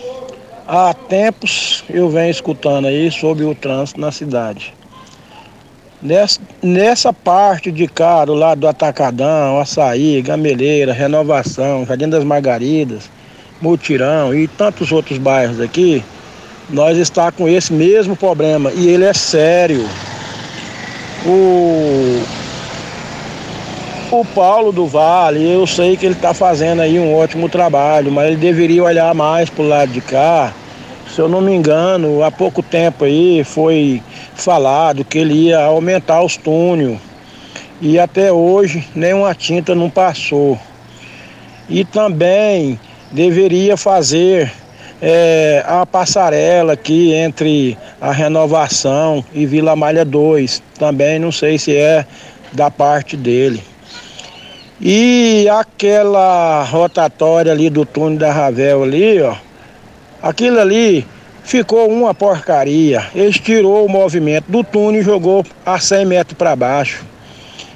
há 0.66 0.94
tempos 0.94 1.84
eu 1.90 2.08
venho 2.08 2.30
escutando 2.30 2.86
aí 2.86 3.10
sobre 3.10 3.44
o 3.44 3.54
trânsito 3.54 4.00
na 4.00 4.10
cidade. 4.10 4.72
Nessa, 6.00 6.40
nessa 6.62 7.12
parte 7.12 7.70
de 7.70 7.86
cá, 7.86 8.24
do 8.24 8.32
lado 8.32 8.62
do 8.62 8.68
Atacadão, 8.68 9.60
Açaí, 9.60 10.22
Gameleira, 10.22 10.94
Renovação, 10.94 11.84
Jardim 11.84 12.08
das 12.08 12.24
Margaridas, 12.24 13.10
Mutirão 13.60 14.34
e 14.34 14.48
tantos 14.48 14.90
outros 14.90 15.18
bairros 15.18 15.60
aqui, 15.60 16.02
nós 16.70 16.96
está 16.96 17.30
com 17.30 17.46
esse 17.46 17.74
mesmo 17.74 18.16
problema 18.16 18.72
e 18.72 18.88
ele 18.88 19.04
é 19.04 19.12
sério. 19.12 19.86
O, 21.26 22.22
o 24.20 24.24
Paulo 24.24 24.70
do 24.70 24.86
Vale, 24.86 25.42
eu 25.42 25.66
sei 25.66 25.96
que 25.96 26.06
ele 26.06 26.14
está 26.14 26.32
fazendo 26.32 26.80
aí 26.80 27.00
um 27.00 27.14
ótimo 27.16 27.48
trabalho, 27.48 28.12
mas 28.12 28.28
ele 28.28 28.36
deveria 28.36 28.84
olhar 28.84 29.12
mais 29.12 29.50
para 29.50 29.64
o 29.64 29.68
lado 29.68 29.90
de 29.90 30.00
cá. 30.00 30.52
Se 31.12 31.20
eu 31.20 31.28
não 31.28 31.40
me 31.40 31.52
engano, 31.52 32.22
há 32.22 32.30
pouco 32.30 32.62
tempo 32.62 33.04
aí 33.04 33.42
foi 33.42 34.00
falado 34.34 35.04
que 35.04 35.18
ele 35.18 35.34
ia 35.46 35.64
aumentar 35.64 36.22
os 36.22 36.36
túneis 36.36 36.98
e 37.80 37.98
até 37.98 38.32
hoje 38.32 38.86
nenhuma 38.94 39.34
tinta 39.34 39.74
não 39.74 39.90
passou. 39.90 40.58
E 41.68 41.84
também 41.84 42.78
deveria 43.10 43.76
fazer 43.76 44.52
é, 45.02 45.64
a 45.66 45.84
passarela 45.84 46.74
aqui 46.74 47.12
entre 47.12 47.76
a 48.00 48.12
Renovação 48.12 49.24
e 49.32 49.44
Vila 49.44 49.74
Malha 49.74 50.04
2. 50.04 50.62
Também 50.78 51.18
não 51.18 51.32
sei 51.32 51.58
se 51.58 51.76
é 51.76 52.06
da 52.52 52.70
parte 52.70 53.16
dele. 53.16 53.73
E 54.80 55.48
aquela 55.48 56.64
rotatória 56.64 57.52
ali 57.52 57.70
do 57.70 57.86
túnel 57.86 58.18
da 58.18 58.32
Ravel 58.32 58.82
ali, 58.82 59.20
ó. 59.20 59.36
Aquilo 60.20 60.58
ali 60.58 61.06
ficou 61.44 61.88
uma 61.88 62.12
porcaria. 62.12 63.06
Eles 63.14 63.38
tirou 63.38 63.86
o 63.86 63.88
movimento 63.88 64.46
do 64.48 64.64
túnel 64.64 65.00
e 65.00 65.04
jogou 65.04 65.44
a 65.64 65.78
100 65.78 66.06
metros 66.06 66.36
para 66.36 66.56
baixo. 66.56 67.04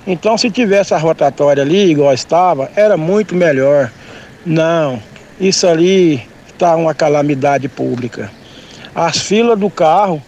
Então, 0.07 0.37
se 0.39 0.51
tivesse 0.51 0.95
a 0.95 0.99
rotatória 0.99 1.63
ali, 1.63 1.91
igual 1.91 2.13
estava, 2.13 2.71
era 2.75 2.97
muito 2.97 3.35
melhor. 3.37 3.93
Não, 4.45 5.01
isso 5.39 5.67
ali 5.67 6.27
está 6.49 6.75
uma 6.75 6.95
calamidade 6.95 7.69
pública. 7.69 8.31
As 8.95 9.19
filas 9.19 9.59
do 9.59 9.71
carro 9.71 10.21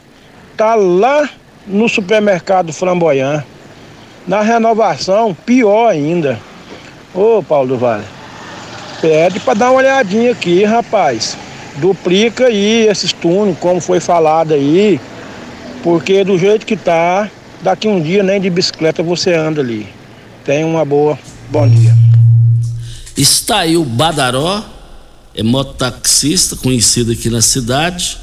tá 0.57 0.75
lá 0.75 1.29
no 1.66 1.89
supermercado 1.89 2.73
Flamboyant. 2.73 3.43
Na 4.27 4.43
renovação, 4.43 5.35
pior 5.35 5.89
ainda. 5.89 6.39
Ô 7.12 7.42
Paulo 7.42 7.68
do 7.68 7.78
Vale, 7.78 8.04
pede 9.00 9.40
para 9.40 9.54
dar 9.54 9.70
uma 9.70 9.78
olhadinha 9.78 10.30
aqui, 10.30 10.64
rapaz. 10.64 11.36
Duplica 11.76 12.46
aí 12.46 12.86
esses 12.86 13.12
túneis, 13.12 13.58
como 13.58 13.80
foi 13.80 13.98
falado 13.98 14.54
aí, 14.54 15.00
porque 15.82 16.22
do 16.22 16.38
jeito 16.38 16.64
que 16.64 16.76
tá, 16.76 17.28
daqui 17.62 17.88
um 17.88 18.00
dia 18.00 18.22
nem 18.22 18.40
de 18.40 18.48
bicicleta 18.48 19.02
você 19.02 19.34
anda 19.34 19.61
ali. 19.61 19.88
Tenha 20.44 20.64
uma 20.64 20.84
boa, 20.84 21.18
bom 21.50 21.68
dia. 21.68 21.96
Está 23.16 23.61
aí 23.61 23.76
o 23.76 23.84
Badaró, 23.84 24.62
é 25.34 25.42
mototaxista, 25.42 26.54
conhecido 26.54 27.11
aqui 27.11 27.28
na 27.28 27.42
cidade, 27.42 28.18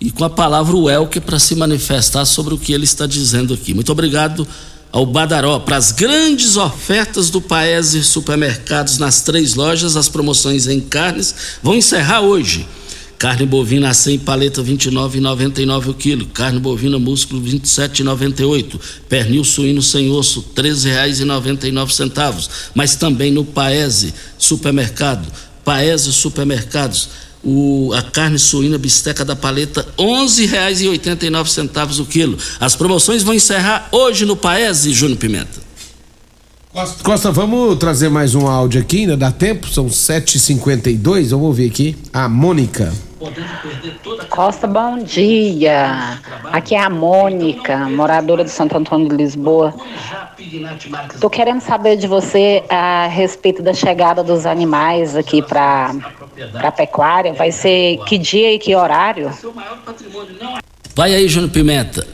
e 0.00 0.10
com 0.10 0.24
a 0.24 0.30
palavra 0.30 0.74
o 0.74 0.88
Elke 0.88 1.20
para 1.20 1.38
se 1.38 1.54
manifestar 1.54 2.24
sobre 2.24 2.54
o 2.54 2.58
que 2.58 2.72
ele 2.72 2.84
está 2.84 3.06
dizendo 3.06 3.52
aqui. 3.52 3.74
Muito 3.74 3.92
obrigado 3.92 4.46
ao 4.92 5.04
Badaró 5.04 5.60
para 5.60 5.76
as 5.76 5.92
grandes 5.92 6.56
ofertas 6.56 7.30
do 7.30 7.40
Paese 7.40 8.02
Supermercados 8.02 8.98
nas 8.98 9.22
três 9.22 9.54
lojas, 9.54 9.96
as 9.96 10.08
promoções 10.08 10.66
em 10.66 10.80
carnes. 10.80 11.34
Vão 11.62 11.74
encerrar 11.74 12.20
hoje. 12.22 12.66
Carne 13.18 13.46
bovina 13.46 13.94
sem 13.94 14.18
paleta 14.18 14.62
29,99 14.62 15.88
o 15.88 15.94
quilo, 15.94 16.26
carne 16.26 16.60
bovina 16.60 16.98
músculo 16.98 17.40
27,98, 17.42 18.78
pernil 19.08 19.42
suíno 19.42 19.80
sem 19.80 20.10
osso 20.10 20.44
R$ 20.54 20.62
13,99, 20.62 22.48
mas 22.74 22.94
também 22.94 23.32
no 23.32 23.42
Paese 23.42 24.12
Supermercado, 24.36 25.26
Paese 25.64 26.12
Supermercados 26.12 27.08
o, 27.46 27.92
a 27.94 28.02
carne 28.02 28.40
suína 28.40 28.76
bisteca 28.76 29.24
da 29.24 29.36
paleta 29.36 29.86
R$ 29.96 30.04
11,89 30.04 32.00
o 32.00 32.04
quilo. 32.04 32.36
As 32.58 32.74
promoções 32.74 33.22
vão 33.22 33.32
encerrar 33.32 33.88
hoje 33.92 34.24
no 34.24 34.36
Paese, 34.36 34.92
Júnior 34.92 35.16
Pimenta. 35.18 35.64
Costa, 36.72 37.04
Costa, 37.04 37.32
vamos 37.32 37.76
trazer 37.76 38.10
mais 38.10 38.34
um 38.34 38.48
áudio 38.48 38.80
aqui, 38.80 39.02
ainda 39.02 39.16
dá 39.16 39.30
tempo? 39.30 39.68
São 39.68 39.86
7h52, 39.86 41.30
vamos 41.30 41.46
ouvir 41.46 41.70
aqui. 41.70 41.96
A 42.12 42.28
Mônica. 42.28 42.92
Costa, 44.28 44.66
bom 44.66 44.98
dia. 44.98 46.20
Aqui 46.52 46.74
é 46.74 46.82
a 46.82 46.90
Mônica, 46.90 47.88
moradora 47.88 48.44
de 48.44 48.50
Santo 48.50 48.76
Antônio 48.76 49.08
de 49.08 49.16
Lisboa. 49.16 49.72
Tô 51.18 51.30
querendo 51.30 51.60
saber 51.60 51.96
de 51.96 52.06
você 52.06 52.62
a 52.68 53.06
respeito 53.06 53.62
da 53.62 53.72
chegada 53.72 54.22
dos 54.22 54.44
animais 54.44 55.16
aqui 55.16 55.40
para 55.40 55.94
a 56.54 56.72
pecuária. 56.72 57.32
Vai 57.32 57.52
ser 57.52 57.98
que 58.06 58.18
dia 58.18 58.52
e 58.54 58.58
que 58.58 58.74
horário? 58.74 59.30
Vai 60.94 61.14
aí, 61.14 61.28
Júnior 61.28 61.50
Pimenta. 61.50 62.06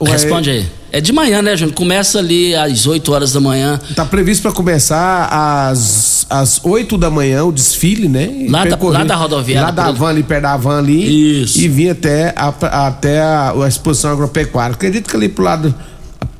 Responde 0.00 0.50
aí. 0.50 0.66
É 0.90 1.00
de 1.00 1.12
manhã, 1.12 1.40
né, 1.40 1.56
Júnior? 1.56 1.74
Começa 1.74 2.18
ali 2.18 2.54
às 2.54 2.86
8 2.86 3.12
horas 3.12 3.32
da 3.32 3.40
manhã. 3.40 3.80
Tá 3.94 4.04
previsto 4.04 4.42
para 4.42 4.52
começar 4.52 5.26
às, 5.70 6.26
às 6.28 6.60
8 6.62 6.98
da 6.98 7.08
manhã 7.10 7.44
o 7.44 7.52
desfile, 7.52 8.08
né? 8.08 8.46
Lá 8.48 8.64
da, 8.64 8.76
lá 8.76 9.04
da 9.04 9.16
rodoviária. 9.16 9.66
Lá 9.66 9.70
da 9.70 9.90
van 9.90 10.08
ali, 10.08 10.22
perto 10.22 10.42
da 10.42 10.56
van 10.56 10.78
ali. 10.78 11.42
Isso. 11.42 11.58
E 11.58 11.68
vir 11.68 11.90
até 11.90 12.34
a, 12.36 12.86
até 12.88 13.20
a, 13.20 13.52
a 13.52 13.68
exposição 13.68 14.12
agropecuária. 14.12 14.74
Acredito 14.74 15.08
que 15.08 15.16
ali 15.16 15.28
pro 15.28 15.44
lado 15.44 15.74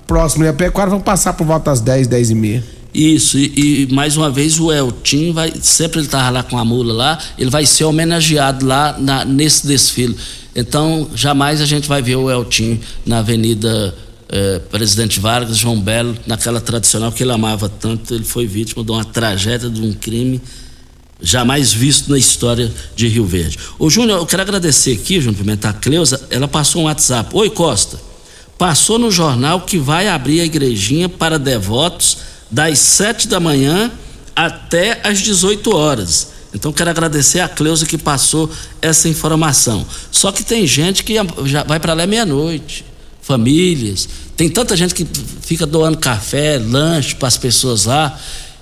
próximo 0.07 0.45
da 0.45 0.53
pecuária 0.53 0.91
vão 0.91 1.01
passar 1.01 1.33
por 1.33 1.47
volta 1.47 1.71
das 1.71 1.81
10, 1.81 2.07
10 2.09 2.31
e 2.31 2.35
meia. 2.35 2.65
Isso, 2.95 3.39
e, 3.39 3.87
e, 3.89 3.93
mais 3.93 4.17
uma 4.17 4.31
vez 4.31 4.61
o 4.61 4.71
Eltim 4.71 5.33
vai, 5.33 5.53
sempre 5.63 6.01
ele 6.01 6.09
tava 6.09 6.29
lá 6.29 6.43
com 6.43 6.59
a 6.59 6.65
mula 6.65 6.93
lá, 6.93 7.19
ele 7.39 7.49
vai 7.49 7.65
ser 7.65 7.85
homenageado 7.85 8.67
lá 8.67 8.97
na, 8.99 9.25
nesse 9.25 9.67
desfile. 9.67 10.15
Então, 10.55 11.09
jamais 11.15 11.63
a 11.63 11.65
gente 11.65 11.89
vai 11.89 12.03
ver 12.03 12.17
o 12.17 12.31
Eltim 12.31 12.79
na 13.07 13.21
Avenida 13.21 13.95
eh, 14.29 14.61
Presidente 14.71 15.19
Vargas, 15.19 15.57
João 15.57 15.81
Belo, 15.81 16.15
naquela 16.27 16.61
tradicional 16.61 17.11
que 17.11 17.23
ele 17.23 17.33
amava 17.33 17.67
tanto. 17.67 18.15
Ele 18.15 18.25
foi 18.25 18.47
vítima 18.47 18.85
de 18.85 18.91
uma 18.91 19.05
tragédia, 19.05 19.71
de 19.71 19.81
um 19.81 19.95
crime 19.95 20.41
jamais 21.23 21.73
visto 21.73 22.11
na 22.11 22.19
história 22.19 22.71
de 22.97 23.07
Rio 23.07 23.25
Verde. 23.25 23.59
Ô 23.79 23.89
Júnior, 23.89 24.19
eu 24.19 24.27
quero 24.27 24.43
agradecer 24.43 24.93
aqui, 24.93 25.21
Júnior 25.21 25.37
Pimentar, 25.37 25.71
a 25.71 25.75
Cleusa, 25.75 26.21
ela 26.29 26.49
passou 26.49 26.83
um 26.83 26.85
WhatsApp. 26.87 27.31
Oi, 27.33 27.49
Costa. 27.49 27.99
Passou 28.59 28.99
no 28.99 29.11
jornal 29.11 29.61
que 29.61 29.79
vai 29.79 30.09
abrir 30.09 30.41
a 30.41 30.45
igrejinha 30.45 31.09
para 31.09 31.39
devotos 31.39 32.19
das 32.53 32.79
7 32.79 33.27
da 33.29 33.41
manhã 33.41 33.91
até 34.37 35.01
às 35.03 35.21
18 35.21 35.75
horas. 35.75 36.29
Então 36.55 36.71
quero 36.71 36.91
agradecer 36.91 37.41
a 37.41 37.49
Cleusa 37.49 37.87
que 37.87 37.97
passou 37.97 38.51
essa 38.83 39.09
informação. 39.09 39.87
Só 40.11 40.31
que 40.31 40.45
tem 40.45 40.67
gente 40.67 41.03
que 41.03 41.15
já 41.47 41.65
vai 41.65 41.81
para 41.81 41.95
lá 41.95 42.07
meia-noite, 42.07 42.85
famílias. 43.23 44.07
Tem 44.37 44.51
tanta 44.51 44.77
gente 44.77 44.95
que 44.95 45.07
fica 45.41 45.65
doando 45.65 45.97
café, 45.97 46.59
lanche 46.59 47.15
para 47.15 47.29
as 47.29 47.39
pessoas 47.39 47.87
lá. 47.87 48.19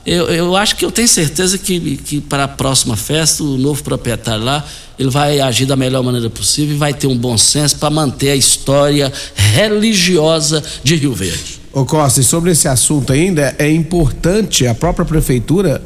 Eu, 0.07 0.29
eu, 0.29 0.57
acho 0.57 0.77
que 0.77 0.85
eu 0.85 0.91
tenho 0.91 1.09
certeza 1.09 1.59
que, 1.59 1.97
que 1.99 2.21
para 2.21 2.45
a 2.45 2.49
próxima 2.49 2.97
festa, 2.97 3.43
o 3.43 3.59
novo 3.59 3.83
proprietário 3.83 4.45
lá, 4.45 4.65
ele 4.99 5.11
vai 5.11 5.41
agir 5.41 5.67
da 5.67 5.77
melhor 5.77 6.03
maneira 6.03 6.31
possível 6.31 6.75
e 6.75 6.79
vai 6.79 6.95
ter 6.95 7.07
um 7.07 7.17
bom 7.17 7.37
senso 7.37 7.77
para 7.77 7.91
manter 7.91 8.31
a 8.31 8.37
história 8.37 9.13
religiosa 9.35 10.63
de 10.83 10.95
Rio 10.95 11.13
Verde. 11.13 11.60
Ô 11.73 11.85
Costa, 11.85 12.21
e 12.21 12.25
sobre 12.25 12.51
esse 12.51 12.67
assunto 12.67 13.13
ainda, 13.13 13.55
é 13.59 13.71
importante 13.71 14.67
a 14.67 14.75
própria 14.75 15.05
prefeitura 15.05 15.81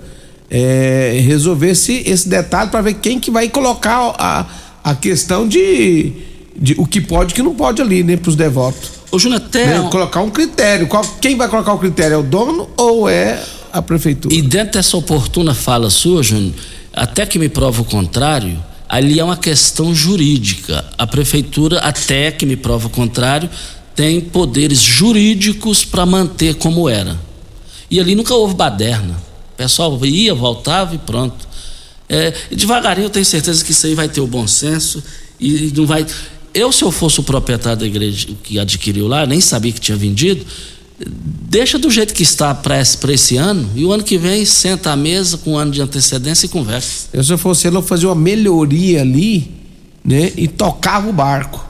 é, 0.50 1.20
resolver 1.22 1.70
esse, 1.70 2.02
esse 2.06 2.28
detalhe 2.28 2.70
para 2.70 2.80
ver 2.80 2.94
quem 2.94 3.20
que 3.20 3.30
vai 3.30 3.48
colocar 3.48 4.14
a, 4.18 4.46
a 4.82 4.94
questão 4.94 5.46
de, 5.46 6.12
de 6.56 6.74
o 6.78 6.86
que 6.86 7.00
pode 7.00 7.30
e 7.30 7.32
o 7.32 7.36
que 7.36 7.42
não 7.42 7.54
pode 7.54 7.82
ali, 7.82 8.02
né, 8.02 8.16
para 8.16 8.30
os 8.30 8.36
devotos. 8.36 8.92
Ô, 9.10 9.18
Júnior, 9.18 9.42
até. 9.44 9.78
Né, 9.78 9.88
colocar 9.90 10.20
um 10.20 10.30
critério. 10.30 10.86
Qual, 10.86 11.04
quem 11.20 11.36
vai 11.36 11.48
colocar 11.48 11.72
o 11.74 11.78
critério? 11.78 12.14
É 12.14 12.18
o 12.18 12.22
dono 12.22 12.68
ou 12.76 13.08
é 13.08 13.42
a 13.72 13.82
prefeitura? 13.82 14.34
E 14.34 14.40
dentro 14.40 14.74
dessa 14.74 14.96
oportuna 14.96 15.54
fala 15.54 15.90
sua, 15.90 16.22
Júnior, 16.22 16.54
até 16.92 17.26
que 17.26 17.38
me 17.38 17.48
prova 17.48 17.82
o 17.82 17.84
contrário, 17.84 18.58
ali 18.88 19.20
é 19.20 19.24
uma 19.24 19.36
questão 19.36 19.94
jurídica. 19.94 20.84
A 20.96 21.06
prefeitura, 21.06 21.80
até 21.80 22.30
que 22.30 22.46
me 22.46 22.56
prova 22.56 22.86
o 22.86 22.90
contrário, 22.90 23.50
tem 23.94 24.20
poderes 24.20 24.80
jurídicos 24.80 25.84
para 25.84 26.04
manter 26.04 26.54
como 26.56 26.88
era. 26.88 27.18
E 27.90 28.00
ali 28.00 28.14
nunca 28.14 28.34
houve 28.34 28.54
baderna. 28.54 29.14
O 29.52 29.56
pessoal 29.56 30.04
ia, 30.04 30.34
voltava 30.34 30.94
e 30.94 30.98
pronto. 30.98 31.46
É, 32.08 32.32
devagarinho 32.50 33.06
eu 33.06 33.10
tenho 33.10 33.24
certeza 33.24 33.64
que 33.64 33.72
isso 33.72 33.86
aí 33.86 33.94
vai 33.94 34.08
ter 34.08 34.20
o 34.20 34.26
bom 34.26 34.46
senso 34.46 35.02
e 35.40 35.72
não 35.74 35.86
vai. 35.86 36.06
Eu, 36.52 36.70
se 36.70 36.82
eu 36.82 36.90
fosse 36.90 37.20
o 37.20 37.22
proprietário 37.22 37.78
da 37.78 37.86
igreja 37.86 38.28
que 38.42 38.58
adquiriu 38.58 39.08
lá, 39.08 39.26
nem 39.26 39.40
sabia 39.40 39.72
que 39.72 39.80
tinha 39.80 39.96
vendido, 39.96 40.44
deixa 40.98 41.78
do 41.78 41.90
jeito 41.90 42.14
que 42.14 42.22
está 42.22 42.54
para 42.54 42.80
esse, 42.80 42.98
esse, 43.12 43.36
ano 43.36 43.68
e 43.74 43.84
o 43.84 43.92
ano 43.92 44.02
que 44.02 44.16
vem 44.16 44.44
senta 44.44 44.92
à 44.92 44.96
mesa 44.96 45.38
com 45.38 45.52
um 45.52 45.58
ano 45.58 45.72
de 45.72 45.80
antecedência 45.80 46.46
e 46.46 46.48
conversa. 46.48 47.08
Eu, 47.12 47.24
se 47.24 47.32
eu 47.32 47.38
fosse 47.38 47.66
ele, 47.66 47.76
eu 47.76 47.82
fazia 47.82 48.08
uma 48.08 48.14
melhoria 48.14 49.00
ali, 49.00 49.50
né? 50.04 50.32
E 50.36 50.46
tocava 50.46 51.08
o 51.08 51.12
barco. 51.12 51.64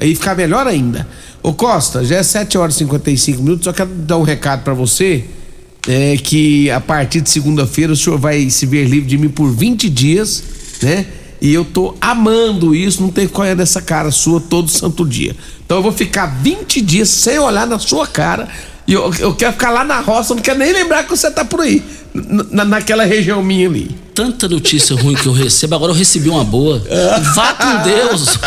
Aí 0.00 0.14
ficar 0.14 0.36
melhor 0.36 0.66
ainda. 0.66 1.08
Ô 1.42 1.52
Costa, 1.52 2.04
já 2.04 2.16
é 2.16 2.22
7 2.22 2.58
horas 2.58 2.74
e 2.74 2.78
55 2.78 3.42
minutos, 3.42 3.64
só 3.64 3.72
quero 3.72 3.90
dar 3.90 4.16
um 4.18 4.22
recado 4.22 4.62
para 4.62 4.74
você. 4.74 5.24
É 5.86 6.16
que 6.16 6.70
a 6.70 6.80
partir 6.80 7.20
de 7.20 7.30
segunda-feira 7.30 7.92
o 7.92 7.96
senhor 7.96 8.18
vai 8.18 8.50
se 8.50 8.66
ver 8.66 8.84
livre 8.84 9.08
de 9.08 9.16
mim 9.16 9.28
por 9.28 9.50
20 9.50 9.88
dias, 9.88 10.42
né? 10.82 11.06
E 11.40 11.54
eu 11.54 11.64
tô 11.64 11.94
amando 12.00 12.74
isso, 12.74 13.00
não 13.00 13.10
tem 13.10 13.28
correr 13.28 13.54
dessa 13.54 13.80
cara 13.80 14.10
sua 14.10 14.40
todo 14.40 14.68
santo 14.68 15.06
dia. 15.06 15.34
Então 15.64 15.78
eu 15.78 15.82
vou 15.82 15.92
ficar 15.92 16.26
20 16.26 16.80
dias 16.80 17.08
sem 17.08 17.38
olhar 17.38 17.66
na 17.66 17.78
sua 17.78 18.06
cara. 18.06 18.48
E 18.86 18.92
eu, 18.92 19.12
eu 19.18 19.34
quero 19.34 19.52
ficar 19.52 19.70
lá 19.70 19.84
na 19.84 20.00
roça, 20.00 20.34
não 20.34 20.42
quero 20.42 20.58
nem 20.58 20.72
lembrar 20.72 21.04
que 21.04 21.10
você 21.10 21.30
tá 21.30 21.44
por 21.44 21.60
aí. 21.60 21.82
Na, 22.50 22.64
naquela 22.64 23.04
região 23.04 23.42
minha 23.42 23.68
ali. 23.68 23.94
Tanta 24.14 24.48
notícia 24.48 24.96
ruim 24.96 25.14
que 25.14 25.26
eu 25.26 25.32
recebo, 25.32 25.74
agora 25.76 25.92
eu 25.92 25.96
recebi 25.96 26.28
uma 26.28 26.42
boa. 26.42 26.82
Vá 27.34 27.54
com 27.54 27.82
Deus! 27.84 28.38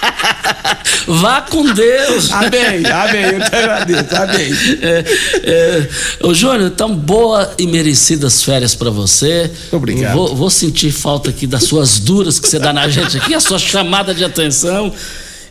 Vá 1.06 1.42
com 1.42 1.72
Deus. 1.72 2.30
Amém, 2.30 2.86
amém. 2.86 3.24
Eu 3.24 3.40
te 3.40 3.54
agradeço, 3.54 4.16
amém. 4.16 4.52
É, 4.80 5.04
é, 5.44 5.88
ô, 6.26 6.34
Júnior, 6.34 6.70
então 6.72 6.94
boa 6.94 7.52
e 7.58 7.66
merecidas 7.66 8.42
férias 8.42 8.74
para 8.74 8.90
você. 8.90 9.50
Obrigado. 9.72 10.14
Vou, 10.14 10.36
vou, 10.36 10.50
sentir 10.50 10.92
falta 10.92 11.30
aqui 11.30 11.46
das 11.46 11.64
suas 11.64 11.98
duras 11.98 12.38
que 12.38 12.48
você 12.48 12.58
dá 12.58 12.72
na 12.72 12.88
gente 12.88 13.16
aqui, 13.16 13.34
a 13.34 13.40
sua 13.40 13.58
chamada 13.58 14.14
de 14.14 14.24
atenção. 14.24 14.92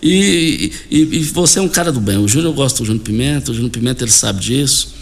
E, 0.01 0.71
e, 0.89 0.97
e 1.01 1.23
você 1.25 1.59
é 1.59 1.61
um 1.61 1.67
cara 1.67 1.91
do 1.91 1.99
bem. 1.99 2.17
O 2.17 2.27
Júnior 2.27 2.53
gosta 2.53 2.79
do 2.79 2.85
Júnior 2.85 3.03
Pimenta, 3.03 3.51
o 3.51 3.53
Júnior 3.53 3.71
Pimenta 3.71 4.03
ele 4.03 4.11
sabe 4.11 4.39
disso. 4.39 4.95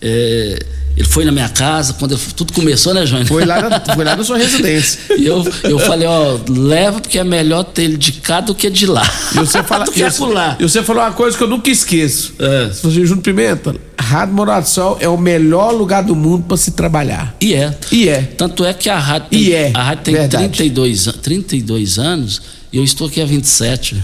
É, 0.00 0.58
ele 1.00 1.08
foi 1.08 1.24
na 1.24 1.32
minha 1.32 1.48
casa, 1.48 1.94
quando 1.94 2.12
eu, 2.12 2.18
tudo 2.36 2.52
começou, 2.52 2.92
né, 2.92 3.06
Júnior? 3.06 3.26
Foi 3.26 3.46
lá, 3.46 3.68
na, 3.68 3.80
foi 3.94 4.04
lá 4.04 4.14
na 4.14 4.22
sua 4.22 4.36
residência. 4.36 5.00
E 5.20 5.26
eu, 5.26 5.44
eu 5.64 5.78
falei, 5.78 6.06
ó, 6.06 6.38
leva 6.48 7.00
porque 7.00 7.18
é 7.18 7.24
melhor 7.24 7.62
ter 7.64 7.82
ele 7.82 7.96
de 7.96 8.12
cá 8.12 8.40
do 8.40 8.54
que 8.54 8.70
de 8.70 8.86
lá. 8.86 9.02
E 9.32 9.38
você, 9.38 9.62
fala, 9.62 9.84
do 9.86 9.92
que 9.92 10.00
e 10.00 10.10
você, 10.10 10.22
e 10.58 10.62
você 10.62 10.82
falou 10.82 11.02
uma 11.02 11.12
coisa 11.12 11.36
que 11.36 11.42
eu 11.42 11.48
nunca 11.48 11.68
esqueço. 11.70 12.34
É. 12.38 12.68
Você 12.68 12.80
falou, 12.80 12.96
Júnior 12.96 13.18
Pimenta, 13.18 13.74
Rádio 13.98 14.34
Morado 14.34 14.64
do 14.64 14.68
Sol 14.68 14.98
é 15.00 15.08
o 15.08 15.16
melhor 15.16 15.72
lugar 15.72 16.02
do 16.02 16.14
mundo 16.14 16.44
para 16.46 16.56
se 16.56 16.70
trabalhar. 16.72 17.34
E 17.40 17.54
é. 17.54 17.74
E 17.92 18.08
é. 18.08 18.22
Tanto 18.22 18.64
é 18.64 18.72
que 18.72 18.88
a 18.88 18.98
rádio 18.98 19.28
tem, 19.30 19.40
e 19.40 19.52
é. 19.52 19.70
a 19.74 19.82
rádio 19.82 20.04
tem 20.04 20.28
32, 20.28 21.06
32 21.22 21.98
anos 21.98 22.40
e 22.72 22.76
eu 22.76 22.84
estou 22.84 23.08
aqui 23.08 23.20
há 23.20 23.24
27. 23.24 24.00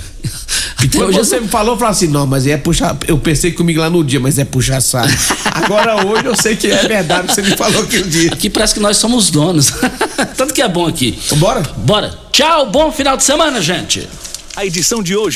Então 0.85 1.07
hoje 1.07 1.19
você 1.19 1.41
me 1.41 1.47
falou, 1.47 1.77
falou 1.77 1.91
assim, 1.91 2.09
não, 2.09 2.27
mas 2.27 2.47
é 2.47 2.57
puxar. 2.57 2.97
Eu 3.07 3.17
pensei 3.17 3.53
comigo 3.53 3.81
lá 3.81 3.89
no 3.89 4.03
dia, 4.03 4.19
mas 4.19 4.39
é 4.39 4.45
puxar 4.45 4.81
saco. 4.81 5.09
Agora 5.55 6.05
hoje 6.05 6.25
eu 6.25 6.37
sei 6.37 6.57
que 6.57 6.67
é 6.87 6.97
verdade, 6.97 7.35
você 7.35 7.43
me 7.43 7.57
falou 7.57 7.83
aquele 7.83 8.09
dia. 8.09 8.33
Aqui 8.33 8.49
parece 8.49 8.75
que 8.75 8.81
nós 8.81 8.97
somos 8.97 9.31
donos. 9.31 9.73
Tanto 10.37 10.55
que 10.55 10.63
é 10.63 10.69
bom 10.69 10.87
aqui. 10.87 11.19
Bora? 11.37 11.63
Bora. 11.79 12.19
Tchau, 12.33 12.71
bom 12.71 12.93
final 12.93 13.17
de 13.17 13.25
semana, 13.25 13.61
gente. 13.61 14.09
A 14.55 14.65
edição 14.65 15.03
de 15.03 15.15
hoje 15.15 15.35